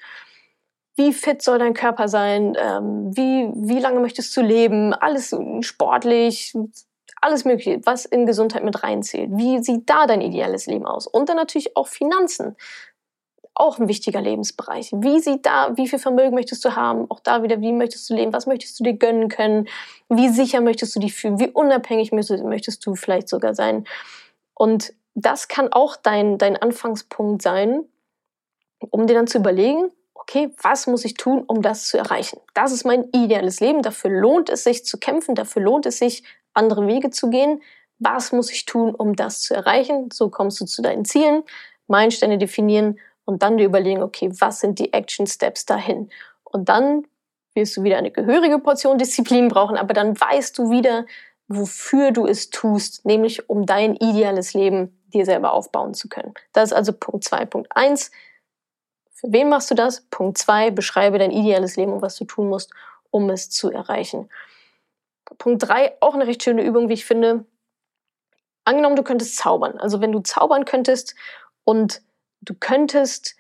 Wie 0.96 1.14
fit 1.14 1.42
soll 1.42 1.60
dein 1.60 1.76
Körper 1.76 2.08
sein? 2.08 2.58
Ähm, 2.60 3.16
wie, 3.16 3.52
wie 3.54 3.80
lange 3.80 4.00
möchtest 4.00 4.36
du 4.36 4.42
leben? 4.42 4.94
Alles 4.94 5.36
sportlich, 5.62 6.56
alles 7.22 7.46
Mögliche, 7.46 7.80
was 7.86 8.06
in 8.06 8.26
Gesundheit 8.26 8.64
mit 8.64 8.84
reinzählt. 8.84 9.30
Wie 9.34 9.62
sieht 9.62 9.90
da 9.90 10.08
dein 10.08 10.22
ideales 10.22 10.66
Leben 10.66 10.86
aus? 10.86 11.08
Und 11.08 11.30
dann 11.30 11.38
natürlich 11.38 11.76
auch 11.76 11.88
Finanzen. 11.88 12.56
Auch 13.54 13.80
ein 13.80 13.88
wichtiger 13.88 14.22
Lebensbereich. 14.22 14.92
Wie 14.94 15.20
sieht 15.20 15.48
da, 15.48 15.76
wie 15.76 15.88
viel 15.88 15.98
Vermögen 15.98 16.36
möchtest 16.36 16.64
du 16.64 16.76
haben? 16.76 17.10
Auch 17.10 17.20
da 17.20 17.42
wieder, 17.42 17.60
wie 17.60 17.74
möchtest 17.74 18.08
du 18.10 18.14
leben? 18.14 18.34
Was 18.34 18.46
möchtest 18.46 18.80
du 18.80 18.84
dir 18.84 18.94
gönnen 18.94 19.30
können? 19.30 19.68
Wie 20.10 20.30
sicher 20.30 20.62
möchtest 20.62 20.96
du 20.96 21.00
dich 21.00 21.16
fühlen? 21.16 21.40
Wie 21.40 21.50
unabhängig 21.50 22.12
möchtest 22.12 22.86
du 22.86 22.94
vielleicht 22.94 23.30
sogar 23.30 23.56
sein? 23.56 23.86
Und 24.58 24.94
das 25.14 25.48
kann 25.48 25.72
auch 25.72 25.96
dein, 25.96 26.38
dein 26.40 26.58
Anfangspunkt 26.58 27.44
sein, 27.44 27.86
um 28.80 29.06
dir 29.06 29.14
dann 29.14 29.28
zu 29.28 29.38
überlegen, 29.38 29.92
okay, 30.16 30.50
was 30.62 30.88
muss 30.88 31.06
ich 31.06 31.14
tun, 31.14 31.44
um 31.48 31.62
das 31.62 31.88
zu 31.88 31.98
erreichen? 31.98 32.40
Das 32.56 32.72
ist 32.72 32.84
mein 32.84 33.06
ideales 33.14 33.60
Leben. 33.60 33.84
Dafür 33.84 34.10
lohnt 34.10 34.50
es 34.50 34.64
sich 34.64 34.84
zu 34.84 34.98
kämpfen. 34.98 35.36
Dafür 35.36 35.62
lohnt 35.62 35.86
es 35.86 36.00
sich, 36.00 36.24
andere 36.54 36.88
Wege 36.88 37.12
zu 37.12 37.30
gehen. 37.30 37.62
Was 38.00 38.32
muss 38.32 38.52
ich 38.52 38.66
tun, 38.66 38.96
um 38.96 39.16
das 39.16 39.42
zu 39.42 39.54
erreichen? 39.54 40.10
So 40.12 40.30
kommst 40.30 40.60
du 40.60 40.66
zu 40.66 40.82
deinen 40.82 41.06
Zielen, 41.06 41.44
Meilensteine 41.88 42.38
definieren 42.38 43.00
und 43.26 43.44
dann 43.44 43.58
dir 43.58 43.66
überlegen, 43.66 44.02
okay, 44.02 44.32
was 44.40 44.60
sind 44.60 44.80
die 44.80 44.92
Action 44.92 45.28
Steps 45.28 45.66
dahin? 45.66 46.10
Und 46.44 46.70
dann 46.70 47.06
wirst 47.54 47.78
du 47.78 47.84
wieder 47.84 47.98
eine 47.98 48.12
gehörige 48.12 48.60
Portion 48.60 48.98
Disziplin 48.98 49.50
brauchen, 49.50 49.78
aber 49.78 49.94
dann 49.94 50.20
weißt 50.20 50.58
du 50.58 50.70
wieder, 50.70 51.06
wofür 51.48 52.12
du 52.12 52.26
es 52.26 52.50
tust, 52.50 53.06
nämlich 53.06 53.50
um 53.50 53.66
dein 53.66 53.96
ideales 53.96 54.54
Leben 54.54 55.02
dir 55.14 55.26
selber 55.26 55.54
aufbauen 55.54 55.94
zu 55.94 56.10
können. 56.10 56.34
Das 56.54 56.72
ist 56.72 56.74
also 56.74 56.94
Punkt 56.94 57.24
zwei. 57.24 57.46
Punkt 57.46 57.70
eins. 57.76 58.12
Für 59.14 59.32
wen 59.32 59.50
machst 59.50 59.72
du 59.72 59.76
das? 59.76 60.02
Punkt 60.10 60.38
zwei. 60.38 60.72
Beschreibe 60.72 61.18
dein 61.18 61.32
ideales 61.32 61.76
Leben 61.78 61.94
und 61.94 62.02
was 62.02 62.16
du 62.18 62.26
tun 62.26 62.50
musst, 62.50 62.72
um 63.10 63.30
es 63.30 63.50
zu 63.50 63.72
erreichen. 63.72 64.30
Punkt 65.38 65.64
drei. 65.68 65.96
Auch 66.02 66.14
eine 66.14 66.28
recht 66.28 66.44
schöne 66.44 66.64
Übung, 66.64 66.90
wie 66.90 66.94
ich 66.94 67.06
finde. 67.06 67.46
Angenommen, 68.66 68.98
du 68.98 69.04
könntest 69.04 69.38
zaubern. 69.38 69.78
Also 69.78 70.02
wenn 70.02 70.12
du 70.12 70.20
zaubern 70.20 70.66
könntest 70.66 71.16
und 71.64 72.02
du 72.42 72.54
könntest 72.54 73.36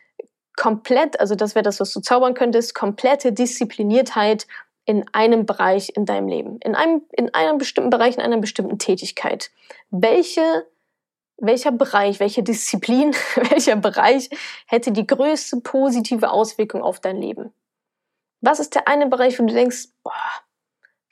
komplett, 0.55 1.19
also 1.19 1.35
das 1.35 1.53
wäre 1.53 1.63
das, 1.63 1.79
was 1.81 1.91
du 1.91 1.99
zaubern 1.99 2.33
könntest, 2.33 2.73
komplette 2.73 3.33
Diszipliniertheit 3.33 4.47
in 4.87 5.05
einem 5.11 5.45
Bereich 5.45 5.91
in 5.95 6.05
deinem 6.05 6.29
Leben, 6.29 6.59
in 6.61 6.73
einem, 6.73 7.01
in 7.11 7.33
einem 7.33 7.57
bestimmten 7.57 7.89
Bereich, 7.89 8.15
in 8.15 8.21
einer 8.21 8.37
bestimmten 8.37 8.79
Tätigkeit. 8.79 9.51
Welche, 9.89 10.65
welcher 11.35 11.73
Bereich, 11.73 12.21
welche 12.21 12.41
Disziplin, 12.41 13.13
welcher 13.49 13.75
Bereich 13.75 14.29
hätte 14.65 14.93
die 14.93 15.05
größte 15.05 15.57
positive 15.57 16.31
Auswirkung 16.31 16.81
auf 16.81 17.01
dein 17.01 17.17
Leben? 17.17 17.53
Was 18.39 18.61
ist 18.61 18.75
der 18.75 18.87
eine 18.87 19.07
Bereich, 19.07 19.37
wo 19.37 19.45
du 19.45 19.53
denkst, 19.53 19.89
boah, 20.03 20.13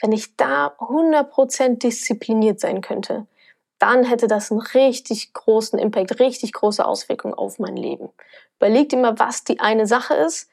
wenn 0.01 0.13
ich 0.13 0.37
da 0.37 0.67
100% 0.79 1.79
diszipliniert 1.79 2.61
sein 2.61 2.79
könnte, 2.79 3.27
dann 3.77 4.05
hätte 4.05 4.27
das 4.27 4.51
einen 4.51 4.61
richtig 4.61 5.33
großen 5.33 5.77
Impact, 5.77 6.21
richtig 6.21 6.53
große 6.53 6.85
Auswirkungen 6.85 7.33
auf 7.33 7.59
mein 7.59 7.75
Leben. 7.75 8.09
Überleg 8.55 8.87
dir 8.87 8.99
mal, 8.99 9.19
was 9.19 9.43
die 9.43 9.59
eine 9.59 9.85
Sache 9.85 10.13
ist 10.13 10.49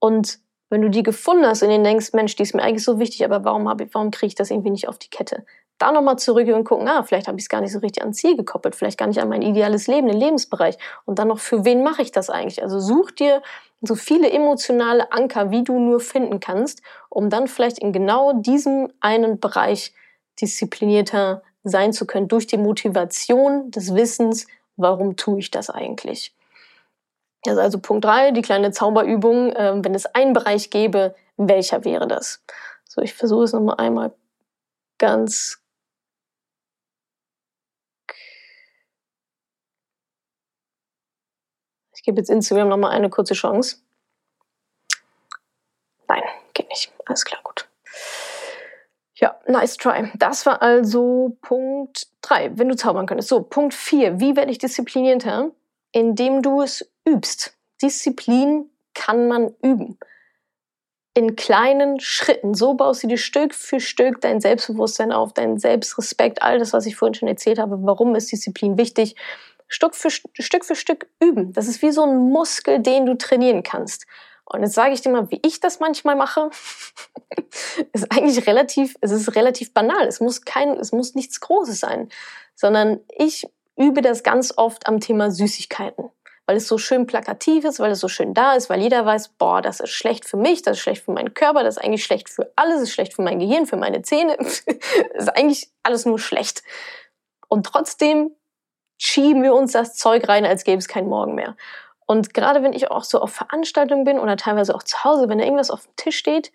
und 0.00 0.41
wenn 0.72 0.82
du 0.82 0.90
die 0.90 1.02
gefunden 1.02 1.46
hast 1.46 1.62
und 1.62 1.68
dir 1.68 1.82
denkst, 1.82 2.12
Mensch, 2.12 2.34
die 2.34 2.42
ist 2.42 2.54
mir 2.54 2.62
eigentlich 2.62 2.84
so 2.84 2.98
wichtig, 2.98 3.24
aber 3.24 3.44
warum, 3.44 3.68
hab 3.68 3.80
ich, 3.80 3.92
warum 3.92 4.10
kriege 4.10 4.28
ich 4.28 4.34
das 4.34 4.50
irgendwie 4.50 4.70
nicht 4.70 4.88
auf 4.88 4.98
die 4.98 5.10
Kette? 5.10 5.44
da 5.82 5.90
nochmal 5.90 6.16
zurück 6.16 6.46
und 6.48 6.64
gucken, 6.64 6.86
ah, 6.86 7.02
vielleicht 7.02 7.26
habe 7.26 7.38
ich 7.38 7.44
es 7.44 7.48
gar 7.48 7.60
nicht 7.60 7.72
so 7.72 7.80
richtig 7.80 8.02
ans 8.02 8.18
Ziel 8.18 8.36
gekoppelt, 8.36 8.76
vielleicht 8.76 8.98
gar 8.98 9.08
nicht 9.08 9.20
an 9.20 9.28
mein 9.28 9.42
ideales 9.42 9.88
Leben, 9.88 10.06
den 10.06 10.16
Lebensbereich. 10.16 10.78
Und 11.04 11.18
dann 11.18 11.28
noch, 11.28 11.40
für 11.40 11.64
wen 11.64 11.82
mache 11.82 12.02
ich 12.02 12.12
das 12.12 12.30
eigentlich? 12.30 12.62
Also 12.62 12.78
such 12.78 13.10
dir 13.10 13.42
so 13.80 13.96
viele 13.96 14.30
emotionale 14.30 15.10
Anker, 15.10 15.50
wie 15.50 15.64
du 15.64 15.78
nur 15.80 15.98
finden 15.98 16.38
kannst, 16.38 16.82
um 17.08 17.30
dann 17.30 17.48
vielleicht 17.48 17.80
in 17.80 17.92
genau 17.92 18.32
diesem 18.32 18.92
einen 19.00 19.40
Bereich 19.40 19.92
disziplinierter 20.40 21.42
sein 21.64 21.92
zu 21.92 22.06
können, 22.06 22.28
durch 22.28 22.46
die 22.46 22.58
Motivation 22.58 23.72
des 23.72 23.94
Wissens, 23.94 24.46
warum 24.76 25.16
tue 25.16 25.40
ich 25.40 25.50
das 25.50 25.68
eigentlich. 25.68 26.32
Das 27.44 27.54
ist 27.54 27.58
also 27.58 27.78
Punkt 27.78 28.04
drei, 28.04 28.30
die 28.30 28.42
kleine 28.42 28.70
Zauberübung. 28.70 29.52
Ähm, 29.56 29.84
wenn 29.84 29.94
es 29.94 30.06
einen 30.06 30.32
Bereich 30.32 30.70
gäbe, 30.70 31.14
welcher 31.36 31.84
wäre 31.84 32.06
das? 32.06 32.42
So, 32.84 33.02
ich 33.02 33.14
versuche 33.14 33.44
es 33.44 33.52
nochmal 33.52 33.76
einmal 33.78 34.12
ganz 34.98 35.62
Ich 42.02 42.06
gebe 42.06 42.18
jetzt 42.18 42.30
Instagram 42.30 42.68
nochmal 42.68 42.90
eine 42.90 43.10
kurze 43.10 43.34
Chance. 43.34 43.76
Nein, 46.08 46.22
geht 46.52 46.68
nicht. 46.68 46.92
Alles 47.06 47.24
klar, 47.24 47.40
gut. 47.44 47.68
Ja, 49.14 49.38
nice 49.46 49.76
try. 49.76 50.10
Das 50.16 50.44
war 50.44 50.60
also 50.62 51.36
Punkt 51.42 52.08
3, 52.22 52.58
wenn 52.58 52.68
du 52.68 52.74
zaubern 52.74 53.06
könntest. 53.06 53.28
So, 53.28 53.44
Punkt 53.44 53.72
4. 53.72 54.18
Wie 54.18 54.34
werde 54.34 54.50
ich 54.50 54.58
disziplinierter? 54.58 55.52
Indem 55.92 56.42
du 56.42 56.62
es 56.62 56.90
übst. 57.06 57.56
Disziplin 57.82 58.70
kann 58.94 59.28
man 59.28 59.54
üben. 59.62 59.98
In 61.14 61.36
kleinen 61.36 62.00
Schritten. 62.00 62.54
So 62.54 62.74
baust 62.74 63.02
du 63.02 63.06
dir 63.06 63.18
Stück 63.18 63.54
für 63.54 63.80
Stück 63.80 64.20
dein 64.22 64.40
Selbstbewusstsein 64.40 65.12
auf, 65.12 65.34
dein 65.34 65.58
Selbstrespekt, 65.58 66.42
all 66.42 66.58
das, 66.58 66.72
was 66.72 66.86
ich 66.86 66.96
vorhin 66.96 67.14
schon 67.14 67.28
erzählt 67.28 67.58
habe. 67.58 67.78
Warum 67.82 68.14
ist 68.14 68.32
Disziplin 68.32 68.78
wichtig? 68.78 69.16
Stück 69.68 69.94
für 69.94 70.10
Stück 70.10 70.64
für 70.64 70.74
Stück 70.74 71.06
üben. 71.20 71.52
Das 71.52 71.68
ist 71.68 71.82
wie 71.82 71.92
so 71.92 72.02
ein 72.02 72.30
Muskel, 72.30 72.80
den 72.80 73.06
du 73.06 73.16
trainieren 73.16 73.62
kannst. 73.62 74.06
Und 74.44 74.62
jetzt 74.62 74.74
sage 74.74 74.92
ich 74.92 75.00
dir 75.00 75.10
mal, 75.10 75.30
wie 75.30 75.40
ich 75.44 75.60
das 75.60 75.80
manchmal 75.80 76.16
mache. 76.16 76.50
ist 77.92 78.10
eigentlich 78.12 78.46
relativ, 78.46 78.96
es 79.00 79.10
ist 79.10 79.34
relativ 79.34 79.72
banal. 79.72 80.06
Es 80.06 80.20
muss 80.20 80.42
kein, 80.42 80.70
es 80.78 80.92
muss 80.92 81.14
nichts 81.14 81.40
Großes 81.40 81.80
sein, 81.80 82.08
sondern 82.54 83.00
ich 83.16 83.46
übe 83.76 84.02
das 84.02 84.22
ganz 84.22 84.54
oft 84.56 84.86
am 84.86 85.00
Thema 85.00 85.30
Süßigkeiten. 85.30 86.10
Weil 86.46 86.56
es 86.56 86.66
so 86.66 86.76
schön 86.76 87.06
plakativ 87.06 87.64
ist, 87.64 87.78
weil 87.78 87.92
es 87.92 88.00
so 88.00 88.08
schön 88.08 88.34
da 88.34 88.54
ist, 88.54 88.68
weil 88.68 88.80
jeder 88.80 89.06
weiß, 89.06 89.28
boah, 89.38 89.62
das 89.62 89.78
ist 89.78 89.90
schlecht 89.90 90.24
für 90.24 90.36
mich, 90.36 90.62
das 90.62 90.76
ist 90.76 90.82
schlecht 90.82 91.04
für 91.04 91.12
meinen 91.12 91.34
Körper, 91.34 91.62
das 91.62 91.76
ist 91.76 91.84
eigentlich 91.84 92.04
schlecht 92.04 92.28
für 92.28 92.52
alles, 92.56 92.74
das 92.74 92.82
ist 92.84 92.92
schlecht 92.94 93.14
für 93.14 93.22
mein 93.22 93.38
Gehirn, 93.38 93.66
für 93.66 93.76
meine 93.76 94.02
Zähne. 94.02 94.36
das 94.38 94.60
ist 95.14 95.36
eigentlich 95.36 95.70
alles 95.84 96.04
nur 96.04 96.18
schlecht. 96.18 96.64
Und 97.48 97.64
trotzdem 97.66 98.34
schieben 98.98 99.42
wir 99.42 99.54
uns 99.54 99.72
das 99.72 99.94
Zeug 99.96 100.28
rein, 100.28 100.44
als 100.44 100.64
gäbe 100.64 100.78
es 100.78 100.88
keinen 100.88 101.08
Morgen 101.08 101.34
mehr. 101.34 101.56
Und 102.06 102.34
gerade 102.34 102.62
wenn 102.62 102.72
ich 102.72 102.90
auch 102.90 103.04
so 103.04 103.20
auf 103.20 103.32
Veranstaltungen 103.32 104.04
bin 104.04 104.18
oder 104.18 104.36
teilweise 104.36 104.74
auch 104.74 104.82
zu 104.82 105.02
Hause, 105.04 105.28
wenn 105.28 105.38
da 105.38 105.44
irgendwas 105.44 105.70
auf 105.70 105.84
dem 105.84 105.96
Tisch 105.96 106.18
steht, 106.18 106.52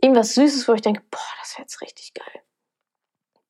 irgendwas 0.00 0.34
Süßes, 0.34 0.68
wo 0.68 0.74
ich 0.74 0.82
denke, 0.82 1.02
boah, 1.10 1.20
das 1.40 1.54
wäre 1.54 1.62
jetzt 1.62 1.80
richtig 1.80 2.14
geil, 2.14 2.42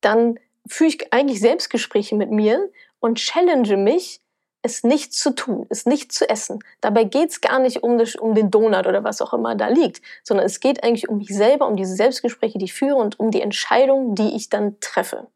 dann 0.01 0.39
führe 0.67 0.89
ich 0.89 1.13
eigentlich 1.13 1.39
Selbstgespräche 1.39 2.15
mit 2.15 2.31
mir 2.31 2.69
und 2.99 3.17
challenge 3.17 3.77
mich, 3.77 4.19
es 4.61 4.83
nicht 4.83 5.13
zu 5.13 5.35
tun, 5.35 5.67
es 5.69 5.85
nicht 5.85 6.11
zu 6.11 6.27
essen. 6.27 6.59
Dabei 6.81 7.03
geht 7.03 7.29
es 7.29 7.41
gar 7.41 7.59
nicht 7.59 7.83
um, 7.83 7.99
das, 7.99 8.15
um 8.15 8.33
den 8.33 8.49
Donut 8.49 8.87
oder 8.87 9.03
was 9.03 9.21
auch 9.21 9.33
immer 9.33 9.53
da 9.53 9.67
liegt, 9.67 10.01
sondern 10.23 10.47
es 10.47 10.59
geht 10.59 10.83
eigentlich 10.83 11.07
um 11.07 11.19
mich 11.19 11.29
selber, 11.29 11.67
um 11.67 11.75
diese 11.75 11.95
Selbstgespräche, 11.95 12.57
die 12.57 12.65
ich 12.65 12.73
führe 12.73 12.95
und 12.95 13.19
um 13.19 13.29
die 13.29 13.41
Entscheidung, 13.41 14.15
die 14.15 14.35
ich 14.35 14.49
dann 14.49 14.79
treffe 14.79 15.27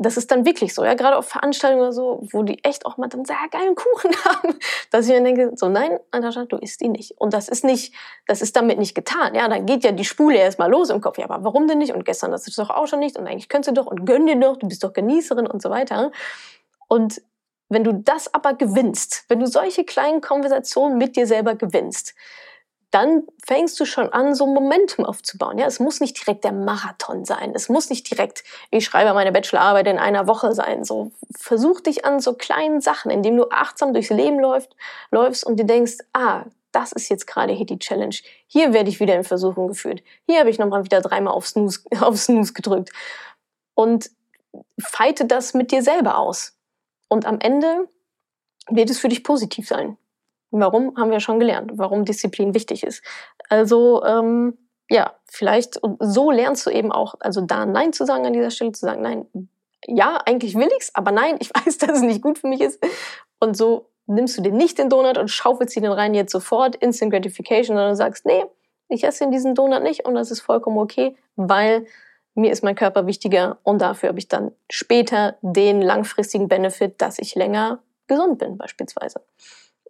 das 0.00 0.16
ist 0.16 0.30
dann 0.30 0.46
wirklich 0.46 0.74
so, 0.74 0.84
ja, 0.84 0.94
gerade 0.94 1.16
auf 1.16 1.26
Veranstaltungen 1.26 1.82
oder 1.82 1.92
so, 1.92 2.20
wo 2.30 2.44
die 2.44 2.62
echt 2.62 2.86
auch 2.86 2.98
mal 2.98 3.08
dann 3.08 3.24
sehr 3.24 3.36
geilen 3.50 3.74
Kuchen 3.74 4.12
haben, 4.24 4.56
dass 4.90 5.06
ich 5.06 5.12
mir 5.12 5.22
denke, 5.22 5.52
so 5.56 5.68
nein, 5.68 5.98
Natascha, 6.12 6.44
du 6.44 6.56
isst 6.56 6.82
ihn 6.82 6.92
nicht. 6.92 7.12
Und 7.18 7.34
das 7.34 7.48
ist 7.48 7.64
nicht, 7.64 7.92
das 8.26 8.40
ist 8.40 8.54
damit 8.54 8.78
nicht 8.78 8.94
getan. 8.94 9.34
Ja, 9.34 9.48
dann 9.48 9.66
geht 9.66 9.82
ja 9.82 9.90
die 9.90 10.04
Spule 10.04 10.36
erstmal 10.36 10.70
los 10.70 10.90
im 10.90 11.00
Kopf. 11.00 11.18
Ja, 11.18 11.28
aber 11.28 11.42
warum 11.42 11.66
denn 11.66 11.78
nicht? 11.78 11.92
Und 11.92 12.04
gestern 12.04 12.30
das 12.30 12.46
ist 12.46 12.58
doch 12.58 12.70
auch 12.70 12.86
schon 12.86 13.00
nicht. 13.00 13.18
Und 13.18 13.26
eigentlich 13.26 13.48
könntest 13.48 13.76
du 13.76 13.80
doch 13.82 13.90
und 13.90 14.04
gönn 14.04 14.26
dir 14.26 14.38
doch, 14.38 14.56
du 14.56 14.68
bist 14.68 14.84
doch 14.84 14.92
Genießerin 14.92 15.48
und 15.48 15.60
so 15.60 15.68
weiter. 15.68 16.12
Und 16.86 17.20
wenn 17.68 17.82
du 17.82 17.92
das 17.92 18.32
aber 18.32 18.54
gewinnst, 18.54 19.24
wenn 19.28 19.40
du 19.40 19.46
solche 19.46 19.84
kleinen 19.84 20.20
Konversationen 20.20 20.96
mit 20.96 21.16
dir 21.16 21.26
selber 21.26 21.56
gewinnst, 21.56 22.14
dann 22.98 23.22
fängst 23.46 23.78
du 23.78 23.84
schon 23.84 24.12
an, 24.12 24.34
so 24.34 24.46
Momentum 24.46 25.04
aufzubauen. 25.04 25.58
Ja, 25.58 25.66
es 25.66 25.78
muss 25.78 26.00
nicht 26.00 26.20
direkt 26.20 26.42
der 26.42 26.52
Marathon 26.52 27.24
sein. 27.24 27.52
Es 27.54 27.68
muss 27.68 27.90
nicht 27.90 28.10
direkt, 28.10 28.42
ich 28.70 28.84
schreibe 28.84 29.14
meine 29.14 29.30
Bachelorarbeit 29.30 29.86
in 29.86 29.98
einer 29.98 30.26
Woche 30.26 30.52
sein. 30.52 30.82
So, 30.84 31.12
versuch 31.36 31.80
dich 31.80 32.04
an 32.04 32.18
so 32.20 32.34
kleinen 32.34 32.80
Sachen, 32.80 33.10
indem 33.10 33.36
du 33.36 33.50
achtsam 33.50 33.92
durchs 33.92 34.10
Leben 34.10 34.40
läuft, 34.40 34.74
läufst 35.12 35.44
und 35.44 35.58
dir 35.60 35.64
denkst, 35.64 35.98
ah, 36.12 36.44
das 36.72 36.92
ist 36.92 37.08
jetzt 37.08 37.26
gerade 37.26 37.52
hier 37.52 37.66
die 37.66 37.78
Challenge. 37.78 38.16
Hier 38.46 38.72
werde 38.72 38.90
ich 38.90 39.00
wieder 39.00 39.14
in 39.14 39.24
Versuchung 39.24 39.68
geführt. 39.68 40.02
Hier 40.26 40.40
habe 40.40 40.50
ich 40.50 40.58
nochmal 40.58 40.84
wieder 40.84 41.00
dreimal 41.00 41.34
auf 41.34 41.46
Snooze, 41.46 41.80
auf 42.00 42.18
Snooze 42.18 42.52
gedrückt. 42.52 42.90
Und 43.74 44.10
feite 44.80 45.24
das 45.24 45.54
mit 45.54 45.70
dir 45.70 45.82
selber 45.82 46.18
aus. 46.18 46.56
Und 47.08 47.26
am 47.26 47.38
Ende 47.40 47.88
wird 48.68 48.90
es 48.90 48.98
für 48.98 49.08
dich 49.08 49.22
positiv 49.22 49.68
sein. 49.68 49.96
Warum 50.50 50.96
haben 50.96 51.10
wir 51.10 51.20
schon 51.20 51.38
gelernt, 51.38 51.72
warum 51.74 52.04
Disziplin 52.04 52.54
wichtig 52.54 52.82
ist. 52.82 53.02
Also 53.48 54.02
ähm, 54.04 54.56
ja, 54.90 55.14
vielleicht 55.26 55.80
so 56.00 56.30
lernst 56.30 56.66
du 56.66 56.70
eben 56.70 56.92
auch, 56.92 57.14
also 57.20 57.42
da 57.42 57.66
Nein 57.66 57.92
zu 57.92 58.06
sagen 58.06 58.26
an 58.26 58.32
dieser 58.32 58.50
Stelle, 58.50 58.72
zu 58.72 58.80
sagen, 58.80 59.02
nein, 59.02 59.26
ja, 59.86 60.20
eigentlich 60.24 60.54
will 60.54 60.68
ich's, 60.78 60.94
aber 60.94 61.12
nein, 61.12 61.36
ich 61.40 61.50
weiß, 61.54 61.78
dass 61.78 61.98
es 61.98 62.02
nicht 62.02 62.22
gut 62.22 62.38
für 62.38 62.48
mich 62.48 62.60
ist. 62.60 62.82
Und 63.40 63.56
so 63.56 63.90
nimmst 64.06 64.38
du 64.38 64.42
dir 64.42 64.52
nicht 64.52 64.78
den 64.78 64.88
Donut 64.88 65.18
und 65.18 65.28
schaufelst 65.28 65.76
ihn 65.76 65.84
rein 65.84 66.14
jetzt 66.14 66.32
sofort, 66.32 66.76
Instant 66.76 67.12
Gratification, 67.12 67.76
sondern 67.76 67.94
sagst, 67.94 68.24
nee, 68.24 68.44
ich 68.88 69.04
esse 69.04 69.28
diesen 69.30 69.54
Donut 69.54 69.82
nicht 69.82 70.06
und 70.06 70.14
das 70.14 70.30
ist 70.30 70.40
vollkommen 70.40 70.78
okay, 70.78 71.14
weil 71.36 71.86
mir 72.34 72.50
ist 72.50 72.64
mein 72.64 72.74
Körper 72.74 73.06
wichtiger 73.06 73.58
und 73.64 73.82
dafür 73.82 74.08
habe 74.08 74.18
ich 74.18 74.28
dann 74.28 74.52
später 74.70 75.36
den 75.42 75.82
langfristigen 75.82 76.48
Benefit, 76.48 77.00
dass 77.02 77.18
ich 77.18 77.34
länger 77.34 77.80
gesund 78.06 78.38
bin 78.38 78.56
beispielsweise. 78.56 79.20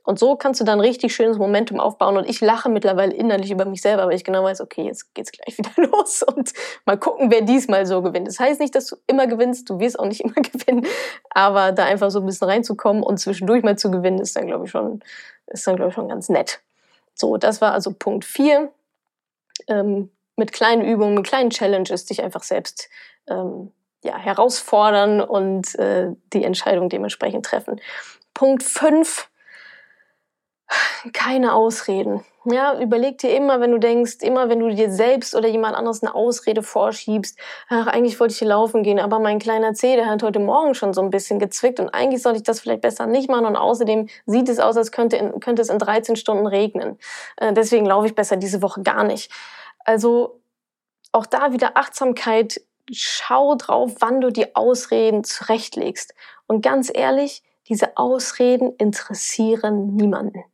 Und 0.09 0.19
so 0.19 0.37
kannst 0.37 0.59
du 0.59 0.65
dann 0.65 0.81
richtig 0.81 1.15
schönes 1.15 1.37
Momentum 1.37 1.79
aufbauen. 1.79 2.17
Und 2.17 2.27
ich 2.27 2.41
lache 2.41 2.71
mittlerweile 2.71 3.13
innerlich 3.13 3.51
über 3.51 3.67
mich 3.67 3.83
selber, 3.83 4.07
weil 4.07 4.15
ich 4.15 4.25
genau 4.25 4.43
weiß, 4.43 4.63
okay, 4.63 4.85
jetzt 4.85 5.15
geht's 5.15 5.31
gleich 5.31 5.59
wieder 5.59 5.71
los 5.77 6.23
und 6.23 6.55
mal 6.87 6.97
gucken, 6.97 7.31
wer 7.31 7.43
diesmal 7.43 7.85
so 7.85 8.01
gewinnt. 8.01 8.27
Das 8.27 8.41
heißt 8.41 8.59
nicht, 8.59 8.75
dass 8.75 8.87
du 8.87 8.97
immer 9.07 9.27
gewinnst, 9.27 9.69
du 9.69 9.81
wirst 9.81 9.99
auch 9.99 10.07
nicht 10.07 10.21
immer 10.25 10.33
gewinnen, 10.33 10.87
aber 11.29 11.73
da 11.73 11.85
einfach 11.85 12.11
so 12.11 12.21
ein 12.21 12.25
bisschen 12.25 12.49
reinzukommen 12.49 13.03
und 13.03 13.19
zwischendurch 13.19 13.63
mal 13.63 13.77
zu 13.77 13.91
gewinnen, 13.91 14.19
ist 14.19 14.35
dann, 14.35 14.47
glaube 14.47 14.65
ich, 14.65 14.71
schon, 14.71 15.05
ist 15.47 15.67
dann, 15.67 15.77
glaube 15.77 15.91
ich, 15.91 15.95
schon 15.95 16.09
ganz 16.09 16.31
nett. 16.31 16.61
So, 17.15 17.37
das 17.37 17.61
war 17.61 17.75
also 17.75 17.93
Punkt 17.93 18.25
4. 18.25 18.73
Ähm, 19.67 20.11
mit 20.37 20.53
kleinen 20.53 20.87
Übungen, 20.87 21.17
mit 21.17 21.27
kleinen 21.27 21.51
Challenges 21.51 22.07
dich 22.07 22.23
einfach 22.23 22.45
selbst 22.45 22.89
ähm, 23.27 23.73
ja, 24.03 24.17
herausfordern 24.17 25.21
und 25.21 25.75
äh, 25.75 26.13
die 26.33 26.45
Entscheidung 26.45 26.89
dementsprechend 26.89 27.45
treffen. 27.45 27.79
Punkt 28.33 28.63
5 28.63 29.29
keine 31.13 31.55
Ausreden. 31.55 32.25
Ja, 32.45 32.81
überleg 32.81 33.19
dir 33.19 33.35
immer, 33.35 33.61
wenn 33.61 33.73
du 33.73 33.79
denkst, 33.79 34.19
immer 34.23 34.49
wenn 34.49 34.61
du 34.61 34.75
dir 34.75 34.91
selbst 34.91 35.35
oder 35.35 35.49
jemand 35.49 35.77
anderes 35.77 36.03
eine 36.03 36.15
Ausrede 36.15 36.63
vorschiebst, 36.63 37.39
ach, 37.69 37.87
eigentlich 37.89 38.19
wollte 38.21 38.33
ich 38.33 38.39
hier 38.39 38.49
laufen 38.49 38.83
gehen, 38.83 38.99
aber 38.99 39.19
mein 39.19 39.39
kleiner 39.39 39.75
Zeh, 39.75 39.97
der 39.97 40.07
hat 40.07 40.23
heute 40.23 40.39
Morgen 40.39 40.75
schon 40.75 40.95
so 40.95 41.03
ein 41.03 41.11
bisschen 41.11 41.39
gezwickt 41.39 41.79
und 41.79 41.91
eigentlich 41.91 42.23
sollte 42.23 42.39
ich 42.39 42.45
das 42.45 42.61
vielleicht 42.61 42.81
besser 42.81 43.07
nicht 43.07 43.29
machen 43.29 43.45
und 43.45 43.57
außerdem 43.57 44.09
sieht 44.27 44.49
es 44.49 44.61
aus, 44.61 44.77
als 44.77 44.93
könnte, 44.93 45.17
in, 45.17 45.41
könnte 45.41 45.63
es 45.63 45.69
in 45.69 45.79
13 45.79 46.17
Stunden 46.17 46.47
regnen. 46.47 46.99
Äh, 47.37 47.53
deswegen 47.53 47.87
laufe 47.87 48.07
ich 48.07 48.15
besser 48.15 48.37
diese 48.37 48.63
Woche 48.63 48.83
gar 48.83 49.05
nicht. 49.05 49.31
Also 49.85 50.41
auch 51.13 51.27
da 51.27 51.53
wieder 51.53 51.77
Achtsamkeit, 51.77 52.63
schau 52.91 53.57
drauf, 53.57 53.97
wann 54.01 54.21
du 54.21 54.31
die 54.31 54.55
Ausreden 54.57 55.25
zurechtlegst. 55.25 56.15
Und 56.47 56.63
ganz 56.63 56.91
ehrlich, 56.93 57.43
diese 57.69 57.97
Ausreden 57.99 58.75
interessieren 58.77 59.95
niemanden 59.97 60.45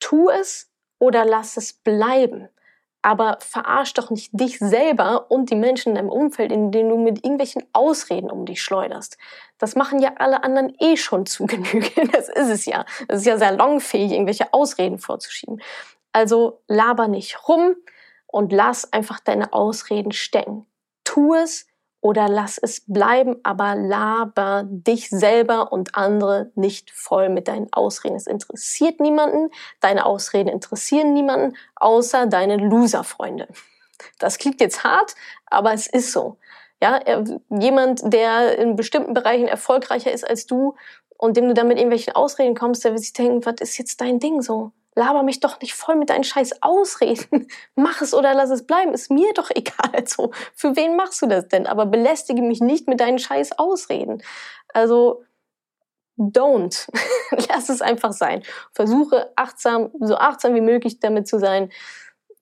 tu 0.00 0.28
es 0.30 0.70
oder 0.98 1.24
lass 1.24 1.56
es 1.56 1.72
bleiben. 1.72 2.48
Aber 3.02 3.38
verarsch 3.40 3.94
doch 3.94 4.10
nicht 4.10 4.28
dich 4.32 4.58
selber 4.58 5.30
und 5.30 5.50
die 5.50 5.56
Menschen 5.56 5.90
in 5.90 5.94
deinem 5.94 6.10
Umfeld, 6.10 6.52
in 6.52 6.70
denen 6.70 6.90
du 6.90 6.98
mit 6.98 7.24
irgendwelchen 7.24 7.64
Ausreden 7.72 8.30
um 8.30 8.44
dich 8.44 8.62
schleuderst. 8.62 9.16
Das 9.56 9.74
machen 9.74 10.00
ja 10.00 10.14
alle 10.18 10.44
anderen 10.44 10.74
eh 10.80 10.98
schon 10.98 11.24
zu 11.24 11.46
Genüge. 11.46 11.90
Das 12.12 12.28
ist 12.28 12.48
es 12.48 12.66
ja. 12.66 12.84
Das 13.08 13.20
ist 13.20 13.26
ja 13.26 13.38
salonfähig, 13.38 14.12
irgendwelche 14.12 14.52
Ausreden 14.52 14.98
vorzuschieben. 14.98 15.62
Also 16.12 16.60
laber 16.66 17.08
nicht 17.08 17.48
rum 17.48 17.74
und 18.26 18.52
lass 18.52 18.92
einfach 18.92 19.20
deine 19.20 19.52
Ausreden 19.54 20.12
stecken. 20.12 20.66
Tu 21.04 21.34
es 21.34 21.66
oder 22.00 22.28
lass 22.28 22.58
es 22.58 22.82
bleiben, 22.86 23.36
aber 23.42 23.74
laber 23.74 24.64
dich 24.66 25.10
selber 25.10 25.72
und 25.72 25.94
andere 25.96 26.50
nicht 26.54 26.90
voll 26.90 27.28
mit 27.28 27.48
deinen 27.48 27.72
Ausreden. 27.72 28.16
Es 28.16 28.26
interessiert 28.26 29.00
niemanden, 29.00 29.50
deine 29.80 30.06
Ausreden 30.06 30.48
interessieren 30.48 31.12
niemanden, 31.12 31.56
außer 31.76 32.26
deine 32.26 32.56
Loser-Freunde. 32.56 33.48
Das 34.18 34.38
klingt 34.38 34.60
jetzt 34.60 34.82
hart, 34.82 35.14
aber 35.46 35.74
es 35.74 35.86
ist 35.86 36.12
so. 36.12 36.38
Ja, 36.82 37.00
jemand, 37.50 38.00
der 38.04 38.56
in 38.56 38.76
bestimmten 38.76 39.12
Bereichen 39.12 39.46
erfolgreicher 39.46 40.10
ist 40.10 40.26
als 40.26 40.46
du 40.46 40.76
und 41.18 41.36
dem 41.36 41.48
du 41.48 41.54
dann 41.54 41.68
mit 41.68 41.76
irgendwelchen 41.76 42.14
Ausreden 42.14 42.54
kommst, 42.54 42.82
der 42.84 42.92
wird 42.92 43.02
sich 43.02 43.12
denken, 43.12 43.44
was 43.44 43.56
ist 43.60 43.76
jetzt 43.76 44.00
dein 44.00 44.18
Ding 44.18 44.40
so? 44.40 44.72
Laber 44.96 45.22
mich 45.22 45.40
doch 45.40 45.60
nicht 45.60 45.74
voll 45.74 45.96
mit 45.96 46.10
deinen 46.10 46.24
scheiß 46.24 46.62
Ausreden. 46.62 47.46
Mach 47.74 48.02
es 48.02 48.12
oder 48.12 48.34
lass 48.34 48.50
es 48.50 48.66
bleiben. 48.66 48.92
Ist 48.92 49.10
mir 49.10 49.32
doch 49.34 49.50
egal. 49.54 49.90
Also, 49.92 50.32
für 50.54 50.76
wen 50.76 50.96
machst 50.96 51.22
du 51.22 51.26
das 51.26 51.48
denn? 51.48 51.66
Aber 51.66 51.86
belästige 51.86 52.42
mich 52.42 52.60
nicht 52.60 52.88
mit 52.88 53.00
deinen 53.00 53.18
scheiß 53.18 53.58
Ausreden. 53.58 54.22
Also, 54.68 55.22
don't. 56.18 56.88
lass 57.48 57.68
es 57.68 57.82
einfach 57.82 58.12
sein. 58.12 58.42
Versuche 58.72 59.32
achtsam, 59.36 59.90
so 60.00 60.16
achtsam 60.16 60.54
wie 60.54 60.60
möglich 60.60 61.00
damit 61.00 61.28
zu 61.28 61.38
sein, 61.38 61.70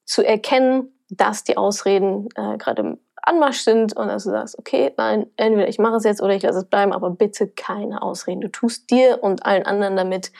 zu 0.05 0.25
erkennen, 0.25 0.95
dass 1.11 1.45
die 1.45 1.57
Ausreden 1.57 2.29
äh, 2.35 2.57
gerade 2.57 2.83
im 2.83 2.99
Anmarsch 3.23 3.61
sind 3.61 3.95
und 3.97 4.09
dass 4.09 4.25
du 4.25 4.31
sagst, 4.31 4.59
okay, 4.59 4.93
nein, 4.97 5.27
entweder 5.37 5.69
ich 5.69 5.79
mache 5.79 5.97
es 5.97 6.05
jetzt 6.05 6.23
oder 6.23 6.35
ich 6.35 6.43
lasse 6.43 6.61
es 6.61 6.65
bleiben, 6.65 6.93
aber 6.93 7.11
bitte 7.11 7.49
keine 7.49 8.03
Ausreden. 8.03 8.41
Du 8.41 8.49
tust 8.49 8.91
dir 8.91 9.23
und 9.23 9.45
allen 9.45 9.67
anderen 9.67 9.97
damit 9.97 10.33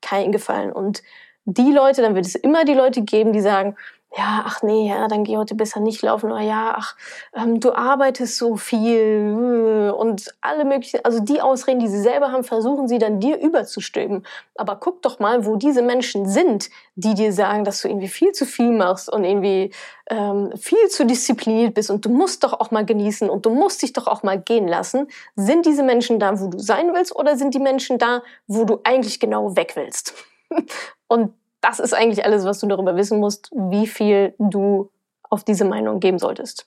keinen 0.00 0.32
Gefallen. 0.32 0.72
Und 0.72 1.02
die 1.44 1.72
Leute, 1.72 2.02
dann 2.02 2.14
wird 2.14 2.26
es 2.26 2.34
immer 2.34 2.64
die 2.64 2.74
Leute 2.74 3.02
geben, 3.02 3.32
die 3.32 3.40
sagen, 3.40 3.76
ja, 4.16 4.42
ach 4.44 4.62
nee, 4.62 4.88
ja, 4.88 5.08
dann 5.08 5.24
geh 5.24 5.38
heute 5.38 5.54
besser 5.54 5.80
nicht 5.80 6.02
laufen 6.02 6.30
oder 6.30 6.42
ja, 6.42 6.74
ach, 6.76 6.96
ähm, 7.34 7.60
du 7.60 7.72
arbeitest 7.72 8.36
so 8.36 8.56
viel 8.56 8.98
äh, 8.98 9.90
und 9.90 10.34
alle 10.42 10.66
möglichen, 10.66 11.00
also 11.02 11.20
die 11.20 11.40
Ausreden, 11.40 11.80
die 11.80 11.88
sie 11.88 12.00
selber 12.00 12.30
haben, 12.30 12.44
versuchen 12.44 12.88
sie 12.88 12.98
dann 12.98 13.20
dir 13.20 13.40
überzustülpen. 13.40 14.26
Aber 14.56 14.76
guck 14.76 15.00
doch 15.00 15.18
mal, 15.18 15.46
wo 15.46 15.56
diese 15.56 15.80
Menschen 15.80 16.28
sind, 16.28 16.68
die 16.94 17.14
dir 17.14 17.32
sagen, 17.32 17.64
dass 17.64 17.80
du 17.80 17.88
irgendwie 17.88 18.08
viel 18.08 18.32
zu 18.32 18.44
viel 18.44 18.72
machst 18.72 19.10
und 19.10 19.24
irgendwie 19.24 19.70
ähm, 20.10 20.52
viel 20.58 20.88
zu 20.88 21.06
diszipliniert 21.06 21.72
bist 21.72 21.90
und 21.90 22.04
du 22.04 22.10
musst 22.10 22.44
doch 22.44 22.52
auch 22.52 22.70
mal 22.70 22.84
genießen 22.84 23.30
und 23.30 23.46
du 23.46 23.50
musst 23.50 23.80
dich 23.80 23.94
doch 23.94 24.08
auch 24.08 24.22
mal 24.22 24.38
gehen 24.38 24.68
lassen. 24.68 25.08
Sind 25.36 25.64
diese 25.64 25.82
Menschen 25.82 26.18
da, 26.18 26.38
wo 26.38 26.48
du 26.48 26.58
sein 26.58 26.92
willst 26.92 27.16
oder 27.16 27.38
sind 27.38 27.54
die 27.54 27.60
Menschen 27.60 27.96
da, 27.96 28.22
wo 28.46 28.64
du 28.64 28.80
eigentlich 28.84 29.20
genau 29.20 29.56
weg 29.56 29.72
willst? 29.74 30.12
und 31.12 31.34
das 31.60 31.78
ist 31.78 31.92
eigentlich 31.92 32.24
alles, 32.24 32.46
was 32.46 32.58
du 32.58 32.66
darüber 32.66 32.96
wissen 32.96 33.20
musst, 33.20 33.50
wie 33.52 33.86
viel 33.86 34.34
du 34.38 34.90
auf 35.28 35.44
diese 35.44 35.66
Meinung 35.66 36.00
geben 36.00 36.18
solltest. 36.18 36.66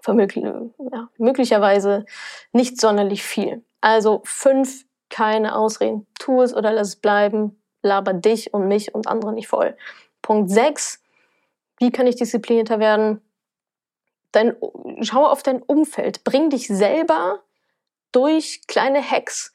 Vermöglich, 0.00 0.44
ja, 0.44 1.08
möglicherweise 1.18 2.06
nicht 2.52 2.80
sonderlich 2.80 3.24
viel. 3.24 3.64
Also 3.80 4.22
fünf, 4.24 4.86
keine 5.10 5.56
Ausreden. 5.56 6.06
Tu 6.20 6.40
es 6.40 6.54
oder 6.54 6.70
lass 6.70 6.88
es 6.88 6.96
bleiben. 6.96 7.60
Laber 7.82 8.14
dich 8.14 8.54
und 8.54 8.68
mich 8.68 8.94
und 8.94 9.08
andere 9.08 9.32
nicht 9.32 9.48
voll. 9.48 9.76
Punkt 10.22 10.48
sechs, 10.48 11.02
wie 11.78 11.90
kann 11.90 12.06
ich 12.06 12.14
disziplinierter 12.14 12.78
werden? 12.78 13.20
Dein, 14.30 14.56
schau 15.00 15.26
auf 15.26 15.42
dein 15.42 15.62
Umfeld. 15.62 16.22
Bring 16.22 16.50
dich 16.50 16.68
selber 16.68 17.40
durch 18.12 18.62
kleine 18.68 19.02
Hacks 19.02 19.52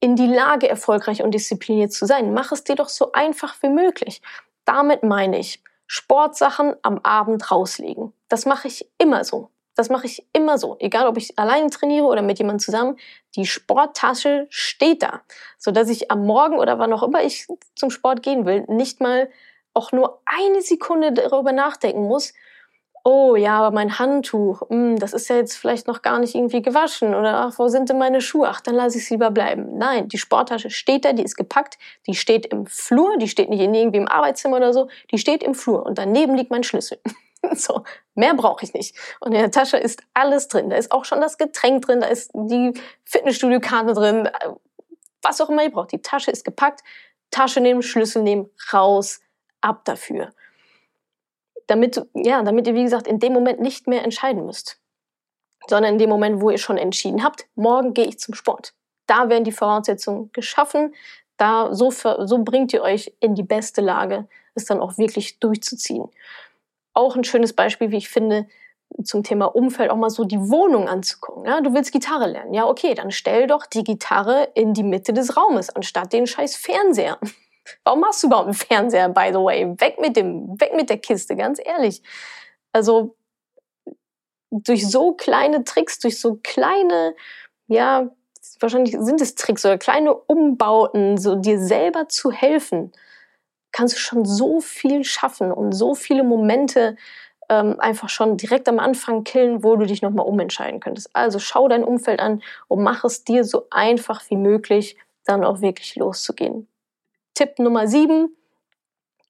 in 0.00 0.16
die 0.16 0.26
Lage, 0.26 0.68
erfolgreich 0.68 1.22
und 1.22 1.32
diszipliniert 1.32 1.92
zu 1.92 2.06
sein. 2.06 2.32
Mach 2.32 2.52
es 2.52 2.64
dir 2.64 2.76
doch 2.76 2.88
so 2.88 3.12
einfach 3.12 3.56
wie 3.62 3.68
möglich. 3.68 4.22
Damit 4.64 5.02
meine 5.02 5.38
ich, 5.38 5.62
Sportsachen 5.86 6.74
am 6.82 6.98
Abend 7.02 7.50
rauslegen. 7.50 8.12
Das 8.28 8.46
mache 8.46 8.68
ich 8.68 8.88
immer 8.98 9.24
so. 9.24 9.50
Das 9.76 9.90
mache 9.90 10.06
ich 10.06 10.26
immer 10.32 10.58
so. 10.58 10.76
Egal, 10.80 11.06
ob 11.06 11.18
ich 11.18 11.38
alleine 11.38 11.70
trainiere 11.70 12.06
oder 12.06 12.22
mit 12.22 12.38
jemandem 12.38 12.60
zusammen. 12.60 12.96
Die 13.36 13.46
Sporttasche 13.46 14.46
steht 14.48 15.02
da. 15.02 15.20
Sodass 15.58 15.88
ich 15.90 16.10
am 16.10 16.26
Morgen 16.26 16.58
oder 16.58 16.78
wann 16.78 16.92
auch 16.92 17.02
immer 17.02 17.22
ich 17.22 17.46
zum 17.74 17.90
Sport 17.90 18.22
gehen 18.22 18.46
will, 18.46 18.64
nicht 18.68 19.00
mal 19.00 19.28
auch 19.74 19.92
nur 19.92 20.22
eine 20.24 20.62
Sekunde 20.62 21.12
darüber 21.12 21.52
nachdenken 21.52 22.08
muss, 22.08 22.32
oh 23.06 23.36
ja, 23.36 23.60
aber 23.60 23.72
mein 23.72 24.00
Handtuch, 24.00 24.62
mh, 24.62 24.68
hm, 24.68 24.98
das 24.98 25.12
ist 25.12 25.28
ja 25.28 25.36
jetzt 25.36 25.54
vielleicht 25.56 25.86
noch 25.86 26.02
gar 26.02 26.18
nicht 26.18 26.34
irgendwie 26.34 26.60
gewaschen 26.60 27.14
oder 27.14 27.36
ach, 27.36 27.56
wo 27.56 27.68
sind 27.68 27.88
denn 27.88 27.98
meine 27.98 28.20
Schuhe? 28.20 28.48
Ach, 28.48 28.60
dann 28.60 28.74
lasse 28.74 28.98
ich 28.98 29.04
es 29.04 29.10
lieber 29.10 29.30
bleiben. 29.30 29.78
Nein, 29.78 30.08
die 30.08 30.18
Sporttasche 30.18 30.70
steht 30.70 31.04
da, 31.04 31.12
die 31.12 31.22
ist 31.22 31.36
gepackt, 31.36 31.78
die 32.08 32.16
steht 32.16 32.46
im 32.46 32.66
Flur, 32.66 33.16
die 33.16 33.28
steht 33.28 33.48
nicht 33.48 33.60
in 33.60 33.72
irgendwie 33.74 33.98
im 33.98 34.08
Arbeitszimmer 34.08 34.56
oder 34.56 34.72
so, 34.72 34.88
die 35.12 35.18
steht 35.18 35.44
im 35.44 35.54
Flur 35.54 35.86
und 35.86 35.98
daneben 35.98 36.34
liegt 36.34 36.50
mein 36.50 36.64
Schlüssel. 36.64 36.98
so, 37.52 37.84
mehr 38.16 38.34
brauche 38.34 38.64
ich 38.64 38.74
nicht. 38.74 38.96
Und 39.20 39.30
in 39.30 39.38
der 39.38 39.52
Tasche 39.52 39.76
ist 39.76 40.02
alles 40.12 40.48
drin. 40.48 40.70
Da 40.70 40.76
ist 40.76 40.90
auch 40.90 41.04
schon 41.04 41.20
das 41.20 41.38
Getränk 41.38 41.86
drin, 41.86 42.00
da 42.00 42.08
ist 42.08 42.32
die 42.34 42.74
Fitnessstudio-Karte 43.04 43.92
drin, 43.92 44.28
was 45.22 45.40
auch 45.40 45.48
immer 45.48 45.62
ihr 45.62 45.70
braucht. 45.70 45.92
Die 45.92 46.02
Tasche 46.02 46.32
ist 46.32 46.44
gepackt, 46.44 46.82
Tasche 47.30 47.60
nehmen, 47.60 47.82
Schlüssel 47.82 48.22
nehmen, 48.22 48.50
raus, 48.72 49.20
ab 49.60 49.84
dafür 49.84 50.32
damit, 51.66 52.04
ja, 52.14 52.42
damit 52.42 52.66
ihr, 52.66 52.74
wie 52.74 52.84
gesagt, 52.84 53.06
in 53.06 53.18
dem 53.18 53.32
Moment 53.32 53.60
nicht 53.60 53.86
mehr 53.86 54.04
entscheiden 54.04 54.46
müsst, 54.46 54.80
sondern 55.68 55.94
in 55.94 55.98
dem 55.98 56.10
Moment, 56.10 56.40
wo 56.40 56.50
ihr 56.50 56.58
schon 56.58 56.78
entschieden 56.78 57.24
habt, 57.24 57.46
morgen 57.54 57.94
gehe 57.94 58.06
ich 58.06 58.18
zum 58.18 58.34
Sport. 58.34 58.74
Da 59.06 59.28
werden 59.28 59.44
die 59.44 59.52
Voraussetzungen 59.52 60.30
geschaffen, 60.32 60.94
da 61.36 61.74
so, 61.74 61.90
so 61.90 62.38
bringt 62.38 62.72
ihr 62.72 62.82
euch 62.82 63.14
in 63.20 63.34
die 63.34 63.42
beste 63.42 63.80
Lage, 63.80 64.26
es 64.54 64.64
dann 64.64 64.80
auch 64.80 64.96
wirklich 64.96 65.38
durchzuziehen. 65.38 66.08
Auch 66.94 67.14
ein 67.14 67.24
schönes 67.24 67.52
Beispiel, 67.52 67.90
wie 67.90 67.98
ich 67.98 68.08
finde, 68.08 68.46
zum 69.02 69.22
Thema 69.22 69.46
Umfeld 69.46 69.90
auch 69.90 69.96
mal 69.96 70.10
so 70.10 70.24
die 70.24 70.38
Wohnung 70.38 70.88
anzugucken. 70.88 71.44
Ja, 71.44 71.60
du 71.60 71.74
willst 71.74 71.92
Gitarre 71.92 72.26
lernen. 72.26 72.54
Ja, 72.54 72.66
okay, 72.66 72.94
dann 72.94 73.10
stell 73.10 73.46
doch 73.46 73.66
die 73.66 73.84
Gitarre 73.84 74.48
in 74.54 74.72
die 74.72 74.82
Mitte 74.82 75.12
des 75.12 75.36
Raumes, 75.36 75.70
anstatt 75.70 76.12
den 76.12 76.26
scheiß 76.26 76.56
Fernseher. 76.56 77.18
Warum 77.84 78.00
machst 78.00 78.22
du 78.22 78.28
überhaupt 78.28 78.46
einen 78.46 78.54
Fernseher, 78.54 79.08
by 79.08 79.28
the 79.32 79.38
way? 79.38 79.66
Weg 79.78 80.00
mit 80.00 80.16
dem, 80.16 80.60
weg 80.60 80.74
mit 80.74 80.90
der 80.90 80.98
Kiste, 80.98 81.36
ganz 81.36 81.60
ehrlich. 81.64 82.02
Also, 82.72 83.16
durch 84.50 84.88
so 84.88 85.12
kleine 85.14 85.64
Tricks, 85.64 85.98
durch 85.98 86.20
so 86.20 86.38
kleine, 86.42 87.14
ja, 87.66 88.10
wahrscheinlich 88.60 88.96
sind 88.98 89.20
es 89.20 89.34
Tricks 89.34 89.64
oder 89.64 89.78
kleine 89.78 90.14
Umbauten, 90.14 91.18
so 91.18 91.34
dir 91.34 91.60
selber 91.60 92.08
zu 92.08 92.30
helfen, 92.30 92.92
kannst 93.72 93.94
du 93.94 93.98
schon 93.98 94.24
so 94.24 94.60
viel 94.60 95.04
schaffen 95.04 95.52
und 95.52 95.72
so 95.72 95.94
viele 95.94 96.24
Momente 96.24 96.96
ähm, 97.48 97.78
einfach 97.78 98.08
schon 98.08 98.36
direkt 98.36 98.68
am 98.68 98.78
Anfang 98.78 99.24
killen, 99.24 99.62
wo 99.62 99.76
du 99.76 99.86
dich 99.86 100.02
nochmal 100.02 100.26
umentscheiden 100.26 100.80
könntest. 100.80 101.10
Also 101.12 101.38
schau 101.38 101.68
dein 101.68 101.84
Umfeld 101.84 102.20
an 102.20 102.42
und 102.68 102.82
mach 102.82 103.04
es 103.04 103.24
dir 103.24 103.44
so 103.44 103.66
einfach 103.70 104.22
wie 104.30 104.36
möglich, 104.36 104.96
dann 105.24 105.44
auch 105.44 105.60
wirklich 105.60 105.96
loszugehen. 105.96 106.68
Tipp 107.36 107.58
Nummer 107.58 107.86
sieben, 107.86 108.34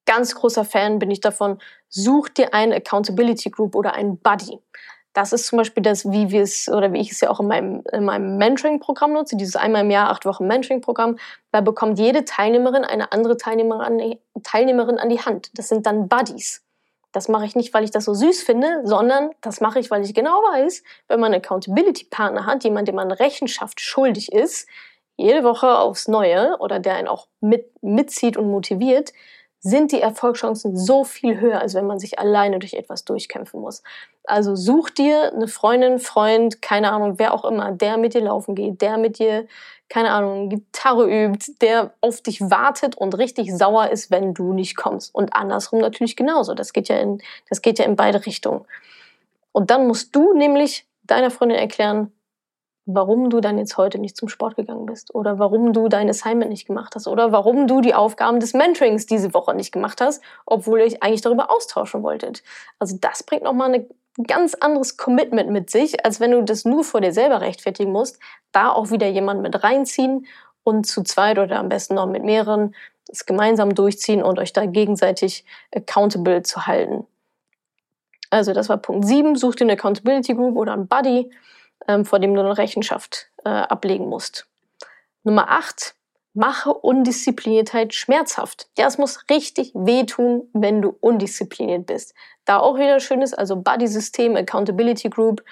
ganz 0.06 0.34
großer 0.34 0.64
Fan 0.64 0.98
bin 0.98 1.10
ich 1.10 1.20
davon, 1.20 1.58
such 1.88 2.30
dir 2.30 2.54
eine 2.54 2.76
Accountability 2.76 3.50
Group 3.50 3.74
oder 3.74 3.94
einen 3.94 4.18
Buddy. 4.18 4.58
Das 5.12 5.32
ist 5.32 5.46
zum 5.46 5.58
Beispiel 5.58 5.82
das, 5.82 6.10
wie 6.10 6.30
wir 6.30 6.42
es 6.42 6.68
oder 6.68 6.92
wie 6.92 7.00
ich 7.00 7.10
es 7.10 7.20
ja 7.20 7.30
auch 7.30 7.40
in 7.40 7.48
meinem, 7.48 7.82
in 7.92 8.04
meinem 8.04 8.36
Mentoring-Programm 8.36 9.14
nutze, 9.14 9.36
dieses 9.36 9.56
einmal 9.56 9.82
im 9.82 9.90
Jahr, 9.90 10.10
acht 10.10 10.24
Wochen 10.24 10.46
Mentoring-Programm. 10.46 11.18
Da 11.52 11.62
bekommt 11.62 11.98
jede 11.98 12.24
Teilnehmerin 12.24 12.84
eine 12.84 13.12
andere 13.12 13.36
Teilnehmerin 13.36 13.80
an, 13.80 13.98
die, 13.98 14.20
Teilnehmerin 14.42 14.98
an 14.98 15.08
die 15.08 15.20
Hand. 15.20 15.50
Das 15.58 15.68
sind 15.68 15.86
dann 15.86 16.08
Buddies. 16.08 16.62
Das 17.12 17.28
mache 17.28 17.46
ich 17.46 17.56
nicht, 17.56 17.72
weil 17.72 17.82
ich 17.82 17.90
das 17.90 18.04
so 18.04 18.12
süß 18.12 18.42
finde, 18.42 18.82
sondern 18.84 19.30
das 19.40 19.62
mache 19.62 19.80
ich, 19.80 19.90
weil 19.90 20.04
ich 20.04 20.12
genau 20.12 20.32
weiß, 20.52 20.82
wenn 21.08 21.18
man 21.18 21.32
einen 21.32 21.42
Accountability-Partner 21.42 22.44
hat, 22.44 22.62
jemand, 22.62 22.86
dem 22.86 22.96
man 22.96 23.10
Rechenschaft 23.10 23.80
schuldig 23.80 24.30
ist, 24.32 24.68
jede 25.16 25.44
Woche 25.44 25.78
aufs 25.78 26.08
Neue 26.08 26.56
oder 26.58 26.78
der 26.78 26.94
einen 26.94 27.08
auch 27.08 27.28
mit, 27.40 27.70
mitzieht 27.82 28.36
und 28.36 28.50
motiviert, 28.50 29.12
sind 29.60 29.90
die 29.90 30.00
Erfolgschancen 30.00 30.76
so 30.76 31.02
viel 31.02 31.40
höher, 31.40 31.60
als 31.60 31.74
wenn 31.74 31.86
man 31.86 31.98
sich 31.98 32.18
alleine 32.18 32.58
durch 32.58 32.74
etwas 32.74 33.04
durchkämpfen 33.04 33.60
muss. 33.60 33.82
Also 34.24 34.54
such 34.54 34.90
dir 34.90 35.32
eine 35.32 35.48
Freundin, 35.48 35.98
Freund, 35.98 36.62
keine 36.62 36.92
Ahnung, 36.92 37.18
wer 37.18 37.34
auch 37.34 37.44
immer, 37.44 37.72
der 37.72 37.96
mit 37.96 38.14
dir 38.14 38.20
laufen 38.20 38.54
geht, 38.54 38.80
der 38.80 38.96
mit 38.98 39.18
dir, 39.18 39.46
keine 39.88 40.10
Ahnung, 40.10 40.50
Gitarre 40.50 41.08
übt, 41.08 41.54
der 41.60 41.94
auf 42.00 42.20
dich 42.20 42.40
wartet 42.42 42.96
und 42.96 43.18
richtig 43.18 43.52
sauer 43.52 43.88
ist, 43.88 44.10
wenn 44.10 44.34
du 44.34 44.52
nicht 44.52 44.76
kommst. 44.76 45.14
Und 45.14 45.34
andersrum 45.34 45.80
natürlich 45.80 46.16
genauso. 46.16 46.54
Das 46.54 46.72
geht 46.72 46.88
ja 46.88 46.98
in, 46.98 47.20
das 47.48 47.62
geht 47.62 47.78
ja 47.78 47.86
in 47.86 47.96
beide 47.96 48.24
Richtungen. 48.24 48.64
Und 49.52 49.70
dann 49.70 49.86
musst 49.86 50.14
du 50.14 50.32
nämlich 50.32 50.86
deiner 51.02 51.30
Freundin 51.30 51.58
erklären, 51.58 52.12
warum 52.86 53.30
du 53.30 53.40
dann 53.40 53.58
jetzt 53.58 53.76
heute 53.76 53.98
nicht 53.98 54.16
zum 54.16 54.28
Sport 54.28 54.56
gegangen 54.56 54.86
bist 54.86 55.14
oder 55.14 55.38
warum 55.40 55.72
du 55.72 55.88
dein 55.88 56.08
Assignment 56.08 56.50
nicht 56.50 56.66
gemacht 56.66 56.94
hast 56.94 57.08
oder 57.08 57.32
warum 57.32 57.66
du 57.66 57.80
die 57.80 57.94
Aufgaben 57.94 58.38
des 58.38 58.54
Mentorings 58.54 59.06
diese 59.06 59.34
Woche 59.34 59.54
nicht 59.54 59.72
gemacht 59.72 60.00
hast, 60.00 60.22
obwohl 60.46 60.78
ihr 60.78 60.86
euch 60.86 61.02
eigentlich 61.02 61.20
darüber 61.20 61.50
austauschen 61.50 62.04
wolltet. 62.04 62.44
Also 62.78 62.96
das 63.00 63.24
bringt 63.24 63.42
nochmal 63.42 63.74
ein 63.74 63.86
ganz 64.26 64.54
anderes 64.54 64.96
Commitment 64.96 65.50
mit 65.50 65.68
sich, 65.68 66.04
als 66.04 66.20
wenn 66.20 66.30
du 66.30 66.42
das 66.42 66.64
nur 66.64 66.84
vor 66.84 67.00
dir 67.00 67.12
selber 67.12 67.40
rechtfertigen 67.40 67.90
musst, 67.92 68.20
da 68.52 68.70
auch 68.70 68.90
wieder 68.90 69.08
jemand 69.08 69.42
mit 69.42 69.62
reinziehen 69.62 70.26
und 70.62 70.86
zu 70.86 71.02
zweit 71.02 71.38
oder 71.38 71.58
am 71.58 71.68
besten 71.68 71.94
noch 71.94 72.06
mit 72.06 72.24
mehreren 72.24 72.74
es 73.08 73.26
gemeinsam 73.26 73.74
durchziehen 73.74 74.22
und 74.22 74.38
euch 74.38 74.52
da 74.52 74.66
gegenseitig 74.66 75.44
accountable 75.74 76.42
zu 76.42 76.66
halten. 76.66 77.06
Also 78.30 78.52
das 78.52 78.68
war 78.68 78.78
Punkt 78.78 79.06
7, 79.06 79.36
such 79.36 79.56
dir 79.56 79.64
eine 79.64 79.74
Accountability 79.74 80.34
Group 80.34 80.56
oder 80.56 80.72
einen 80.72 80.88
Buddy 80.88 81.30
ähm, 81.88 82.04
vor 82.04 82.18
dem 82.18 82.34
du 82.34 82.40
eine 82.40 82.56
Rechenschaft 82.56 83.30
äh, 83.44 83.48
ablegen 83.48 84.08
musst. 84.08 84.46
Nummer 85.22 85.50
8, 85.50 85.94
mache 86.36 86.72
Undiszipliniertheit 86.72 87.94
schmerzhaft. 87.94 88.68
Ja, 88.76 88.86
es 88.86 88.98
muss 88.98 89.28
richtig 89.30 89.72
wehtun, 89.74 90.48
wenn 90.52 90.82
du 90.82 90.94
undiszipliniert 91.00 91.86
bist. 91.86 92.14
Da 92.44 92.58
auch 92.58 92.76
wieder 92.76 93.00
schön 93.00 93.22
ist, 93.22 93.34
also 93.34 93.56
Buddy-System, 93.56 94.36
Accountability 94.36 95.08
Group. 95.08 95.42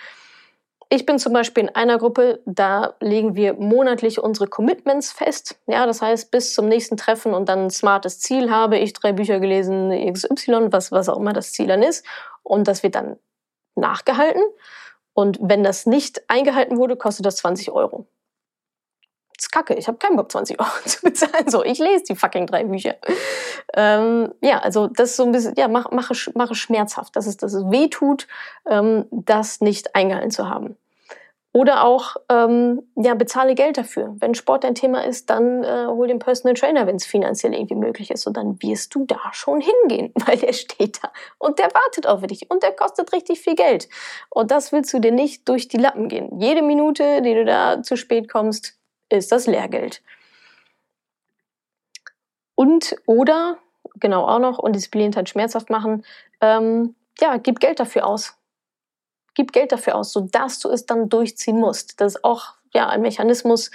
Ich 0.90 1.06
bin 1.06 1.18
zum 1.18 1.32
Beispiel 1.32 1.64
in 1.64 1.74
einer 1.74 1.96
Gruppe, 1.98 2.40
da 2.44 2.94
legen 3.00 3.34
wir 3.34 3.54
monatlich 3.54 4.20
unsere 4.20 4.46
Commitments 4.46 5.10
fest. 5.10 5.58
Ja, 5.66 5.86
das 5.86 6.02
heißt, 6.02 6.30
bis 6.30 6.52
zum 6.52 6.68
nächsten 6.68 6.98
Treffen 6.98 7.32
und 7.32 7.48
dann 7.48 7.64
ein 7.64 7.70
smartes 7.70 8.20
Ziel 8.20 8.50
habe 8.50 8.78
ich 8.78 8.92
drei 8.92 9.12
Bücher 9.12 9.40
gelesen, 9.40 9.90
XY, 10.12 10.68
was, 10.70 10.92
was 10.92 11.08
auch 11.08 11.16
immer 11.16 11.32
das 11.32 11.52
Ziel 11.52 11.66
dann 11.66 11.82
ist. 11.82 12.04
Und 12.42 12.68
das 12.68 12.82
wird 12.82 12.94
dann 12.94 13.16
nachgehalten. 13.74 14.42
Und 15.14 15.38
wenn 15.40 15.62
das 15.62 15.86
nicht 15.86 16.28
eingehalten 16.28 16.76
wurde, 16.76 16.96
kostet 16.96 17.24
das 17.24 17.36
20 17.36 17.70
Euro. 17.70 18.06
Das 19.36 19.46
ist 19.46 19.50
kacke, 19.50 19.74
ich 19.74 19.88
habe 19.88 19.98
keinen 19.98 20.16
Bock, 20.16 20.30
20 20.30 20.60
Euro 20.60 20.70
zu 20.84 21.00
bezahlen. 21.02 21.48
So, 21.48 21.64
ich 21.64 21.78
lese 21.78 22.04
die 22.10 22.16
fucking 22.16 22.46
drei 22.46 22.64
Bücher. 22.64 22.96
Ähm, 23.74 24.32
ja, 24.42 24.58
also 24.58 24.88
das 24.88 25.10
ist 25.10 25.16
so 25.16 25.24
ein 25.24 25.32
bisschen, 25.32 25.54
ja, 25.56 25.68
mach, 25.68 25.90
mache, 25.90 26.14
mache 26.34 26.54
schmerzhaft, 26.54 27.16
dass 27.16 27.26
es, 27.26 27.36
dass 27.36 27.54
es 27.54 27.64
weh 27.70 27.88
tut, 27.88 28.28
ähm, 28.68 29.06
das 29.10 29.60
nicht 29.60 29.94
eingehalten 29.94 30.30
zu 30.30 30.48
haben. 30.48 30.76
Oder 31.56 31.84
auch, 31.84 32.16
ähm, 32.28 32.82
ja, 32.96 33.14
bezahle 33.14 33.54
Geld 33.54 33.78
dafür. 33.78 34.16
Wenn 34.18 34.34
Sport 34.34 34.64
dein 34.64 34.74
Thema 34.74 35.04
ist, 35.04 35.30
dann 35.30 35.62
äh, 35.62 35.86
hol 35.86 36.08
den 36.08 36.18
Personal 36.18 36.54
Trainer, 36.54 36.88
wenn 36.88 36.96
es 36.96 37.06
finanziell 37.06 37.54
irgendwie 37.54 37.76
möglich 37.76 38.10
ist. 38.10 38.26
Und 38.26 38.36
dann 38.36 38.60
wirst 38.60 38.92
du 38.92 39.06
da 39.06 39.20
schon 39.30 39.60
hingehen, 39.60 40.12
weil 40.26 40.36
der 40.36 40.52
steht 40.52 40.98
da 41.00 41.12
und 41.38 41.60
der 41.60 41.66
wartet 41.66 42.08
auf 42.08 42.22
dich 42.22 42.50
und 42.50 42.64
der 42.64 42.72
kostet 42.72 43.12
richtig 43.12 43.40
viel 43.40 43.54
Geld. 43.54 43.88
Und 44.30 44.50
das 44.50 44.72
willst 44.72 44.92
du 44.92 44.98
dir 44.98 45.12
nicht 45.12 45.48
durch 45.48 45.68
die 45.68 45.76
Lappen 45.76 46.08
gehen. 46.08 46.40
Jede 46.40 46.60
Minute, 46.60 47.22
die 47.22 47.34
du 47.34 47.44
da 47.44 47.80
zu 47.84 47.96
spät 47.96 48.28
kommst, 48.28 48.76
ist 49.08 49.30
das 49.30 49.46
Lehrgeld. 49.46 50.02
Und, 52.56 52.96
oder, 53.06 53.58
genau 54.00 54.26
auch 54.26 54.40
noch, 54.40 54.58
und 54.58 54.74
Disziplin 54.74 55.14
halt 55.14 55.28
schmerzhaft 55.28 55.70
machen, 55.70 56.04
ähm, 56.40 56.96
ja, 57.20 57.36
gib 57.36 57.60
Geld 57.60 57.78
dafür 57.78 58.08
aus 58.08 58.36
gib 59.34 59.52
Geld 59.52 59.72
dafür 59.72 59.96
aus, 59.96 60.12
sodass 60.12 60.58
du 60.60 60.70
es 60.70 60.86
dann 60.86 61.08
durchziehen 61.08 61.58
musst. 61.58 62.00
Das 62.00 62.16
ist 62.16 62.24
auch 62.24 62.54
ja, 62.72 62.88
ein 62.88 63.02
Mechanismus, 63.02 63.70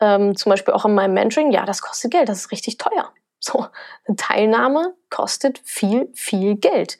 ähm, 0.00 0.36
zum 0.36 0.50
Beispiel 0.50 0.74
auch 0.74 0.84
in 0.84 0.94
meinem 0.94 1.14
Mentoring, 1.14 1.52
ja, 1.52 1.64
das 1.64 1.80
kostet 1.80 2.10
Geld, 2.10 2.28
das 2.28 2.38
ist 2.38 2.52
richtig 2.52 2.78
teuer. 2.78 3.12
So, 3.38 3.66
eine 4.06 4.16
Teilnahme 4.16 4.94
kostet 5.10 5.60
viel, 5.64 6.08
viel 6.14 6.56
Geld. 6.56 6.98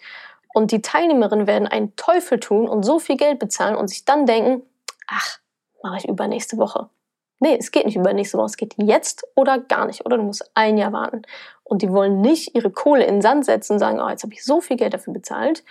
Und 0.54 0.72
die 0.72 0.82
Teilnehmerinnen 0.82 1.46
werden 1.46 1.68
einen 1.68 1.94
Teufel 1.96 2.40
tun 2.40 2.68
und 2.68 2.82
so 2.82 2.98
viel 2.98 3.16
Geld 3.16 3.38
bezahlen 3.38 3.76
und 3.76 3.88
sich 3.88 4.04
dann 4.04 4.26
denken, 4.26 4.62
ach, 5.06 5.38
mache 5.82 5.98
ich 5.98 6.08
übernächste 6.08 6.58
Woche. 6.58 6.90
Nee, 7.38 7.56
es 7.58 7.70
geht 7.70 7.86
nicht 7.86 7.96
übernächste 7.96 8.38
Woche, 8.38 8.46
es 8.46 8.56
geht 8.56 8.74
jetzt 8.76 9.24
oder 9.34 9.58
gar 9.58 9.86
nicht. 9.86 10.04
Oder 10.04 10.16
du 10.16 10.24
musst 10.24 10.50
ein 10.54 10.78
Jahr 10.78 10.92
warten. 10.92 11.22
Und 11.64 11.82
die 11.82 11.90
wollen 11.90 12.20
nicht 12.20 12.54
ihre 12.54 12.70
Kohle 12.70 13.04
in 13.04 13.16
den 13.16 13.22
Sand 13.22 13.44
setzen 13.46 13.74
und 13.74 13.78
sagen, 13.78 14.00
oh, 14.00 14.08
jetzt 14.08 14.22
habe 14.22 14.34
ich 14.34 14.44
so 14.44 14.60
viel 14.60 14.76
Geld 14.76 14.94
dafür 14.94 15.12
bezahlt 15.12 15.64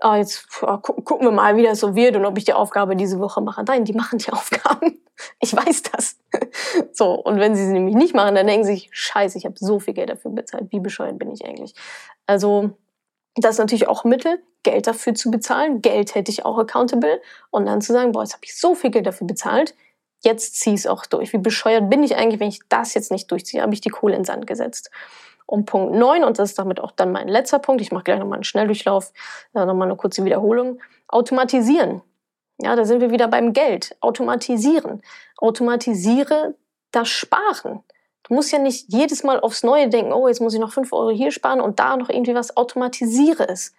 ah, 0.00 0.16
jetzt 0.16 0.46
ja, 0.62 0.76
gu 0.76 0.94
gucken 1.02 1.26
wir 1.26 1.32
mal, 1.32 1.56
wie 1.56 1.62
das 1.62 1.80
so 1.80 1.94
wird 1.94 2.16
und 2.16 2.24
ob 2.24 2.36
ich 2.38 2.44
die 2.44 2.52
Aufgabe 2.52 2.96
diese 2.96 3.18
Woche 3.18 3.40
mache. 3.40 3.64
Nein, 3.64 3.84
die 3.84 3.92
machen 3.92 4.18
die 4.18 4.32
Aufgaben. 4.32 5.00
Ich 5.40 5.54
weiß 5.54 5.82
das. 5.82 6.16
so, 6.92 7.12
und 7.12 7.38
wenn 7.38 7.54
sie 7.54 7.66
sie 7.66 7.72
nämlich 7.72 7.94
nicht 7.94 8.14
machen, 8.14 8.34
dann 8.34 8.46
denken 8.46 8.64
sie 8.64 8.74
sich, 8.74 8.88
scheiße, 8.92 9.38
ich 9.38 9.44
habe 9.44 9.56
so 9.58 9.78
viel 9.78 9.94
Geld 9.94 10.08
dafür 10.08 10.30
bezahlt. 10.30 10.70
Wie 10.70 10.80
bescheuert 10.80 11.18
bin 11.18 11.30
ich 11.30 11.44
eigentlich? 11.44 11.74
Also, 12.26 12.70
das 13.36 13.52
ist 13.52 13.58
natürlich 13.58 13.88
auch 13.88 14.04
Mittel, 14.04 14.42
Geld 14.62 14.86
dafür 14.86 15.14
zu 15.14 15.30
bezahlen. 15.30 15.82
Geld 15.82 16.14
hätte 16.14 16.30
ich 16.30 16.44
auch 16.44 16.58
accountable. 16.58 17.20
Und 17.50 17.66
dann 17.66 17.80
zu 17.80 17.92
sagen, 17.92 18.12
boah, 18.12 18.22
jetzt 18.22 18.34
habe 18.34 18.44
ich 18.44 18.58
so 18.58 18.74
viel 18.74 18.90
Geld 18.90 19.06
dafür 19.06 19.26
bezahlt, 19.26 19.74
jetzt 20.22 20.56
zieh 20.60 20.74
es 20.74 20.86
auch 20.86 21.06
durch. 21.06 21.32
Wie 21.32 21.38
bescheuert 21.38 21.88
bin 21.90 22.02
ich 22.02 22.16
eigentlich, 22.16 22.40
wenn 22.40 22.48
ich 22.48 22.60
das 22.68 22.94
jetzt 22.94 23.10
nicht 23.10 23.30
durchziehe? 23.30 23.62
Habe 23.62 23.74
ich 23.74 23.80
die 23.80 23.88
Kohle 23.88 24.14
in 24.14 24.20
den 24.20 24.26
Sand 24.26 24.46
gesetzt. 24.46 24.90
Und 25.50 25.66
Punkt 25.66 25.96
9, 25.96 26.22
und 26.22 26.38
das 26.38 26.50
ist 26.50 26.60
damit 26.60 26.78
auch 26.78 26.92
dann 26.92 27.10
mein 27.10 27.26
letzter 27.26 27.58
Punkt, 27.58 27.82
ich 27.82 27.90
mache 27.90 28.04
gleich 28.04 28.20
nochmal 28.20 28.36
einen 28.36 28.44
Schnelldurchlauf, 28.44 29.12
äh, 29.52 29.64
nochmal 29.64 29.88
eine 29.88 29.96
kurze 29.96 30.24
Wiederholung, 30.24 30.80
automatisieren. 31.08 32.02
Ja, 32.62 32.76
da 32.76 32.84
sind 32.84 33.00
wir 33.00 33.10
wieder 33.10 33.26
beim 33.26 33.52
Geld. 33.52 33.96
Automatisieren. 34.00 35.02
Automatisiere 35.38 36.54
das 36.92 37.08
Sparen. 37.08 37.82
Du 38.22 38.34
musst 38.34 38.52
ja 38.52 38.60
nicht 38.60 38.92
jedes 38.92 39.24
Mal 39.24 39.40
aufs 39.40 39.64
Neue 39.64 39.88
denken, 39.88 40.12
oh, 40.12 40.28
jetzt 40.28 40.40
muss 40.40 40.54
ich 40.54 40.60
noch 40.60 40.72
5 40.72 40.92
Euro 40.92 41.10
hier 41.10 41.32
sparen 41.32 41.60
und 41.60 41.80
da 41.80 41.96
noch 41.96 42.10
irgendwie 42.10 42.36
was. 42.36 42.56
Automatisiere 42.56 43.48
es. 43.48 43.74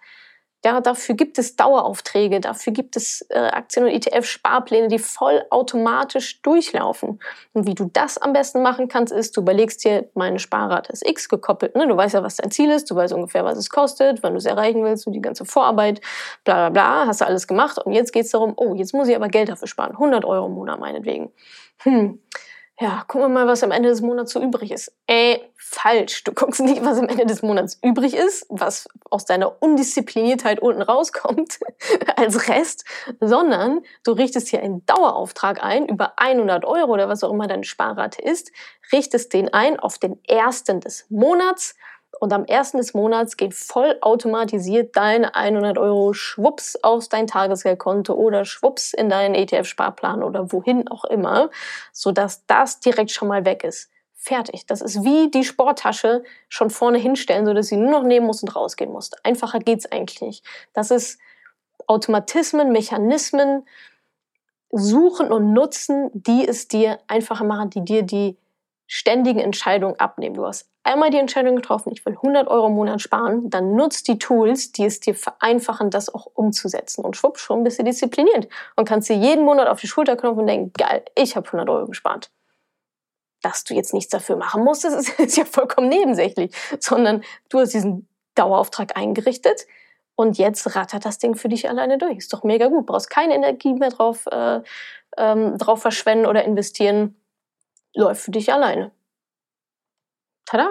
Ja, 0.64 0.80
dafür 0.80 1.16
gibt 1.16 1.38
es 1.38 1.56
Daueraufträge, 1.56 2.38
dafür 2.38 2.72
gibt 2.72 2.94
es 2.96 3.26
äh, 3.30 3.38
Aktien- 3.38 3.84
und 3.84 3.90
ETF-Sparpläne, 3.90 4.86
die 4.86 5.00
vollautomatisch 5.00 6.40
durchlaufen. 6.42 7.20
Und 7.52 7.66
wie 7.66 7.74
du 7.74 7.90
das 7.92 8.16
am 8.16 8.32
besten 8.32 8.62
machen 8.62 8.86
kannst, 8.86 9.12
ist, 9.12 9.36
du 9.36 9.40
überlegst 9.40 9.84
dir, 9.84 10.08
meine 10.14 10.38
Sparrate 10.38 10.92
ist 10.92 11.04
X 11.04 11.28
gekoppelt. 11.28 11.74
Ne? 11.74 11.88
Du 11.88 11.96
weißt 11.96 12.14
ja, 12.14 12.22
was 12.22 12.36
dein 12.36 12.52
Ziel 12.52 12.70
ist, 12.70 12.88
du 12.90 12.94
weißt 12.94 13.12
ungefähr, 13.12 13.44
was 13.44 13.58
es 13.58 13.70
kostet, 13.70 14.22
wann 14.22 14.34
du 14.34 14.38
es 14.38 14.46
erreichen 14.46 14.84
willst, 14.84 15.04
du 15.04 15.10
die 15.10 15.20
ganze 15.20 15.44
Vorarbeit, 15.44 16.00
bla 16.44 16.68
bla 16.68 16.70
bla, 16.70 17.06
hast 17.08 17.22
du 17.22 17.26
alles 17.26 17.48
gemacht. 17.48 17.78
Und 17.78 17.92
jetzt 17.92 18.12
geht 18.12 18.26
es 18.26 18.30
darum, 18.30 18.52
oh, 18.56 18.74
jetzt 18.76 18.94
muss 18.94 19.08
ich 19.08 19.16
aber 19.16 19.26
Geld 19.26 19.48
dafür 19.48 19.66
sparen. 19.66 19.92
100 19.92 20.24
Euro 20.24 20.46
im 20.46 20.52
Monat 20.52 20.78
meinetwegen. 20.78 21.32
Hm, 21.78 22.20
ja, 22.80 23.04
gucken 23.06 23.22
wir 23.22 23.28
mal, 23.28 23.46
was 23.46 23.62
am 23.62 23.70
Ende 23.70 23.90
des 23.90 24.00
Monats 24.00 24.32
so 24.32 24.40
übrig 24.40 24.72
ist. 24.72 24.92
Äh, 25.06 25.38
falsch. 25.56 26.24
Du 26.24 26.32
guckst 26.32 26.60
nicht, 26.60 26.84
was 26.84 26.98
am 26.98 27.08
Ende 27.08 27.26
des 27.26 27.42
Monats 27.42 27.78
übrig 27.82 28.14
ist, 28.14 28.46
was 28.48 28.88
aus 29.10 29.24
deiner 29.24 29.62
Undiszipliniertheit 29.62 30.60
unten 30.60 30.82
rauskommt 30.82 31.60
als 32.16 32.48
Rest, 32.48 32.84
sondern 33.20 33.82
du 34.04 34.12
richtest 34.12 34.48
hier 34.48 34.62
einen 34.62 34.84
Dauerauftrag 34.86 35.62
ein 35.62 35.86
über 35.86 36.14
100 36.16 36.64
Euro 36.64 36.92
oder 36.92 37.08
was 37.08 37.22
auch 37.22 37.30
immer 37.30 37.46
deine 37.46 37.64
Sparrate 37.64 38.20
ist, 38.20 38.50
richtest 38.92 39.32
den 39.32 39.52
ein 39.52 39.78
auf 39.78 39.98
den 39.98 40.22
ersten 40.24 40.80
des 40.80 41.06
Monats 41.08 41.74
und 42.22 42.32
am 42.32 42.44
ersten 42.44 42.76
des 42.76 42.94
Monats 42.94 43.36
geht 43.36 43.52
vollautomatisiert 43.52 44.94
deine 44.96 45.34
100 45.34 45.76
Euro 45.76 46.12
schwupps 46.12 46.78
auf 46.80 47.08
dein 47.08 47.26
Tagesgeldkonto 47.26 48.14
oder 48.14 48.44
schwupps 48.44 48.92
in 48.92 49.08
deinen 49.08 49.34
ETF-Sparplan 49.34 50.22
oder 50.22 50.52
wohin 50.52 50.86
auch 50.86 51.04
immer, 51.04 51.50
sodass 51.90 52.46
das 52.46 52.78
direkt 52.78 53.10
schon 53.10 53.26
mal 53.26 53.44
weg 53.44 53.64
ist. 53.64 53.90
Fertig. 54.14 54.66
Das 54.66 54.82
ist 54.82 55.02
wie 55.02 55.32
die 55.32 55.42
Sporttasche 55.42 56.22
schon 56.48 56.70
vorne 56.70 56.98
hinstellen, 56.98 57.44
sodass 57.44 57.66
sie 57.66 57.76
nur 57.76 57.90
noch 57.90 58.04
nehmen 58.04 58.26
muss 58.26 58.40
und 58.40 58.54
rausgehen 58.54 58.92
muss. 58.92 59.10
Einfacher 59.24 59.58
geht's 59.58 59.90
eigentlich 59.90 60.20
nicht. 60.20 60.44
Das 60.74 60.92
ist 60.92 61.18
Automatismen, 61.88 62.70
Mechanismen 62.70 63.66
suchen 64.70 65.32
und 65.32 65.52
nutzen, 65.52 66.08
die 66.14 66.46
es 66.46 66.68
dir 66.68 67.00
einfacher 67.08 67.42
machen, 67.42 67.70
die 67.70 67.84
dir 67.84 68.04
die 68.04 68.36
ständigen 68.94 69.40
Entscheidungen 69.40 69.98
abnehmen. 69.98 70.34
Du 70.34 70.44
hast 70.44 70.68
einmal 70.82 71.08
die 71.08 71.16
Entscheidung 71.16 71.56
getroffen, 71.56 71.92
ich 71.94 72.04
will 72.04 72.12
100 72.12 72.46
Euro 72.46 72.66
im 72.66 72.74
Monat 72.74 73.00
sparen, 73.00 73.48
dann 73.48 73.74
nutzt 73.74 74.06
die 74.06 74.18
Tools, 74.18 74.70
die 74.72 74.84
es 74.84 75.00
dir 75.00 75.14
vereinfachen, 75.14 75.88
das 75.88 76.12
auch 76.14 76.26
umzusetzen. 76.34 77.02
Und 77.02 77.16
schwupp, 77.16 77.38
schon 77.38 77.64
bist 77.64 77.78
du 77.78 77.84
diszipliniert 77.84 78.50
und 78.76 78.86
kannst 78.86 79.08
dir 79.08 79.16
jeden 79.16 79.46
Monat 79.46 79.66
auf 79.68 79.80
die 79.80 79.86
Schulter 79.86 80.14
klopfen 80.14 80.40
und 80.40 80.46
denken, 80.46 80.72
geil, 80.76 81.06
ich 81.14 81.36
habe 81.36 81.46
100 81.46 81.70
Euro 81.70 81.86
gespart. 81.86 82.30
Dass 83.40 83.64
du 83.64 83.72
jetzt 83.72 83.94
nichts 83.94 84.10
dafür 84.10 84.36
machen 84.36 84.62
musst, 84.62 84.84
ist, 84.84 85.08
ist 85.18 85.38
ja 85.38 85.46
vollkommen 85.46 85.88
nebensächlich, 85.88 86.54
sondern 86.78 87.24
du 87.48 87.60
hast 87.60 87.72
diesen 87.72 88.06
Dauerauftrag 88.34 88.94
eingerichtet 88.94 89.66
und 90.16 90.36
jetzt 90.36 90.76
rattert 90.76 91.06
das 91.06 91.16
Ding 91.16 91.34
für 91.34 91.48
dich 91.48 91.66
alleine 91.66 91.96
durch. 91.96 92.18
Ist 92.18 92.32
doch 92.34 92.44
mega 92.44 92.68
gut. 92.68 92.84
Brauchst 92.84 93.08
keine 93.08 93.34
Energie 93.34 93.72
mehr 93.72 93.88
drauf, 93.88 94.26
äh, 94.30 94.60
ähm, 95.16 95.56
drauf 95.56 95.80
verschwenden 95.80 96.26
oder 96.26 96.44
investieren. 96.44 97.16
Läuft 97.94 98.22
für 98.22 98.30
dich 98.30 98.52
alleine. 98.52 98.92
Tada! 100.46 100.68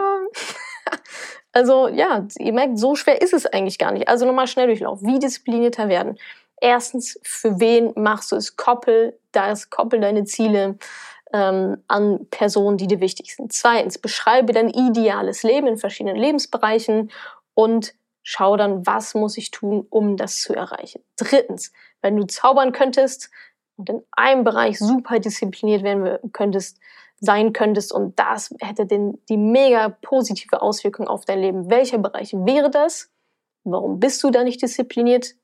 also 1.51 1.87
ja, 1.87 2.27
ihr 2.39 2.53
merkt, 2.53 2.77
so 2.77 2.95
schwer 2.95 3.21
ist 3.21 3.33
es 3.33 3.45
eigentlich 3.45 3.77
gar 3.77 3.91
nicht. 3.91 4.07
Also 4.07 4.25
nochmal 4.25 4.47
schnell 4.47 4.67
durchlaufen. 4.67 5.07
Wie 5.07 5.19
disziplinierter 5.19 5.89
werden? 5.89 6.17
Erstens, 6.59 7.19
für 7.23 7.59
wen 7.59 7.91
machst 7.95 8.31
du 8.31 8.35
es? 8.35 8.55
Koppel 8.55 9.19
das, 9.31 9.69
koppel 9.69 9.99
deine 9.99 10.25
Ziele 10.25 10.77
ähm, 11.33 11.83
an 11.87 12.27
Personen, 12.29 12.77
die 12.77 12.87
dir 12.87 12.99
wichtig 12.99 13.35
sind. 13.35 13.51
Zweitens, 13.53 13.97
beschreibe 13.97 14.53
dein 14.53 14.69
ideales 14.69 15.43
Leben 15.43 15.67
in 15.67 15.77
verschiedenen 15.77 16.17
Lebensbereichen 16.17 17.11
und 17.53 17.95
schau 18.23 18.57
dann, 18.57 18.85
was 18.85 19.15
muss 19.15 19.37
ich 19.37 19.51
tun, 19.51 19.85
um 19.89 20.17
das 20.17 20.39
zu 20.39 20.53
erreichen. 20.53 21.03
Drittens, 21.17 21.71
wenn 22.01 22.15
du 22.15 22.25
zaubern 22.25 22.71
könntest 22.71 23.31
und 23.77 23.89
in 23.89 24.03
einem 24.11 24.43
Bereich 24.43 24.77
super 24.77 25.19
diszipliniert 25.19 25.83
werden 25.83 26.31
könntest, 26.31 26.79
sein 27.21 27.53
könntest 27.53 27.93
und 27.93 28.19
das 28.19 28.53
hätte 28.59 28.85
den, 28.85 29.23
die 29.29 29.37
mega 29.37 29.89
positive 29.89 30.61
Auswirkung 30.61 31.07
auf 31.07 31.23
dein 31.23 31.39
Leben. 31.39 31.69
Welcher 31.69 31.99
Bereich 31.99 32.33
wäre 32.33 32.71
das? 32.71 33.09
Warum 33.63 33.99
bist 33.99 34.23
du 34.23 34.31
da 34.31 34.43
nicht 34.43 34.61
diszipliniert? 34.61 35.35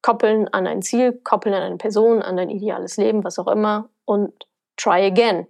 Koppeln 0.00 0.46
an 0.48 0.68
ein 0.68 0.82
Ziel, 0.82 1.12
koppeln 1.12 1.54
an 1.54 1.62
eine 1.62 1.76
Person, 1.76 2.22
an 2.22 2.36
dein 2.36 2.50
ideales 2.50 2.96
Leben, 2.96 3.24
was 3.24 3.40
auch 3.40 3.48
immer 3.48 3.88
und 4.04 4.32
try 4.76 5.04
again. 5.04 5.48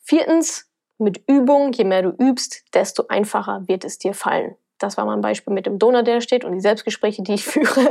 Viertens, 0.00 0.70
mit 0.98 1.22
Übung, 1.26 1.72
je 1.72 1.84
mehr 1.84 2.02
du 2.02 2.10
übst, 2.10 2.64
desto 2.74 3.06
einfacher 3.08 3.62
wird 3.66 3.84
es 3.84 3.98
dir 3.98 4.12
fallen. 4.12 4.56
Das 4.78 4.96
war 4.96 5.06
mein 5.06 5.22
Beispiel 5.22 5.54
mit 5.54 5.64
dem 5.64 5.78
Donor, 5.78 6.02
der 6.02 6.20
steht 6.20 6.44
und 6.44 6.52
die 6.52 6.60
Selbstgespräche, 6.60 7.22
die 7.22 7.34
ich 7.34 7.44
führe 7.46 7.88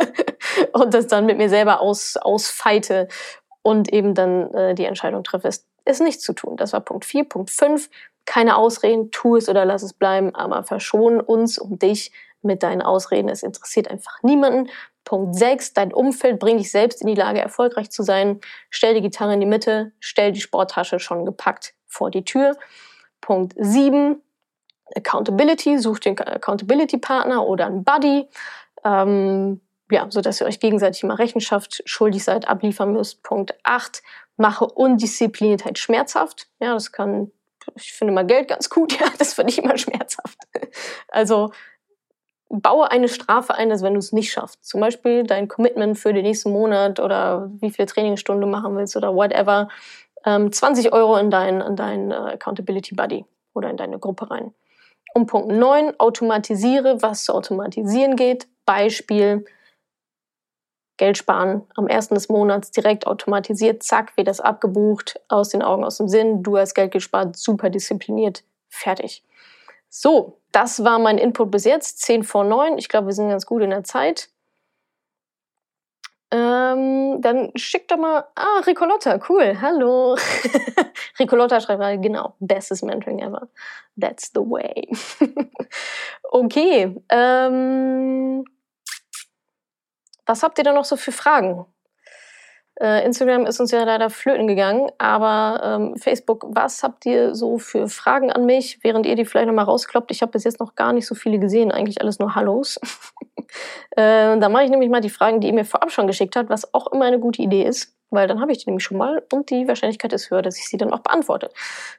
und 0.74 0.94
das 0.94 1.08
dann 1.08 1.26
mit 1.26 1.38
mir 1.38 1.50
selber 1.50 1.82
aus, 1.82 2.18
ausfeite 2.18 3.08
und 3.64 3.92
eben 3.92 4.14
dann 4.14 4.54
äh, 4.54 4.76
die 4.76 4.86
Entscheidung 4.86 5.24
treffe, 5.24 5.50
nicht 6.02 6.22
zu 6.22 6.34
tun. 6.34 6.58
Das 6.58 6.74
war 6.74 6.82
Punkt 6.82 7.06
4. 7.06 7.24
Punkt 7.26 7.50
5, 7.50 7.90
keine 8.26 8.58
Ausreden, 8.58 9.12
tu 9.12 9.36
es 9.36 9.50
oder 9.50 9.66
lass 9.66 9.84
es 9.84 9.94
bleiben, 9.94 10.36
aber 10.36 10.64
verschon 10.64 11.22
uns 11.22 11.58
um 11.58 11.80
dich 11.80 12.12
mit 12.42 12.64
deinen 12.64 12.82
Ausreden. 12.82 13.30
Es 13.30 13.44
interessiert 13.44 13.90
einfach 13.90 14.22
niemanden. 14.22 14.70
Punkt 15.04 15.36
6, 15.36 15.74
dein 15.74 15.94
Umfeld 15.94 16.38
bringt 16.40 16.60
dich 16.60 16.72
selbst 16.72 17.02
in 17.02 17.08
die 17.08 17.16
Lage, 17.16 17.40
erfolgreich 17.40 17.90
zu 17.90 18.04
sein. 18.04 18.42
Stell 18.70 18.94
die 18.94 19.02
Gitarre 19.02 19.34
in 19.34 19.40
die 19.40 19.46
Mitte, 19.46 19.94
stell 20.00 20.34
die 20.34 20.42
Sporttasche 20.42 21.00
schon 21.00 21.26
gepackt 21.26 21.74
vor 21.86 22.12
die 22.12 22.26
Tür. 22.26 22.58
Punkt 23.22 23.54
7, 23.58 24.22
Accountability, 24.96 25.78
such 25.78 26.00
den 26.00 26.20
Accountability-Partner 26.20 27.46
oder 27.46 27.68
einen 27.68 27.84
Buddy. 27.84 28.28
Ähm, 28.84 29.62
ja, 29.90 30.08
so 30.10 30.22
dass 30.22 30.42
ihr 30.42 30.48
euch 30.48 30.60
gegenseitig 30.60 31.04
immer 31.04 31.18
Rechenschaft 31.18 31.82
schuldig 31.86 32.24
seid, 32.24 32.48
abliefern 32.48 32.92
müsst. 32.92 33.24
Punkt 33.24 33.56
8, 33.64 34.04
mache 34.38 34.66
Undiszipliniertheit 34.66 35.78
schmerzhaft. 35.78 36.48
Ja, 36.60 36.74
das 36.74 36.92
kann, 36.92 37.32
ich 37.76 37.94
finde 37.94 38.14
mal 38.14 38.26
Geld 38.26 38.48
ganz 38.48 38.70
gut, 38.70 38.94
ja, 39.00 39.08
das 39.18 39.34
finde 39.34 39.52
ich 39.52 39.62
immer 39.62 39.78
schmerzhaft. 39.78 40.38
Also 41.10 41.52
baue 42.50 42.90
eine 42.92 43.10
Strafe 43.10 43.56
ein, 43.56 43.70
dass 43.70 43.84
wenn 43.84 43.94
du 43.94 44.00
es 44.00 44.14
nicht 44.14 44.32
schaffst, 44.32 44.66
zum 44.66 44.80
Beispiel 44.80 45.24
dein 45.24 45.48
Commitment 45.48 45.98
für 45.98 46.14
den 46.14 46.24
nächsten 46.24 46.52
Monat 46.52 47.00
oder 47.00 47.50
wie 47.60 47.72
viele 47.72 47.88
Trainingsstunden 47.88 48.42
du 48.42 48.48
machen 48.48 48.76
willst 48.78 48.96
oder 48.96 49.14
whatever, 49.14 49.68
ähm, 50.26 50.52
20 50.52 50.94
Euro 50.94 51.18
in 51.18 51.30
dein, 51.30 51.62
in 51.62 51.76
dein 51.76 52.12
uh, 52.12 52.28
Accountability 52.28 52.96
Buddy 52.96 53.26
oder 53.54 53.70
in 53.70 53.78
deine 53.78 54.00
Gruppe 54.00 54.32
rein. 54.32 54.54
Und 55.14 55.28
Punkt 55.28 55.50
9, 55.52 56.00
automatisiere, 56.00 57.02
was 57.02 57.24
zu 57.24 57.34
automatisieren 57.34 58.16
geht. 58.16 58.48
Beispiel, 58.66 59.46
Geld 60.98 61.18
sparen 61.18 61.64
am 61.76 61.88
ersten 61.88 62.16
des 62.16 62.30
Monats 62.30 62.72
direkt 62.72 63.08
automatisiert, 63.08 63.84
zack, 63.84 64.18
wird 64.18 64.28
das 64.28 64.40
abgebucht, 64.40 65.20
aus 65.28 65.50
den 65.50 65.62
Augen, 65.62 65.84
aus 65.84 65.98
dem 65.98 66.08
Sinn, 66.08 66.44
du 66.44 66.58
hast 66.58 66.74
Geld 66.74 66.92
gespart, 66.92 67.38
super 67.38 67.70
diszipliniert, 67.70 68.44
fertig. 68.70 69.24
So, 69.90 70.38
das 70.52 70.84
war 70.84 71.00
mein 71.00 71.18
Input 71.18 71.52
bis 71.52 71.66
jetzt, 71.66 72.02
10 72.02 72.24
vor 72.24 72.44
9. 72.44 72.78
Ich 72.78 72.90
glaube, 72.90 73.08
wir 73.08 73.14
sind 73.14 73.30
ganz 73.30 73.46
gut 73.46 73.62
in 73.62 73.70
der 73.70 73.84
Zeit. 73.84 74.30
Ähm, 76.30 77.22
dann 77.22 77.52
schick 77.56 77.88
doch 77.88 77.98
mal. 77.98 78.26
Ah, 78.36 78.60
Ricolotta, 78.66 79.20
cool. 79.30 79.62
Hallo. 79.62 80.18
Ricolotta 81.20 81.62
schreibt 81.62 81.80
gerade, 81.80 82.00
genau. 82.00 82.34
Bestes 82.40 82.82
Mentoring 82.82 83.20
ever. 83.20 83.48
That's 84.00 84.32
the 84.34 84.42
way. 84.42 84.90
okay. 86.24 86.96
Ähm, 87.10 88.44
was 90.28 90.44
habt 90.44 90.58
ihr 90.60 90.64
da 90.64 90.74
noch 90.74 90.86
so 90.86 90.96
für 90.96 91.12
Fragen? 91.12 91.66
Äh, 92.80 93.04
Instagram 93.06 93.48
ist 93.48 93.60
uns 93.60 93.72
ja 93.72 93.84
leider 93.84 94.12
flöten 94.12 94.46
gegangen, 94.46 94.92
aber 95.00 95.62
ähm, 95.64 95.96
Facebook, 95.98 96.46
was 96.50 96.84
habt 96.84 97.08
ihr 97.08 97.34
so 97.34 97.58
für 97.58 97.88
Fragen 97.88 98.32
an 98.32 98.46
mich, 98.46 98.80
während 98.84 99.08
ihr 99.08 99.16
die 99.16 99.26
vielleicht 99.26 99.48
nochmal 99.48 99.66
rauskloppt? 99.66 100.12
Ich 100.12 100.22
habe 100.22 100.32
bis 100.32 100.44
jetzt 100.44 100.60
noch 100.60 100.76
gar 100.76 100.94
nicht 100.94 101.08
so 101.08 101.16
viele 101.16 101.40
gesehen, 101.40 101.72
eigentlich 101.72 102.02
alles 102.02 102.20
nur 102.20 102.36
Hallos. 102.36 102.80
äh, 103.92 104.38
da 104.38 104.50
mache 104.50 104.66
ich 104.66 104.70
nämlich 104.70 104.92
mal 104.92 105.02
die 105.02 105.10
Fragen, 105.10 105.42
die 105.42 105.48
ihr 105.48 105.54
mir 105.54 105.66
vorab 105.66 105.92
schon 105.92 106.06
geschickt 106.06 106.36
habt, 106.36 106.52
was 106.52 106.72
auch 106.76 106.92
immer 106.92 107.06
eine 107.06 107.20
gute 107.20 107.42
Idee 107.42 107.64
ist, 107.64 107.96
weil 108.12 108.28
dann 108.28 108.42
habe 108.42 108.52
ich 108.52 108.60
die 108.60 108.70
nämlich 108.70 108.84
schon 108.84 108.98
mal 108.98 109.24
und 109.34 109.50
die 109.50 109.68
Wahrscheinlichkeit 109.68 110.14
ist 110.14 110.30
höher, 110.30 110.44
dass 110.44 110.60
ich 110.60 110.68
sie 110.68 110.78
dann 110.78 110.94
auch 110.94 111.00
beantworte. 111.00 111.50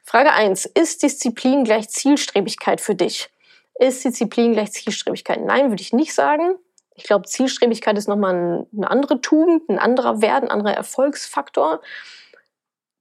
Frage 0.05 0.31
1. 0.31 0.65
Ist 0.65 1.03
Disziplin 1.03 1.65
gleich 1.65 1.89
Zielstrebigkeit 1.89 2.79
für 2.79 2.95
dich? 2.95 3.29
Ist 3.77 4.05
Disziplin 4.05 4.53
gleich 4.53 4.71
Zielstrebigkeit? 4.71 5.43
Nein, 5.43 5.71
würde 5.71 5.81
ich 5.81 5.91
nicht 5.91 6.13
sagen. 6.13 6.55
Ich 6.99 7.05
glaube, 7.05 7.25
Zielstrebigkeit 7.27 7.97
ist 7.97 8.09
nochmal 8.09 8.67
eine 8.75 8.91
andere 8.91 9.21
Tugend, 9.21 9.69
ein 9.69 9.79
anderer 9.79 10.21
Wert, 10.21 10.43
ein 10.43 10.51
anderer 10.51 10.73
Erfolgsfaktor. 10.73 11.79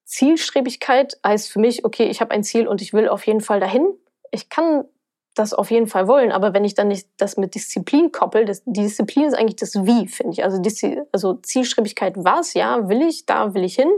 Zielstrebigkeit 0.04 1.18
heißt 1.26 1.50
für 1.50 1.58
mich, 1.58 1.84
okay, 1.84 2.04
ich 2.04 2.20
habe 2.20 2.30
ein 2.30 2.44
Ziel 2.44 2.68
und 2.68 2.80
ich 2.80 2.92
will 2.92 3.08
auf 3.08 3.26
jeden 3.26 3.40
Fall 3.40 3.58
dahin. 3.58 3.92
Ich 4.30 4.48
kann 4.48 4.84
das 5.34 5.52
auf 5.52 5.72
jeden 5.72 5.88
Fall 5.88 6.06
wollen, 6.06 6.30
aber 6.30 6.54
wenn 6.54 6.64
ich 6.64 6.74
dann 6.74 6.88
nicht 6.88 7.08
das 7.16 7.36
mit 7.36 7.56
Disziplin 7.56 8.12
koppel, 8.12 8.44
das, 8.44 8.62
die 8.64 8.82
Disziplin 8.82 9.26
ist 9.26 9.34
eigentlich 9.34 9.56
das 9.56 9.74
Wie, 9.74 10.06
finde 10.06 10.32
ich. 10.32 10.44
Also, 10.44 10.62
Diszi 10.62 11.02
also 11.10 11.34
Zielstrebigkeit, 11.34 12.14
was, 12.16 12.54
ja, 12.54 12.88
will 12.88 13.02
ich, 13.02 13.26
da 13.26 13.52
will 13.52 13.64
ich 13.64 13.74
hin. 13.74 13.90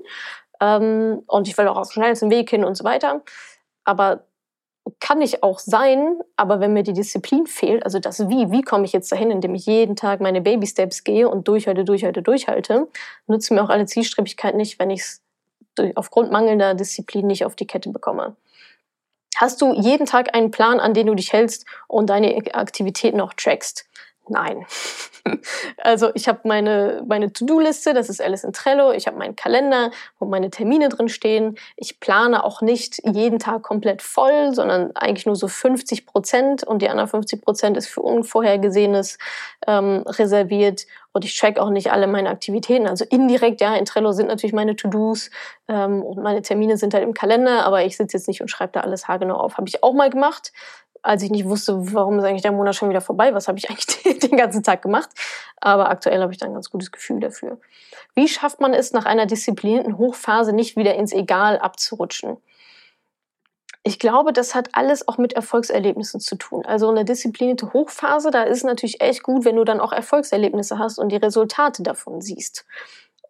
Ähm, 0.63 1.23
und 1.27 1.47
ich 1.47 1.59
will 1.59 1.69
auch 1.69 1.77
auf 1.77 1.93
schnellsten 1.93 2.31
Weg 2.31 2.49
hin 2.49 2.65
und 2.65 2.75
so 2.75 2.85
weiter. 2.85 3.23
Aber 3.85 4.25
kann 4.99 5.21
ich 5.21 5.43
auch 5.43 5.59
sein, 5.59 6.21
aber 6.37 6.61
wenn 6.61 6.73
mir 6.73 6.83
die 6.83 6.93
Disziplin 6.93 7.47
fehlt, 7.47 7.85
also 7.85 7.99
das 7.99 8.29
Wie, 8.29 8.51
wie 8.51 8.63
komme 8.63 8.85
ich 8.85 8.93
jetzt 8.93 9.13
dahin, 9.13 9.31
indem 9.31 9.55
ich 9.55 9.67
jeden 9.67 9.97
Tag 9.97 10.21
meine 10.21 10.41
Baby 10.41 10.67
Steps 10.67 11.05
gehe 11.05 11.29
und 11.29 11.49
durchhalte, 11.49 11.85
durchhalte, 11.85 12.23
durchhalte, 12.23 12.89
nutzt 13.27 13.51
mir 13.51 13.63
auch 13.63 13.69
alle 13.69 13.87
Zielstrebigkeit 13.87 14.55
nicht, 14.55 14.79
wenn 14.79 14.91
ich 14.91 15.01
es 15.01 15.23
aufgrund 15.95 16.33
mangelnder 16.33 16.75
Disziplin 16.75 17.27
nicht 17.27 17.45
auf 17.45 17.57
die 17.57 17.67
Kette 17.67 17.91
bekomme. 17.91 18.37
Hast 19.37 19.63
du 19.63 19.73
jeden 19.73 20.07
Tag 20.07 20.35
einen 20.35 20.51
Plan, 20.51 20.81
an 20.81 20.93
den 20.93 21.07
du 21.07 21.15
dich 21.15 21.33
hältst 21.33 21.65
und 21.89 22.11
deine 22.11 22.37
Aktivitäten 22.55 23.21
auch 23.21 23.33
trackst? 23.35 23.87
Nein. 24.31 24.65
Also 25.77 26.11
ich 26.15 26.29
habe 26.29 26.41
meine, 26.45 27.03
meine 27.07 27.31
To-Do-Liste, 27.31 27.93
das 27.93 28.09
ist 28.09 28.23
alles 28.23 28.43
in 28.43 28.55
Trello, 28.55 28.91
ich 28.91 29.07
habe 29.07 29.19
meinen 29.19 29.37
Kalender, 29.37 29.91
wo 30.19 30.25
meine 30.25 30.49
Termine 30.49 30.89
drin 30.89 31.11
stehen. 31.11 31.59
Ich 31.77 32.01
plane 32.01 32.43
auch 32.43 32.63
nicht 32.63 33.03
jeden 33.07 33.39
Tag 33.39 33.63
komplett 33.63 34.01
voll, 34.01 34.55
sondern 34.55 34.97
eigentlich 34.97 35.27
nur 35.27 35.37
so 35.37 35.47
50 35.47 36.07
Prozent 36.07 36.65
und 36.65 36.81
die 36.81 36.89
anderen 36.89 37.09
50 37.09 37.43
Prozent 37.43 37.77
ist 37.77 37.89
für 37.89 38.01
Unvorhergesehenes 38.01 39.19
ähm, 39.67 40.05
reserviert. 40.07 40.87
Und 41.13 41.25
ich 41.25 41.37
track 41.39 41.59
auch 41.59 41.71
nicht 41.71 41.93
alle 41.93 42.07
meine 42.07 42.31
Aktivitäten. 42.31 42.87
Also 42.87 43.05
indirekt, 43.05 43.61
ja, 43.61 43.75
in 43.77 43.85
Trello 43.85 44.13
sind 44.13 44.29
natürlich 44.29 44.55
meine 44.55 44.75
To-Dos 44.75 45.31
ähm, 45.69 46.03
und 46.03 46.23
meine 46.23 46.41
Termine 46.41 46.79
sind 46.79 46.95
halt 46.95 47.05
im 47.05 47.15
Kalender, 47.15 47.67
aber 47.67 47.85
ich 47.85 47.97
sitze 47.97 48.17
jetzt 48.17 48.29
nicht 48.29 48.41
und 48.41 48.49
schreibe 48.49 48.73
da 48.73 48.81
alles 48.81 49.07
haargenau 49.07 49.37
auf. 49.37 49.59
Habe 49.59 49.69
ich 49.69 49.83
auch 49.83 49.93
mal 49.93 50.09
gemacht 50.09 50.53
als 51.03 51.23
ich 51.23 51.31
nicht 51.31 51.47
wusste, 51.47 51.95
warum 51.95 52.19
ist 52.19 52.25
eigentlich 52.25 52.43
der 52.43 52.53
Monat 52.53 52.75
schon 52.75 52.91
wieder 52.91 53.01
vorbei, 53.01 53.35
was 53.35 53.49
habe 53.49 53.59
ich 53.59 53.71
eigentlich 53.71 54.19
den 54.19 54.37
ganzen 54.37 54.63
Tag 54.63 54.83
gemacht. 54.83 55.11
Aber 55.61 55.91
aktuell 55.91 56.21
habe 56.21 56.33
ich 56.33 56.39
da 56.39 56.47
ein 56.47 56.55
ganz 56.55 56.71
gutes 56.71 56.93
Gefühl 56.93 57.21
dafür. 57.21 57.59
Wie 58.15 58.29
schafft 58.29 58.61
man 58.61 58.75
es, 58.75 58.93
nach 58.93 59.07
einer 59.07 59.27
disziplinierten 59.27 59.99
Hochphase 59.99 60.53
nicht 60.53 60.77
wieder 60.77 60.95
ins 60.95 61.13
Egal 61.13 61.59
abzurutschen? 61.59 62.39
Ich 63.83 63.99
glaube, 63.99 64.35
das 64.35 64.55
hat 64.55 64.69
alles 64.73 65.09
auch 65.09 65.17
mit 65.17 65.33
Erfolgserlebnissen 65.33 66.21
zu 66.21 66.37
tun. 66.37 66.67
Also 66.67 66.91
eine 66.91 67.07
disziplinierte 67.07 67.73
Hochphase, 67.73 68.31
da 68.31 68.43
ist 68.43 68.63
natürlich 68.63 69.01
echt 69.01 69.23
gut, 69.23 69.47
wenn 69.47 69.57
du 69.57 69.65
dann 69.65 69.81
auch 69.81 69.93
Erfolgserlebnisse 69.93 70.79
hast 70.79 70.99
und 70.99 71.11
die 71.11 71.17
Resultate 71.17 71.83
davon 71.83 72.21
siehst. 72.21 72.67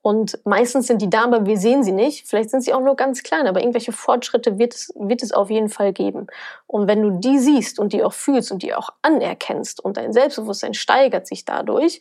Und 0.03 0.39
meistens 0.47 0.87
sind 0.87 1.03
die 1.03 1.11
da, 1.11 1.25
aber 1.25 1.45
wir 1.45 1.59
sehen 1.59 1.85
sie 1.85 1.93
nicht. 1.93 2.27
Vielleicht 2.27 2.51
sind 2.51 2.63
sie 2.63 2.73
auch 2.73 2.81
nur 2.81 2.97
ganz 2.97 3.23
klein, 3.23 3.47
aber 3.47 3.61
irgendwelche 3.61 3.93
Fortschritte 3.93 4.59
wird 4.59 4.75
es, 4.75 4.93
wird 4.97 5.23
es 5.23 5.33
auf 5.33 5.51
jeden 5.51 5.69
Fall 5.69 5.93
geben. 5.93 6.27
Und 6.67 6.89
wenn 6.89 7.03
du 7.03 7.11
die 7.11 7.39
siehst 7.39 7.79
und 7.79 7.93
die 7.93 8.03
auch 8.03 8.15
fühlst 8.15 8.51
und 8.51 8.63
die 8.63 8.75
auch 8.75 8.91
anerkennst 9.03 9.85
und 9.85 9.99
dein 9.99 10.13
Selbstbewusstsein 10.13 10.73
steigert 10.73 11.27
sich 11.27 11.45
dadurch, 11.45 12.01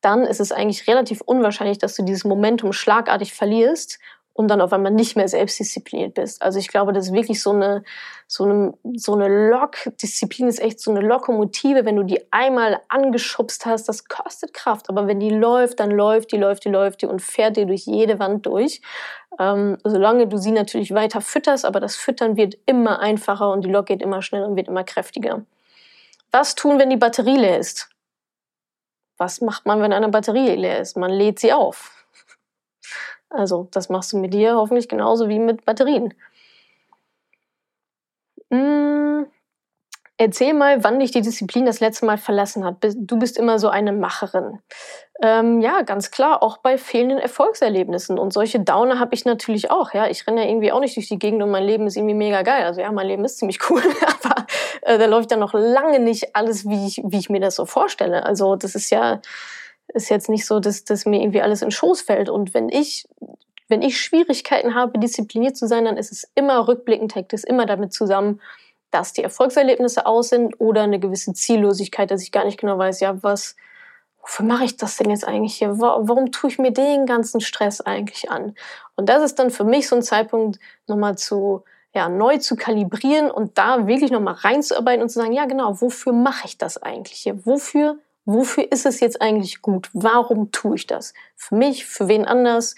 dann 0.00 0.22
ist 0.22 0.40
es 0.40 0.50
eigentlich 0.50 0.88
relativ 0.88 1.20
unwahrscheinlich, 1.20 1.78
dass 1.78 1.94
du 1.94 2.02
dieses 2.02 2.24
Momentum 2.24 2.72
schlagartig 2.72 3.32
verlierst 3.34 3.98
und 4.32 4.48
dann 4.48 4.60
auf 4.60 4.72
einmal 4.72 4.92
nicht 4.92 5.16
mehr 5.16 5.28
selbstdiszipliniert 5.28 6.14
bist. 6.14 6.40
Also 6.40 6.58
ich 6.58 6.68
glaube, 6.68 6.92
das 6.92 7.06
ist 7.06 7.12
wirklich 7.12 7.42
so 7.42 7.50
eine, 7.50 7.82
so 8.26 8.44
eine, 8.44 8.74
so 8.94 9.14
eine 9.14 9.50
Lok, 9.50 9.76
Disziplin 10.00 10.48
ist 10.48 10.60
echt 10.60 10.80
so 10.80 10.90
eine 10.90 11.00
Lokomotive, 11.00 11.84
wenn 11.84 11.96
du 11.96 12.04
die 12.04 12.32
einmal 12.32 12.80
angeschubst 12.88 13.66
hast, 13.66 13.88
das 13.88 14.06
kostet 14.06 14.54
Kraft, 14.54 14.88
aber 14.88 15.06
wenn 15.06 15.20
die 15.20 15.30
läuft, 15.30 15.80
dann 15.80 15.90
läuft 15.90 16.32
die, 16.32 16.38
läuft 16.38 16.64
die, 16.64 16.70
läuft 16.70 17.02
die 17.02 17.06
und 17.06 17.20
fährt 17.20 17.56
dir 17.56 17.66
durch 17.66 17.86
jede 17.86 18.18
Wand 18.18 18.46
durch. 18.46 18.80
Ähm, 19.38 19.78
solange 19.84 20.26
du 20.26 20.36
sie 20.36 20.52
natürlich 20.52 20.94
weiter 20.94 21.20
fütterst, 21.20 21.64
aber 21.64 21.80
das 21.80 21.96
Füttern 21.96 22.36
wird 22.36 22.56
immer 22.66 23.00
einfacher 23.00 23.50
und 23.50 23.64
die 23.64 23.70
Lok 23.70 23.86
geht 23.86 24.02
immer 24.02 24.22
schneller 24.22 24.48
und 24.48 24.56
wird 24.56 24.68
immer 24.68 24.84
kräftiger. 24.84 25.44
Was 26.30 26.54
tun, 26.54 26.78
wenn 26.78 26.90
die 26.90 26.96
Batterie 26.96 27.36
leer 27.36 27.58
ist? 27.58 27.90
Was 29.18 29.40
macht 29.40 29.66
man, 29.66 29.82
wenn 29.82 29.92
eine 29.92 30.08
Batterie 30.08 30.54
leer 30.54 30.80
ist? 30.80 30.96
Man 30.96 31.10
lädt 31.10 31.40
sie 31.40 31.52
auf. 31.52 31.99
Also 33.30 33.68
das 33.70 33.88
machst 33.88 34.12
du 34.12 34.18
mit 34.18 34.34
dir 34.34 34.56
hoffentlich 34.56 34.88
genauso 34.88 35.28
wie 35.28 35.38
mit 35.38 35.64
Batterien. 35.64 36.12
Hm, 38.50 39.26
erzähl 40.20 40.52
mal, 40.52 40.84
wann 40.84 40.98
dich 40.98 41.12
die 41.12 41.22
Disziplin 41.22 41.64
das 41.64 41.80
letzte 41.80 42.04
Mal 42.04 42.18
verlassen 42.18 42.64
hat. 42.64 42.76
Du 42.94 43.18
bist 43.18 43.38
immer 43.38 43.58
so 43.58 43.68
eine 43.68 43.92
Macherin. 43.92 44.58
Ähm, 45.22 45.60
ja, 45.60 45.82
ganz 45.82 46.10
klar, 46.10 46.42
auch 46.42 46.58
bei 46.58 46.76
fehlenden 46.76 47.18
Erfolgserlebnissen. 47.18 48.18
Und 48.18 48.32
solche 48.32 48.58
Downer 48.60 48.98
habe 48.98 49.14
ich 49.14 49.24
natürlich 49.24 49.70
auch. 49.70 49.94
Ja, 49.94 50.08
ich 50.08 50.26
renne 50.26 50.42
ja 50.42 50.50
irgendwie 50.50 50.72
auch 50.72 50.80
nicht 50.80 50.96
durch 50.96 51.08
die 51.08 51.18
Gegend 51.18 51.42
und 51.42 51.50
mein 51.50 51.64
Leben 51.64 51.86
ist 51.86 51.96
irgendwie 51.96 52.14
mega 52.14 52.42
geil. 52.42 52.64
Also 52.64 52.80
ja, 52.80 52.90
mein 52.90 53.06
Leben 53.06 53.24
ist 53.24 53.38
ziemlich 53.38 53.58
cool, 53.70 53.82
aber 54.22 54.46
äh, 54.82 54.98
da 54.98 55.06
läuft 55.06 55.30
ja 55.30 55.36
noch 55.36 55.54
lange 55.54 56.00
nicht 56.00 56.34
alles, 56.34 56.68
wie 56.68 56.86
ich, 56.86 57.00
wie 57.04 57.18
ich 57.18 57.30
mir 57.30 57.40
das 57.40 57.54
so 57.54 57.64
vorstelle. 57.64 58.26
Also 58.26 58.56
das 58.56 58.74
ist 58.74 58.90
ja 58.90 59.20
ist 59.94 60.10
jetzt 60.10 60.28
nicht 60.28 60.46
so, 60.46 60.60
dass, 60.60 60.84
dass 60.84 61.06
mir 61.06 61.20
irgendwie 61.20 61.42
alles 61.42 61.62
in 61.62 61.70
Schoß 61.70 62.02
fällt. 62.02 62.28
Und 62.28 62.54
wenn 62.54 62.68
ich, 62.68 63.06
wenn 63.68 63.82
ich 63.82 64.00
Schwierigkeiten 64.00 64.74
habe, 64.74 64.98
diszipliniert 64.98 65.56
zu 65.56 65.66
sein, 65.66 65.84
dann 65.84 65.96
ist 65.96 66.12
es 66.12 66.30
immer 66.34 66.66
rückblickend, 66.68 67.14
hängt 67.14 67.32
es 67.32 67.44
immer 67.44 67.66
damit 67.66 67.92
zusammen, 67.92 68.40
dass 68.90 69.12
die 69.12 69.22
Erfolgserlebnisse 69.22 70.06
aus 70.06 70.30
sind 70.30 70.60
oder 70.60 70.82
eine 70.82 70.98
gewisse 70.98 71.32
Ziellosigkeit, 71.32 72.10
dass 72.10 72.22
ich 72.22 72.32
gar 72.32 72.44
nicht 72.44 72.58
genau 72.58 72.76
weiß, 72.78 73.00
ja, 73.00 73.22
was, 73.22 73.56
wofür 74.20 74.44
mache 74.44 74.64
ich 74.64 74.76
das 74.76 74.96
denn 74.96 75.10
jetzt 75.10 75.26
eigentlich 75.26 75.54
hier? 75.54 75.78
Warum 75.78 76.32
tue 76.32 76.50
ich 76.50 76.58
mir 76.58 76.72
den 76.72 77.06
ganzen 77.06 77.40
Stress 77.40 77.80
eigentlich 77.80 78.30
an? 78.30 78.54
Und 78.96 79.08
das 79.08 79.22
ist 79.22 79.38
dann 79.38 79.50
für 79.50 79.64
mich 79.64 79.88
so 79.88 79.96
ein 79.96 80.02
Zeitpunkt, 80.02 80.58
nochmal 80.86 81.16
zu, 81.16 81.62
ja, 81.94 82.08
neu 82.08 82.38
zu 82.38 82.56
kalibrieren 82.56 83.30
und 83.30 83.58
da 83.58 83.86
wirklich 83.86 84.10
nochmal 84.10 84.34
reinzuarbeiten 84.34 85.02
und 85.02 85.08
zu 85.08 85.20
sagen, 85.20 85.32
ja, 85.32 85.46
genau, 85.46 85.80
wofür 85.80 86.12
mache 86.12 86.46
ich 86.46 86.58
das 86.58 86.82
eigentlich 86.82 87.18
hier? 87.20 87.46
Wofür 87.46 87.98
Wofür 88.24 88.70
ist 88.70 88.86
es 88.86 89.00
jetzt 89.00 89.20
eigentlich 89.20 89.62
gut? 89.62 89.90
Warum 89.92 90.52
tue 90.52 90.76
ich 90.76 90.86
das? 90.86 91.14
Für 91.36 91.54
mich, 91.54 91.86
für 91.86 92.08
wen 92.08 92.26
anders, 92.26 92.76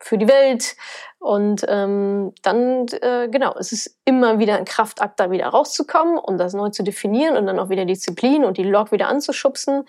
für 0.00 0.18
die 0.18 0.28
Welt? 0.28 0.76
Und 1.18 1.64
ähm, 1.68 2.32
dann, 2.42 2.86
äh, 3.00 3.28
genau, 3.28 3.54
es 3.58 3.72
ist 3.72 3.96
immer 4.04 4.38
wieder 4.38 4.56
ein 4.56 4.64
Kraftakt, 4.64 5.18
da 5.20 5.30
wieder 5.30 5.48
rauszukommen 5.48 6.18
und 6.18 6.38
das 6.38 6.54
neu 6.54 6.70
zu 6.70 6.82
definieren 6.82 7.36
und 7.36 7.46
dann 7.46 7.58
auch 7.58 7.68
wieder 7.68 7.84
Disziplin 7.84 8.44
und 8.44 8.56
die 8.56 8.64
Log 8.64 8.92
wieder 8.92 9.08
anzuschubsen. 9.08 9.84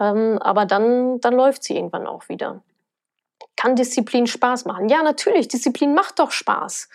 Ähm, 0.00 0.38
aber 0.40 0.66
dann, 0.66 1.20
dann 1.20 1.34
läuft 1.34 1.62
sie 1.64 1.76
irgendwann 1.76 2.06
auch 2.06 2.28
wieder. 2.28 2.62
Kann 3.56 3.76
Disziplin 3.76 4.26
Spaß 4.26 4.64
machen? 4.64 4.88
Ja, 4.88 5.02
natürlich, 5.02 5.48
Disziplin 5.48 5.94
macht 5.94 6.18
doch 6.18 6.32
Spaß. 6.32 6.88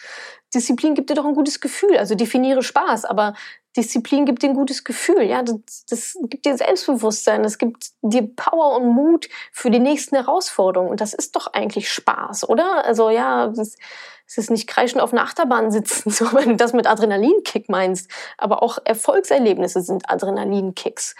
Disziplin 0.53 0.95
gibt 0.95 1.09
dir 1.09 1.13
doch 1.13 1.25
ein 1.25 1.35
gutes 1.35 1.61
Gefühl. 1.61 1.97
Also 1.97 2.15
definiere 2.15 2.63
Spaß, 2.63 3.05
aber 3.05 3.33
Disziplin 3.77 4.25
gibt 4.25 4.41
dir 4.41 4.49
ein 4.49 4.55
gutes 4.55 4.83
Gefühl. 4.83 5.21
Ja, 5.21 5.43
das, 5.43 5.85
das 5.89 6.17
gibt 6.23 6.45
dir 6.45 6.57
Selbstbewusstsein, 6.57 7.43
das 7.43 7.57
gibt 7.57 7.91
dir 8.01 8.23
Power 8.35 8.75
und 8.77 8.87
Mut 8.87 9.29
für 9.51 9.69
die 9.69 9.79
nächsten 9.79 10.15
Herausforderungen. 10.15 10.89
Und 10.89 10.99
das 10.99 11.13
ist 11.13 11.35
doch 11.35 11.53
eigentlich 11.53 11.91
Spaß, 11.91 12.49
oder? 12.49 12.83
Also 12.85 13.09
ja, 13.09 13.45
es 13.45 14.37
ist 14.37 14.49
nicht 14.49 14.67
kreischend 14.67 15.01
auf 15.01 15.13
einer 15.13 15.21
Achterbahn 15.21 15.71
sitzen, 15.71 16.09
so 16.11 16.33
wenn 16.33 16.49
du 16.49 16.55
das 16.55 16.73
mit 16.73 16.87
Adrenalinkick 16.87 17.69
meinst. 17.69 18.11
Aber 18.37 18.63
auch 18.63 18.79
Erfolgserlebnisse 18.83 19.81
sind 19.81 20.09
Adrenalinkicks. 20.09 21.15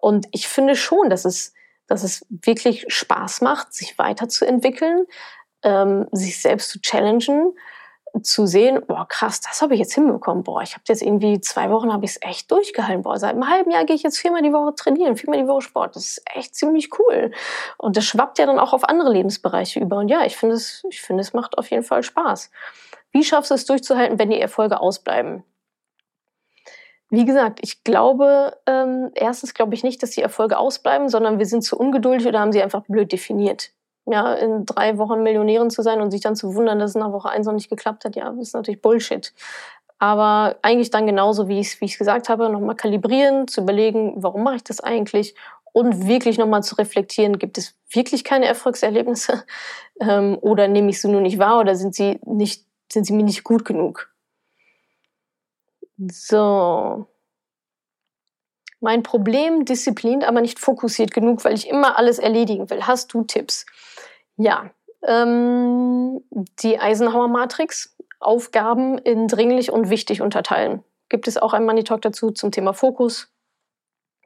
Und 0.00 0.26
ich 0.32 0.46
finde 0.46 0.76
schon, 0.76 1.10
dass 1.10 1.24
es, 1.24 1.54
dass 1.86 2.04
es 2.04 2.26
wirklich 2.28 2.84
Spaß 2.88 3.40
macht, 3.40 3.72
sich 3.72 3.98
weiterzuentwickeln, 3.98 5.06
ähm, 5.62 6.06
sich 6.12 6.40
selbst 6.40 6.70
zu 6.70 6.80
challengen 6.80 7.54
zu 8.24 8.46
sehen, 8.46 8.82
boah, 8.86 9.06
krass, 9.08 9.40
das 9.40 9.62
habe 9.62 9.74
ich 9.74 9.80
jetzt 9.80 9.94
hinbekommen. 9.94 10.42
Boah, 10.42 10.62
ich 10.62 10.72
habe 10.72 10.82
jetzt 10.88 11.02
irgendwie 11.02 11.40
zwei 11.40 11.70
Wochen 11.70 11.92
habe 11.92 12.04
ich 12.04 12.12
es 12.12 12.22
echt 12.22 12.50
durchgehalten. 12.50 13.02
Boah, 13.02 13.18
seit 13.18 13.32
einem 13.32 13.48
halben 13.48 13.70
Jahr 13.70 13.84
gehe 13.84 13.96
ich 13.96 14.02
jetzt 14.02 14.18
viermal 14.18 14.42
die 14.42 14.52
Woche 14.52 14.74
trainieren, 14.74 15.16
viermal 15.16 15.40
die 15.40 15.48
Woche 15.48 15.62
Sport. 15.62 15.96
Das 15.96 16.04
ist 16.04 16.22
echt 16.34 16.54
ziemlich 16.54 16.90
cool. 16.98 17.32
Und 17.78 17.96
das 17.96 18.04
schwappt 18.04 18.38
ja 18.38 18.46
dann 18.46 18.58
auch 18.58 18.72
auf 18.72 18.88
andere 18.88 19.12
Lebensbereiche 19.12 19.80
über. 19.80 19.98
Und 19.98 20.08
ja, 20.08 20.24
ich 20.24 20.36
finde 20.36 20.54
es, 20.56 20.84
ich 20.88 21.00
finde, 21.00 21.20
es 21.20 21.32
macht 21.32 21.58
auf 21.58 21.70
jeden 21.70 21.84
Fall 21.84 22.02
Spaß. 22.02 22.50
Wie 23.12 23.24
schaffst 23.24 23.50
du 23.50 23.54
es 23.54 23.66
durchzuhalten, 23.66 24.18
wenn 24.18 24.30
die 24.30 24.40
Erfolge 24.40 24.80
ausbleiben? 24.80 25.44
Wie 27.08 27.24
gesagt, 27.24 27.60
ich 27.62 27.84
glaube, 27.84 28.56
ähm, 28.66 29.10
erstens 29.14 29.54
glaube 29.54 29.74
ich 29.74 29.84
nicht, 29.84 30.02
dass 30.02 30.10
die 30.10 30.22
Erfolge 30.22 30.58
ausbleiben, 30.58 31.08
sondern 31.08 31.38
wir 31.38 31.46
sind 31.46 31.62
zu 31.62 31.78
ungeduldig 31.78 32.26
oder 32.26 32.40
haben 32.40 32.52
sie 32.52 32.62
einfach 32.62 32.82
blöd 32.82 33.12
definiert 33.12 33.70
ja, 34.06 34.34
in 34.34 34.64
drei 34.64 34.98
Wochen 34.98 35.22
Millionärin 35.22 35.70
zu 35.70 35.82
sein 35.82 36.00
und 36.00 36.10
sich 36.10 36.20
dann 36.20 36.36
zu 36.36 36.54
wundern, 36.54 36.78
dass 36.78 36.90
es 36.90 36.96
nach 36.96 37.12
Woche 37.12 37.28
eins 37.28 37.46
noch 37.46 37.52
nicht 37.52 37.68
geklappt 37.68 38.04
hat, 38.04 38.16
ja, 38.16 38.32
ist 38.40 38.54
natürlich 38.54 38.80
Bullshit. 38.80 39.34
Aber 39.98 40.56
eigentlich 40.62 40.90
dann 40.90 41.06
genauso, 41.06 41.48
wie 41.48 41.58
ich 41.58 41.68
es 41.68 41.80
wie 41.80 41.86
ich's 41.86 41.98
gesagt 41.98 42.28
habe, 42.28 42.48
nochmal 42.50 42.76
kalibrieren, 42.76 43.48
zu 43.48 43.62
überlegen, 43.62 44.14
warum 44.16 44.42
mache 44.42 44.56
ich 44.56 44.64
das 44.64 44.80
eigentlich 44.80 45.34
und 45.72 46.06
wirklich 46.06 46.38
nochmal 46.38 46.62
zu 46.62 46.76
reflektieren, 46.76 47.38
gibt 47.38 47.58
es 47.58 47.74
wirklich 47.90 48.24
keine 48.24 48.46
Erfolgserlebnisse 48.46 49.44
ähm, 50.00 50.38
oder 50.40 50.68
nehme 50.68 50.90
ich 50.90 51.00
sie 51.00 51.08
nur 51.08 51.20
nicht 51.20 51.38
wahr 51.38 51.60
oder 51.60 51.74
sind 51.74 51.94
sie, 51.94 52.20
nicht, 52.24 52.64
sind 52.90 53.04
sie 53.04 53.12
mir 53.12 53.24
nicht 53.24 53.44
gut 53.44 53.64
genug? 53.64 54.10
So. 55.98 57.06
Mein 58.80 59.02
Problem, 59.02 59.64
diszipliniert, 59.64 60.24
aber 60.24 60.40
nicht 60.42 60.58
fokussiert 60.58 61.12
genug, 61.12 61.44
weil 61.44 61.54
ich 61.54 61.68
immer 61.68 61.98
alles 61.98 62.18
erledigen 62.18 62.68
will. 62.70 62.86
Hast 62.86 63.12
du 63.14 63.24
Tipps? 63.24 63.66
Ja, 64.36 64.70
ähm, 65.06 66.22
die 66.60 66.78
Eisenhower-Matrix, 66.78 67.96
Aufgaben 68.20 68.98
in 68.98 69.28
dringlich 69.28 69.70
und 69.70 69.90
wichtig 69.90 70.20
unterteilen. 70.20 70.82
Gibt 71.08 71.28
es 71.28 71.38
auch 71.38 71.52
einen 71.52 71.66
Money 71.66 71.84
Talk 71.84 72.02
dazu 72.02 72.30
zum 72.30 72.50
Thema 72.50 72.72
Fokus? 72.72 73.32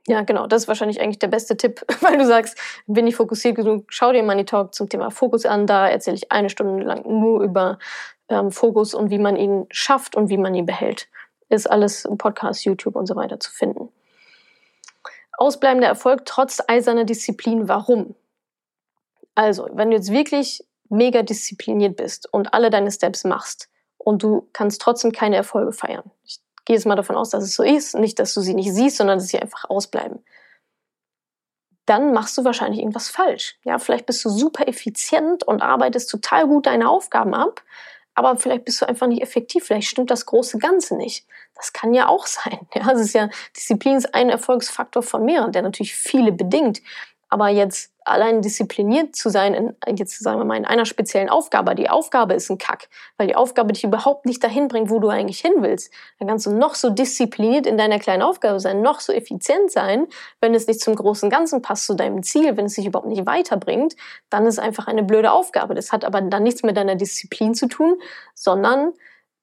Ja, 0.07 0.23
genau, 0.23 0.47
das 0.47 0.63
ist 0.63 0.69
wahrscheinlich 0.69 1.01
eigentlich 1.01 1.19
der 1.19 1.29
beste 1.29 1.57
Tipp, 1.57 1.85
weil 2.01 2.17
du 2.17 2.27
sagst, 2.27 2.59
bin 2.87 3.07
ich 3.07 3.17
fokussiert 3.17 3.57
genug, 3.57 3.87
schau 3.89 4.13
dir 4.13 4.23
Money 4.23 4.45
Talk 4.45 4.75
zum 4.75 4.89
Thema 4.89 5.11
Fokus 5.11 5.45
an. 5.45 5.67
Da 5.67 5.89
erzähle 5.89 6.17
ich 6.17 6.33
eine 6.33 6.49
Stunde 6.49 6.85
lang 6.85 7.03
nur 7.07 7.43
über 7.43 7.79
ähm, 8.29 8.51
Fokus 8.51 8.95
und 8.95 9.11
wie 9.11 9.19
man 9.19 9.37
ihn 9.37 9.67
schafft 9.71 10.17
und 10.17 10.31
wie 10.31 10.39
man 10.39 10.55
ihn 10.55 10.67
behält. 10.67 11.09
Ist 11.49 11.71
alles 11.71 12.05
im 12.05 12.17
Podcast, 12.17 12.65
YouTube 12.65 12.97
und 12.97 13.07
so 13.07 13.17
weiter 13.17 13.39
zu 13.41 13.51
finden. 13.51 13.89
Ausbleibender 15.37 15.89
Erfolg 15.89 16.25
trotz 16.25 16.63
eiserner 16.67 17.05
Disziplin. 17.05 17.69
Warum? 17.69 18.15
Also, 19.35 19.69
wenn 19.73 19.91
du 19.91 19.97
jetzt 19.97 20.13
wirklich 20.13 20.63
mega 20.89 21.23
diszipliniert 21.23 21.97
bist 21.97 22.33
und 22.33 22.53
alle 22.53 22.71
deine 22.71 22.91
Steps 22.91 23.25
machst 23.25 23.69
und 23.97 24.23
du 24.23 24.49
kannst 24.53 24.81
trotzdem 24.81 25.13
keine 25.13 25.37
Erfolge 25.37 25.73
feiern. 25.73 26.11
Ich 26.25 26.41
gehe 26.65 26.77
jetzt 26.77 26.87
mal 26.87 26.97
davon 26.97 27.17
aus, 27.17 27.31
dass 27.31 27.45
es 27.45 27.55
so 27.55 27.63
ist, 27.63 27.95
nicht, 27.95 28.19
dass 28.19 28.35
du 28.35 28.41
sie 28.41 28.55
nicht 28.55 28.73
siehst, 28.73 28.97
sondern 28.97 29.19
dass 29.19 29.29
sie 29.29 29.39
einfach 29.39 29.69
ausbleiben. 29.71 30.25
Dann 31.87 32.13
machst 32.13 32.37
du 32.39 32.45
wahrscheinlich 32.45 32.81
irgendwas 32.81 33.09
falsch. 33.09 33.59
Ja, 33.65 33.79
vielleicht 33.79 34.07
bist 34.07 34.25
du 34.25 34.31
super 34.31 34.69
effizient 34.69 35.45
und 35.45 35.63
arbeitest 35.63 36.11
total 36.11 36.47
gut 36.47 36.67
deine 36.67 36.89
Aufgaben 36.89 37.35
ab, 37.35 37.63
aber 38.15 38.37
vielleicht 38.37 38.65
bist 38.65 38.83
du 38.83 38.87
einfach 38.87 39.07
nicht 39.07 39.23
effektiv, 39.23 39.65
vielleicht 39.65 39.89
stimmt 39.89 40.11
das 40.11 40.27
große 40.27 40.59
Ganze 40.59 40.97
nicht. 40.97 41.27
Das 41.55 41.73
kann 41.73 41.95
ja 41.95 42.09
auch 42.09 42.27
sein. 42.27 42.67
Ja, 42.75 42.91
es 42.93 43.01
ist 43.01 43.15
ja, 43.15 43.29
Disziplin 43.57 43.97
ist 43.97 44.15
ein 44.15 44.29
Erfolgsfaktor 44.29 45.03
von 45.03 45.25
mehreren, 45.25 45.53
der 45.53 45.63
natürlich 45.63 45.95
viele 45.95 46.33
bedingt. 46.33 46.81
Aber 47.29 47.49
jetzt 47.49 47.90
allein 48.05 48.43
diszipliniert 48.43 49.15
zu 49.15 49.29
sein, 49.29 49.55
in, 49.55 49.97
jetzt 49.97 50.19
sagen 50.19 50.39
wir 50.39 50.45
mal 50.45 50.57
in 50.57 50.65
einer 50.65 50.85
speziellen 50.85 51.29
Aufgabe, 51.29 51.75
die 51.75 51.91
Aufgabe 51.91 52.35
ist 52.35 52.51
ein 52.51 52.59
Kack, 52.59 52.89
weil 53.17 53.27
die 53.27 53.37
Aufgabe 53.37 53.73
dich 53.73 53.85
überhaupt 53.85 54.27
nicht 54.27 54.43
dahin 54.43 54.69
bringt, 54.69 54.91
wo 54.91 54.99
du 54.99 55.09
eigentlich 55.09 55.41
hin 55.41 55.55
willst. 55.59 55.93
Dann 56.19 56.29
kannst 56.29 56.47
du 56.47 56.53
noch 56.53 56.75
so 56.75 56.91
diszipliniert 56.91 57.67
in 57.67 57.77
deiner 57.77 57.99
kleinen 57.99 58.23
Aufgabe 58.23 58.61
sein, 58.61 58.83
noch 58.83 59.01
so 59.01 59.13
effizient 59.13 59.71
sein, 59.71 60.07
wenn 60.41 60.55
es 60.55 60.67
nicht 60.67 60.81
zum 60.81 60.95
großen 60.95 61.31
Ganzen 61.31 61.63
passt, 61.63 61.87
zu 61.87 61.95
deinem 61.95 62.23
Ziel, 62.23 62.57
wenn 62.57 62.67
es 62.67 62.75
dich 62.75 62.87
überhaupt 62.87 63.09
nicht 63.09 63.27
weiterbringt, 63.27 63.97
dann 64.31 64.47
ist 64.47 64.55
es 64.55 64.59
einfach 64.59 64.87
eine 64.87 65.03
blöde 65.03 65.33
Aufgabe. 65.33 65.75
Das 65.75 65.93
hat 65.93 66.05
aber 66.05 66.21
dann 66.21 66.43
nichts 66.43 66.63
mit 66.63 66.77
deiner 66.77 66.97
Disziplin 66.97 67.55
zu 67.55 67.69
tun, 67.69 67.97
sondern 68.35 68.93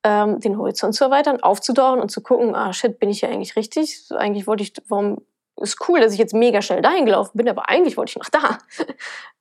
ähm, 0.03 0.39
den 0.39 0.58
Horizont 0.58 0.95
zu 0.95 1.03
erweitern, 1.03 1.41
aufzudauern 1.41 1.99
und 1.99 2.10
zu 2.10 2.22
gucken, 2.22 2.55
ah 2.55 2.74
shit, 2.74 2.99
bin 2.99 3.10
ich 3.10 3.20
hier 3.20 3.30
eigentlich 3.30 3.55
richtig? 3.55 4.05
Eigentlich 4.12 4.47
wollte 4.47 4.64
ich, 4.64 4.74
warum 4.88 5.22
ist 5.62 5.88
cool, 5.88 5.99
dass 5.99 6.14
ich 6.14 6.20
jetzt 6.20 6.34
mega 6.34 6.62
schnell 6.62 6.82
dahin 6.82 7.05
gelaufen 7.05 7.38
bin, 7.38 7.49
aber 7.49 7.70
eigentlich 7.70 7.97
wollte 7.97 8.12
ich 8.12 8.18
noch 8.18 8.30
da. 8.30 8.60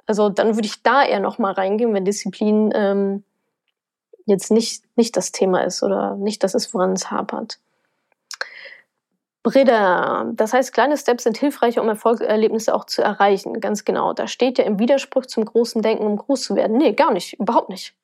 Also 0.09 0.29
dann 0.29 0.55
würde 0.55 0.69
ich 0.69 0.85
da 0.85 1.03
eher 1.03 1.19
noch 1.19 1.39
mal 1.39 1.51
reingehen, 1.51 1.93
wenn 1.93 2.05
Disziplin 2.05 2.71
ähm, 2.77 3.25
jetzt 4.25 4.53
nicht, 4.53 4.85
nicht 4.95 5.17
das 5.17 5.33
Thema 5.33 5.65
ist 5.65 5.83
oder 5.83 6.15
nicht 6.15 6.45
das 6.45 6.55
ist, 6.55 6.73
woran 6.73 6.93
es 6.93 7.11
hapert. 7.11 7.59
Britta, 9.43 10.31
das 10.35 10.53
heißt, 10.53 10.73
kleine 10.73 10.97
Steps 10.97 11.23
sind 11.23 11.39
hilfreich, 11.39 11.79
um 11.79 11.89
Erfolgserlebnisse 11.89 12.75
auch 12.75 12.85
zu 12.85 13.03
erreichen. 13.03 13.61
Ganz 13.61 13.85
genau. 13.85 14.13
Da 14.13 14.27
steht 14.27 14.59
ja 14.59 14.65
im 14.65 14.81
Widerspruch 14.81 15.27
zum 15.27 15.45
großen 15.45 15.83
Denken, 15.83 16.05
um 16.05 16.17
groß 16.17 16.43
zu 16.43 16.57
werden. 16.57 16.77
Nee, 16.77 16.95
gar 16.95 17.13
nicht, 17.13 17.35
überhaupt 17.39 17.69
nicht. 17.69 17.95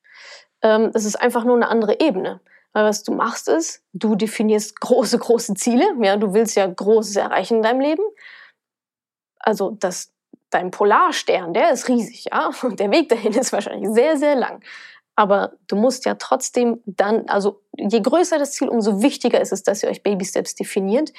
Ähm, 0.61 0.91
das 0.93 1.03
ist 1.03 1.17
einfach 1.17 1.43
nur 1.43 1.57
eine 1.57 1.67
andere 1.67 1.99
Ebene. 1.99 2.39
Weil 2.73 2.85
was 2.85 3.03
du 3.03 3.13
machst 3.13 3.47
ist, 3.47 3.83
du 3.93 4.15
definierst 4.15 4.79
große, 4.79 5.19
große 5.19 5.53
Ziele. 5.53 5.85
Ja, 6.01 6.17
du 6.17 6.33
willst 6.33 6.55
ja 6.55 6.65
Großes 6.65 7.15
erreichen 7.15 7.57
in 7.57 7.63
deinem 7.63 7.81
Leben. 7.81 8.03
Also 9.39 9.71
das, 9.79 10.11
dein 10.49 10.71
Polarstern, 10.71 11.53
der 11.53 11.71
ist 11.71 11.87
riesig, 11.87 12.25
ja. 12.31 12.49
Und 12.63 12.79
der 12.79 12.91
Weg 12.91 13.09
dahin 13.09 13.33
ist 13.33 13.53
wahrscheinlich 13.53 13.89
sehr, 13.93 14.17
sehr 14.17 14.35
lang. 14.35 14.63
Aber 15.15 15.53
du 15.67 15.75
musst 15.75 16.05
ja 16.05 16.15
trotzdem 16.15 16.81
dann, 16.85 17.29
also 17.29 17.61
je 17.77 18.01
größer 18.01 18.39
das 18.39 18.53
Ziel, 18.53 18.69
umso 18.69 19.03
wichtiger 19.03 19.39
ist 19.39 19.51
es, 19.51 19.61
dass 19.61 19.83
ihr 19.83 19.89
euch 19.89 20.01
Baby 20.01 20.25
Steps 20.25 20.55
definiert, 20.55 21.13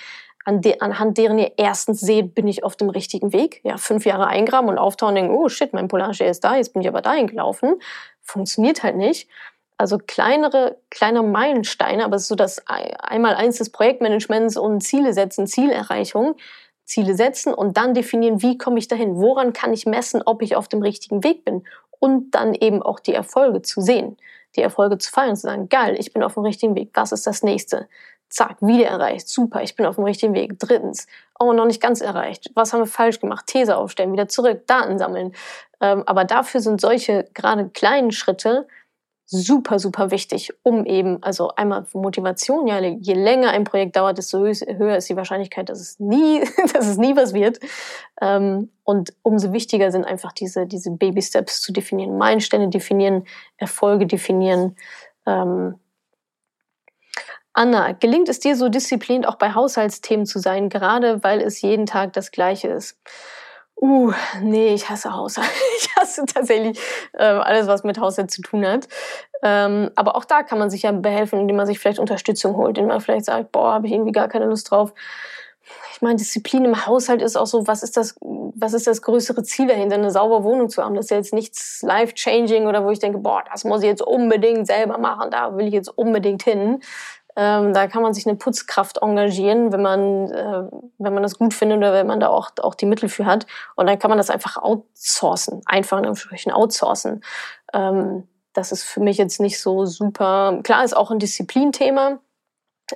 an 0.45 0.61
de, 0.61 0.81
anhand 0.81 1.17
deren 1.17 1.39
ihr 1.39 1.53
erstens 1.57 2.01
seht, 2.01 2.35
bin 2.35 2.49
ich 2.49 2.65
auf 2.65 2.77
dem 2.77 2.91
richtigen 2.91 3.33
Weg. 3.33 3.61
Ja, 3.65 3.79
fünf 3.79 4.05
Jahre 4.05 4.27
eingraben 4.27 4.69
und 4.69 4.79
auftauchen 4.79 5.17
und 5.17 5.23
denken, 5.23 5.35
oh 5.35 5.49
shit, 5.49 5.73
mein 5.73 5.89
Polarstern 5.89 6.29
ist 6.29 6.45
da, 6.45 6.57
jetzt 6.57 6.73
bin 6.73 6.83
ich 6.83 6.89
aber 6.89 7.01
dahin 7.01 7.29
gelaufen. 7.29 7.77
Funktioniert 8.21 8.83
halt 8.83 8.97
nicht. 8.97 9.29
Also 9.77 9.99
kleinere, 9.99 10.79
kleine 10.91 11.23
Meilensteine, 11.23 12.05
aber 12.05 12.17
es 12.17 12.23
ist 12.23 12.29
so 12.29 12.37
das 12.37 12.63
einmal 12.69 13.35
eins 13.35 13.59
des 13.59 13.71
Projektmanagements 13.71 14.57
und 14.57 14.83
Ziele 14.83 15.13
setzen, 15.13 15.47
Zielerreichung, 15.49 16.37
Ziele 16.85 17.15
setzen 17.17 17.53
und 17.53 17.77
dann 17.77 17.95
definieren, 17.95 18.43
wie 18.43 18.57
komme 18.57 18.79
ich 18.79 18.89
dahin, 18.89 19.17
woran 19.17 19.53
kann 19.53 19.73
ich 19.73 19.87
messen, 19.87 20.23
ob 20.25 20.43
ich 20.43 20.55
auf 20.55 20.69
dem 20.69 20.83
richtigen 20.83 21.25
Weg 21.25 21.45
bin 21.45 21.65
und 21.99 22.33
dann 22.33 22.55
eben 22.55 22.83
auch 22.83 23.01
die 23.01 23.15
Erfolge 23.15 23.63
zu 23.63 23.81
sehen, 23.81 24.17
die 24.57 24.63
Erfolge 24.63 24.99
zu 24.99 25.11
feiern, 25.11 25.37
zu 25.37 25.43
sagen, 25.43 25.69
geil, 25.69 25.97
ich 25.99 26.13
bin 26.13 26.23
auf 26.23 26.35
dem 26.35 26.45
richtigen 26.45 26.75
Weg, 26.77 26.91
was 26.95 27.13
ist 27.13 27.27
das 27.27 27.43
nächste? 27.43 27.89
Zack, 28.29 28.57
wieder 28.61 28.87
erreicht, 28.87 29.29
super, 29.29 29.63
ich 29.63 29.75
bin 29.75 29.87
auf 29.87 29.95
dem 29.97 30.05
richtigen 30.05 30.35
Weg. 30.35 30.59
Drittens, 30.59 31.07
oh, 31.39 31.53
noch 31.53 31.67
nicht 31.67 31.81
ganz 31.81 32.01
erreicht, 32.01 32.51
was 32.55 32.73
haben 32.73 32.81
wir 32.81 32.87
falsch 32.87 33.21
gemacht? 33.21 33.47
These 33.47 33.77
aufstellen, 33.77 34.13
wieder 34.13 34.29
zurück, 34.29 34.67
Daten 34.67 34.99
sammeln. 34.99 35.33
Ähm, 35.81 36.03
aber 36.07 36.25
dafür 36.25 36.61
sind 36.61 36.81
solche 36.81 37.29
gerade 37.35 37.69
kleinen 37.71 38.13
Schritte 38.13 38.67
super, 39.27 39.79
super 39.79 40.11
wichtig, 40.11 40.53
um 40.63 40.85
eben, 40.85 41.23
also 41.23 41.51
einmal 41.57 41.87
Motivation, 41.95 42.67
ja, 42.67 42.79
je 42.81 43.15
länger 43.15 43.51
ein 43.51 43.65
Projekt 43.65 43.97
dauert, 43.97 44.19
desto 44.19 44.41
höher 44.41 44.97
ist 44.97 45.09
die 45.09 45.17
Wahrscheinlichkeit, 45.17 45.69
dass 45.69 45.81
es 45.81 45.99
nie, 45.99 46.41
dass 46.75 46.87
es 46.87 46.99
nie 46.99 47.17
was 47.17 47.33
wird. 47.33 47.59
Ähm, 48.21 48.71
und 48.85 49.15
umso 49.23 49.53
wichtiger 49.53 49.91
sind 49.91 50.05
einfach 50.05 50.33
diese, 50.33 50.67
diese 50.67 50.91
Baby 50.91 51.23
Steps 51.23 51.63
zu 51.63 51.73
definieren, 51.73 52.19
Meilensteine 52.19 52.69
definieren, 52.69 53.25
Erfolge 53.57 54.07
definieren. 54.07 54.77
Ähm, 55.27 55.77
Anna, 57.55 57.93
gelingt 57.93 58.29
es 58.29 58.41
dir 58.41 58.57
so 58.57 58.69
diszipliniert 58.69 59.29
auch 59.29 59.37
bei 59.37 59.55
Haushaltsthemen 59.55 60.27
zu 60.27 60.41
sein, 60.41 60.69
gerade 60.69 61.23
weil 61.23 61.41
es 61.41 61.63
jeden 61.63 61.87
Tag 61.87 62.13
das 62.13 62.33
Gleiche 62.33 62.69
ist? 62.69 62.99
Uh, 63.85 64.15
nee, 64.41 64.73
ich 64.73 64.89
hasse 64.89 65.13
Haushalt. 65.13 65.51
Ich 65.79 65.95
hasse 65.95 66.25
tatsächlich 66.25 66.81
äh, 67.13 67.23
alles, 67.23 67.67
was 67.67 67.85
mit 67.85 68.01
Haushalt 68.01 68.31
zu 68.31 68.41
tun 68.41 68.67
hat. 68.67 68.89
Ähm, 69.43 69.91
aber 69.95 70.17
auch 70.17 70.25
da 70.25 70.43
kann 70.43 70.59
man 70.59 70.71
sich 70.71 70.83
ja 70.83 70.93
behelfen, 70.93 71.39
indem 71.39 71.57
man 71.57 71.67
sich 71.67 71.79
vielleicht 71.79 71.99
Unterstützung 71.99 72.57
holt, 72.57 72.79
indem 72.79 72.87
man 72.87 73.03
vielleicht 73.03 73.27
sagt, 73.27 73.53
boah, 73.53 73.75
habe 73.75 73.87
ich 73.87 73.93
irgendwie 73.93 74.13
gar 74.13 74.29
keine 74.29 74.47
Lust 74.47 74.71
drauf. 74.71 74.95
Ich 75.93 76.01
meine, 76.01 76.17
Disziplin 76.17 76.65
im 76.65 76.87
Haushalt 76.87 77.21
ist 77.21 77.37
auch 77.37 77.47
so, 77.47 77.67
was 77.67 77.83
ist 77.83 77.99
das, 77.99 78.15
was 78.21 78.73
ist 78.73 78.87
das 78.87 79.03
größere 79.03 79.43
Ziel 79.43 79.67
dahinter, 79.67 79.97
eine 79.97 80.11
saubere 80.11 80.45
Wohnung 80.45 80.71
zu 80.71 80.83
haben? 80.83 80.95
Das 80.95 81.07
ist 81.07 81.11
ja 81.11 81.19
jetzt 81.19 81.35
nichts 81.35 81.83
life-changing 81.83 82.67
oder 82.67 82.87
wo 82.87 82.91
ich 82.91 83.01
denke, 83.01 83.19
boah, 83.19 83.45
das 83.53 83.65
muss 83.65 83.83
ich 83.83 83.89
jetzt 83.89 84.03
unbedingt 84.03 84.67
selber 84.67 84.97
machen, 84.97 85.31
da 85.31 85.59
will 85.59 85.67
ich 85.67 85.75
jetzt 85.75 85.89
unbedingt 85.89 86.43
hin. 86.43 86.81
Ähm, 87.37 87.73
da 87.75 87.89
kann 87.89 88.03
man 88.03 88.15
sich 88.15 88.27
eine 88.27 88.37
Putzkraft 88.37 88.99
engagieren, 89.03 89.73
wenn 89.73 89.83
man, 89.83 90.31
äh, 90.31 90.69
wenn 90.99 91.15
man 91.15 91.23
das 91.23 91.37
gut 91.37 91.53
findet 91.53 91.79
oder 91.79 91.93
wenn 91.93 92.07
man 92.07 92.21
da 92.21 92.29
auch, 92.29 92.51
auch 92.63 92.75
die 92.75 92.87
Mittel 92.87 93.09
für 93.09 93.27
hat. 93.27 93.47
Und 93.75 93.87
dann 93.87 93.99
kann 93.99 94.09
man 94.09 94.19
das 94.19 94.31
einfach 94.31 94.57
outsourcen, 94.57 95.63
einfach 95.67 95.99
in 95.99 96.07
Anführungsstrichen 96.07 96.53
outsourcen. 96.53 97.25
Ähm, 97.73 98.29
das 98.53 98.71
ist 98.71 98.85
für 98.85 99.01
mich 99.01 99.19
jetzt 99.19 99.41
nicht 99.41 99.61
so 99.61 99.85
super. 99.85 100.61
Klar 100.63 100.85
ist 100.85 100.97
auch 100.97 101.11
ein 101.11 101.19
Disziplinthema, 101.19 102.21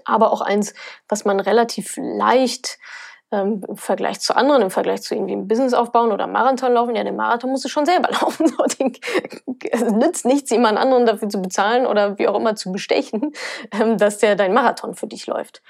aber 0.05 0.33
auch 0.33 0.41
eins, 0.41 0.73
was 1.09 1.25
man 1.25 1.41
relativ 1.41 1.97
leicht 1.97 2.79
ähm, 3.31 3.63
im 3.67 3.77
Vergleich 3.77 4.21
zu 4.21 4.35
anderen, 4.37 4.63
im 4.63 4.71
Vergleich 4.71 5.03
zu 5.03 5.15
irgendwie 5.15 5.35
ein 5.35 5.49
Business 5.49 5.75
aufbauen 5.75 6.13
oder 6.13 6.27
Marathon 6.27 6.73
laufen, 6.73 6.95
ja, 6.95 7.05
den 7.05 7.17
Marathon 7.17 7.51
musst 7.51 7.65
du 7.65 7.69
schon 7.69 7.87
selber 7.87 8.11
laufen. 8.21 8.53
es 9.71 9.83
nützt 9.93 10.25
nichts, 10.25 10.51
jemand 10.51 10.79
anderen 10.79 11.07
dafür 11.07 11.29
zu 11.29 11.41
bezahlen 11.43 11.87
oder 11.87 12.19
wie 12.19 12.29
auch 12.29 12.37
immer 12.37 12.55
zu 12.57 12.73
bestechen, 12.73 13.33
ähm, 13.73 13.99
dass 13.99 14.19
der 14.19 14.37
dein 14.37 14.55
Marathon 14.55 14.95
für 14.95 15.07
dich 15.07 15.27
läuft. 15.27 15.63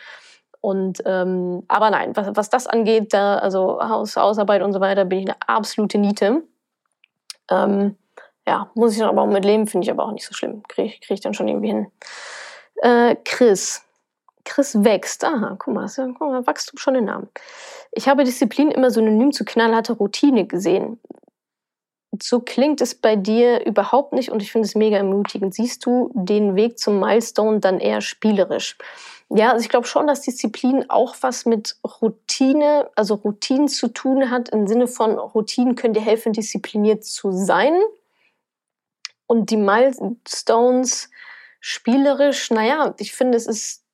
Und 0.61 1.03
ähm, 1.07 1.65
aber 1.69 1.91
nein, 1.91 2.17
was, 2.17 2.29
was 2.35 2.51
das 2.51 2.67
angeht, 2.67 3.15
da, 3.15 3.39
also 3.39 3.81
Haus, 3.81 4.17
Hausarbeit 4.17 4.63
und 4.63 4.73
so 4.73 4.81
weiter, 4.81 5.05
bin 5.05 5.21
ich 5.21 5.27
eine 5.27 5.37
absolute 5.47 5.99
Niete. 5.99 6.43
Ähm, 7.51 7.97
ja, 8.47 8.71
muss 8.75 8.93
ich 8.93 8.99
dann 8.99 9.09
aber 9.09 9.23
auch 9.23 9.27
mit 9.27 9.45
leben, 9.45 9.67
finde 9.67 9.85
ich 9.85 9.91
aber 9.91 10.05
auch 10.05 10.13
nicht 10.13 10.27
so 10.27 10.35
schlimm. 10.35 10.63
Kriege 10.69 10.91
krieg 11.01 11.11
ich 11.11 11.21
dann 11.21 11.35
schon 11.35 11.49
irgendwie 11.49 11.69
hin. 11.69 11.87
Äh, 12.77 13.17
Chris, 13.25 13.85
Chris 14.49 14.83
wächst. 14.83 15.25
Aha, 15.25 15.57
guck 15.59 15.75
mal, 15.75 15.89
guck 15.97 16.21
mal, 16.21 16.47
wachst 16.47 16.73
du 16.73 16.77
schon 16.79 16.95
den 16.95 17.05
Namen. 17.05 17.29
Ich 17.93 18.09
habe 18.09 18.25
Disziplin 18.25 18.71
immer 18.71 18.91
synonym 18.91 19.33
zu 19.33 19.45
knallharter 19.45 19.95
Routine 19.95 20.47
gesehen. 20.47 20.99
So 22.21 22.41
klingt 22.41 22.81
es 22.81 22.95
bei 22.95 23.17
dir 23.17 23.67
überhaupt 23.67 24.15
nicht 24.15 24.31
und 24.31 24.43
ich 24.43 24.51
finde 24.51 24.67
es 24.67 24.75
mega 24.75 24.97
ermutigend. 24.97 25.55
Siehst 25.55 25.85
du 25.85 26.11
den 26.15 26.57
Weg 26.57 26.79
zum 26.79 26.99
Milestone 26.99 27.61
dann 27.61 27.79
eher 27.79 28.01
spielerisch? 28.01 28.79
Ja, 29.29 29.53
also 29.53 29.63
ich 29.63 29.69
glaube 29.69 29.87
schon, 29.87 30.07
dass 30.07 30.23
Disziplin 30.23 30.89
auch 30.89 31.15
was 31.21 31.45
mit 31.45 31.77
Routine, 32.01 32.91
also 32.97 33.15
Routinen 33.15 33.69
zu 33.69 33.89
tun 33.89 34.31
hat, 34.31 34.49
im 34.49 34.67
Sinne 34.67 34.87
von 34.87 35.19
Routinen 35.19 35.75
können 35.75 35.93
dir 35.93 36.01
helfen, 36.01 36.33
diszipliniert 36.33 37.05
zu 37.05 37.31
sein. 37.31 37.79
Und 39.27 39.51
die 39.51 39.59
Milestones 39.59 41.11
spielerisch, 41.61 42.51
naja, 42.51 42.95
ich 42.99 43.13
finde, 43.13 43.37
es 43.37 43.47
ist 43.47 43.85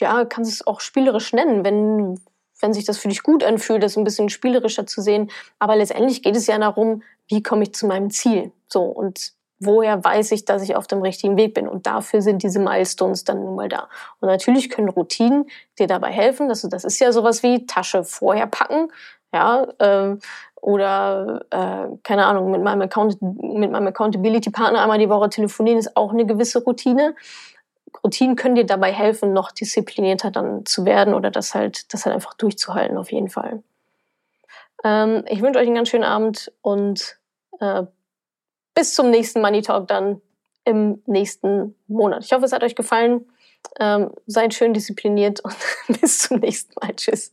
ja, 0.00 0.24
kannst 0.24 0.52
es 0.52 0.66
auch 0.66 0.80
spielerisch 0.80 1.32
nennen, 1.32 1.64
wenn, 1.64 2.20
wenn 2.60 2.72
sich 2.72 2.84
das 2.84 2.98
für 2.98 3.08
dich 3.08 3.22
gut 3.22 3.44
anfühlt, 3.44 3.82
das 3.82 3.96
ein 3.96 4.04
bisschen 4.04 4.28
spielerischer 4.28 4.86
zu 4.86 5.00
sehen. 5.00 5.30
Aber 5.58 5.76
letztendlich 5.76 6.22
geht 6.22 6.36
es 6.36 6.46
ja 6.46 6.58
darum, 6.58 7.02
wie 7.28 7.42
komme 7.42 7.64
ich 7.64 7.74
zu 7.74 7.86
meinem 7.86 8.10
Ziel? 8.10 8.52
So, 8.68 8.82
und 8.82 9.32
woher 9.60 10.02
weiß 10.02 10.32
ich, 10.32 10.44
dass 10.44 10.62
ich 10.62 10.76
auf 10.76 10.86
dem 10.86 11.02
richtigen 11.02 11.36
Weg 11.36 11.54
bin? 11.54 11.68
Und 11.68 11.86
dafür 11.86 12.22
sind 12.22 12.42
diese 12.42 12.60
Milestones 12.60 13.24
dann 13.24 13.40
nun 13.44 13.56
mal 13.56 13.68
da. 13.68 13.88
Und 14.20 14.28
natürlich 14.28 14.70
können 14.70 14.88
Routinen 14.88 15.46
dir 15.78 15.86
dabei 15.86 16.10
helfen. 16.10 16.48
Dass 16.48 16.62
du, 16.62 16.68
das 16.68 16.84
ist 16.84 17.00
ja 17.00 17.12
sowas 17.12 17.42
wie 17.42 17.66
Tasche 17.66 18.04
vorher 18.04 18.46
packen, 18.46 18.88
ja, 19.32 19.66
ähm, 19.78 20.20
oder 20.60 21.44
äh, 21.50 21.96
keine 22.02 22.26
Ahnung, 22.26 22.50
mit 22.50 22.62
meinem, 22.62 22.82
Account 22.82 23.20
mit 23.20 23.70
meinem 23.70 23.88
Accountability-Partner 23.88 24.80
einmal 24.80 24.98
die 24.98 25.08
Woche 25.08 25.28
telefonieren, 25.28 25.78
ist 25.78 25.96
auch 25.96 26.12
eine 26.12 26.26
gewisse 26.26 26.62
Routine. 26.64 27.14
Routinen 28.04 28.36
können 28.36 28.54
dir 28.54 28.66
dabei 28.66 28.92
helfen, 28.92 29.32
noch 29.32 29.50
disziplinierter 29.52 30.30
dann 30.30 30.66
zu 30.66 30.84
werden 30.84 31.14
oder 31.14 31.30
das 31.30 31.54
halt, 31.54 31.92
das 31.92 32.04
halt 32.04 32.14
einfach 32.14 32.34
durchzuhalten, 32.34 32.98
auf 32.98 33.12
jeden 33.12 33.28
Fall. 33.28 33.62
Ähm, 34.84 35.24
ich 35.28 35.42
wünsche 35.42 35.58
euch 35.58 35.66
einen 35.66 35.74
ganz 35.74 35.88
schönen 35.88 36.04
Abend 36.04 36.52
und 36.62 37.18
äh, 37.60 37.84
bis 38.74 38.94
zum 38.94 39.10
nächsten 39.10 39.40
Money 39.40 39.62
Talk 39.62 39.88
dann 39.88 40.20
im 40.64 41.02
nächsten 41.06 41.74
Monat. 41.86 42.24
Ich 42.24 42.32
hoffe, 42.32 42.44
es 42.44 42.52
hat 42.52 42.62
euch 42.62 42.76
gefallen. 42.76 43.26
Ähm, 43.80 44.12
seid 44.26 44.54
schön 44.54 44.72
diszipliniert 44.72 45.40
und 45.40 45.56
bis 46.00 46.20
zum 46.20 46.38
nächsten 46.38 46.74
Mal. 46.80 46.94
Tschüss. 46.94 47.32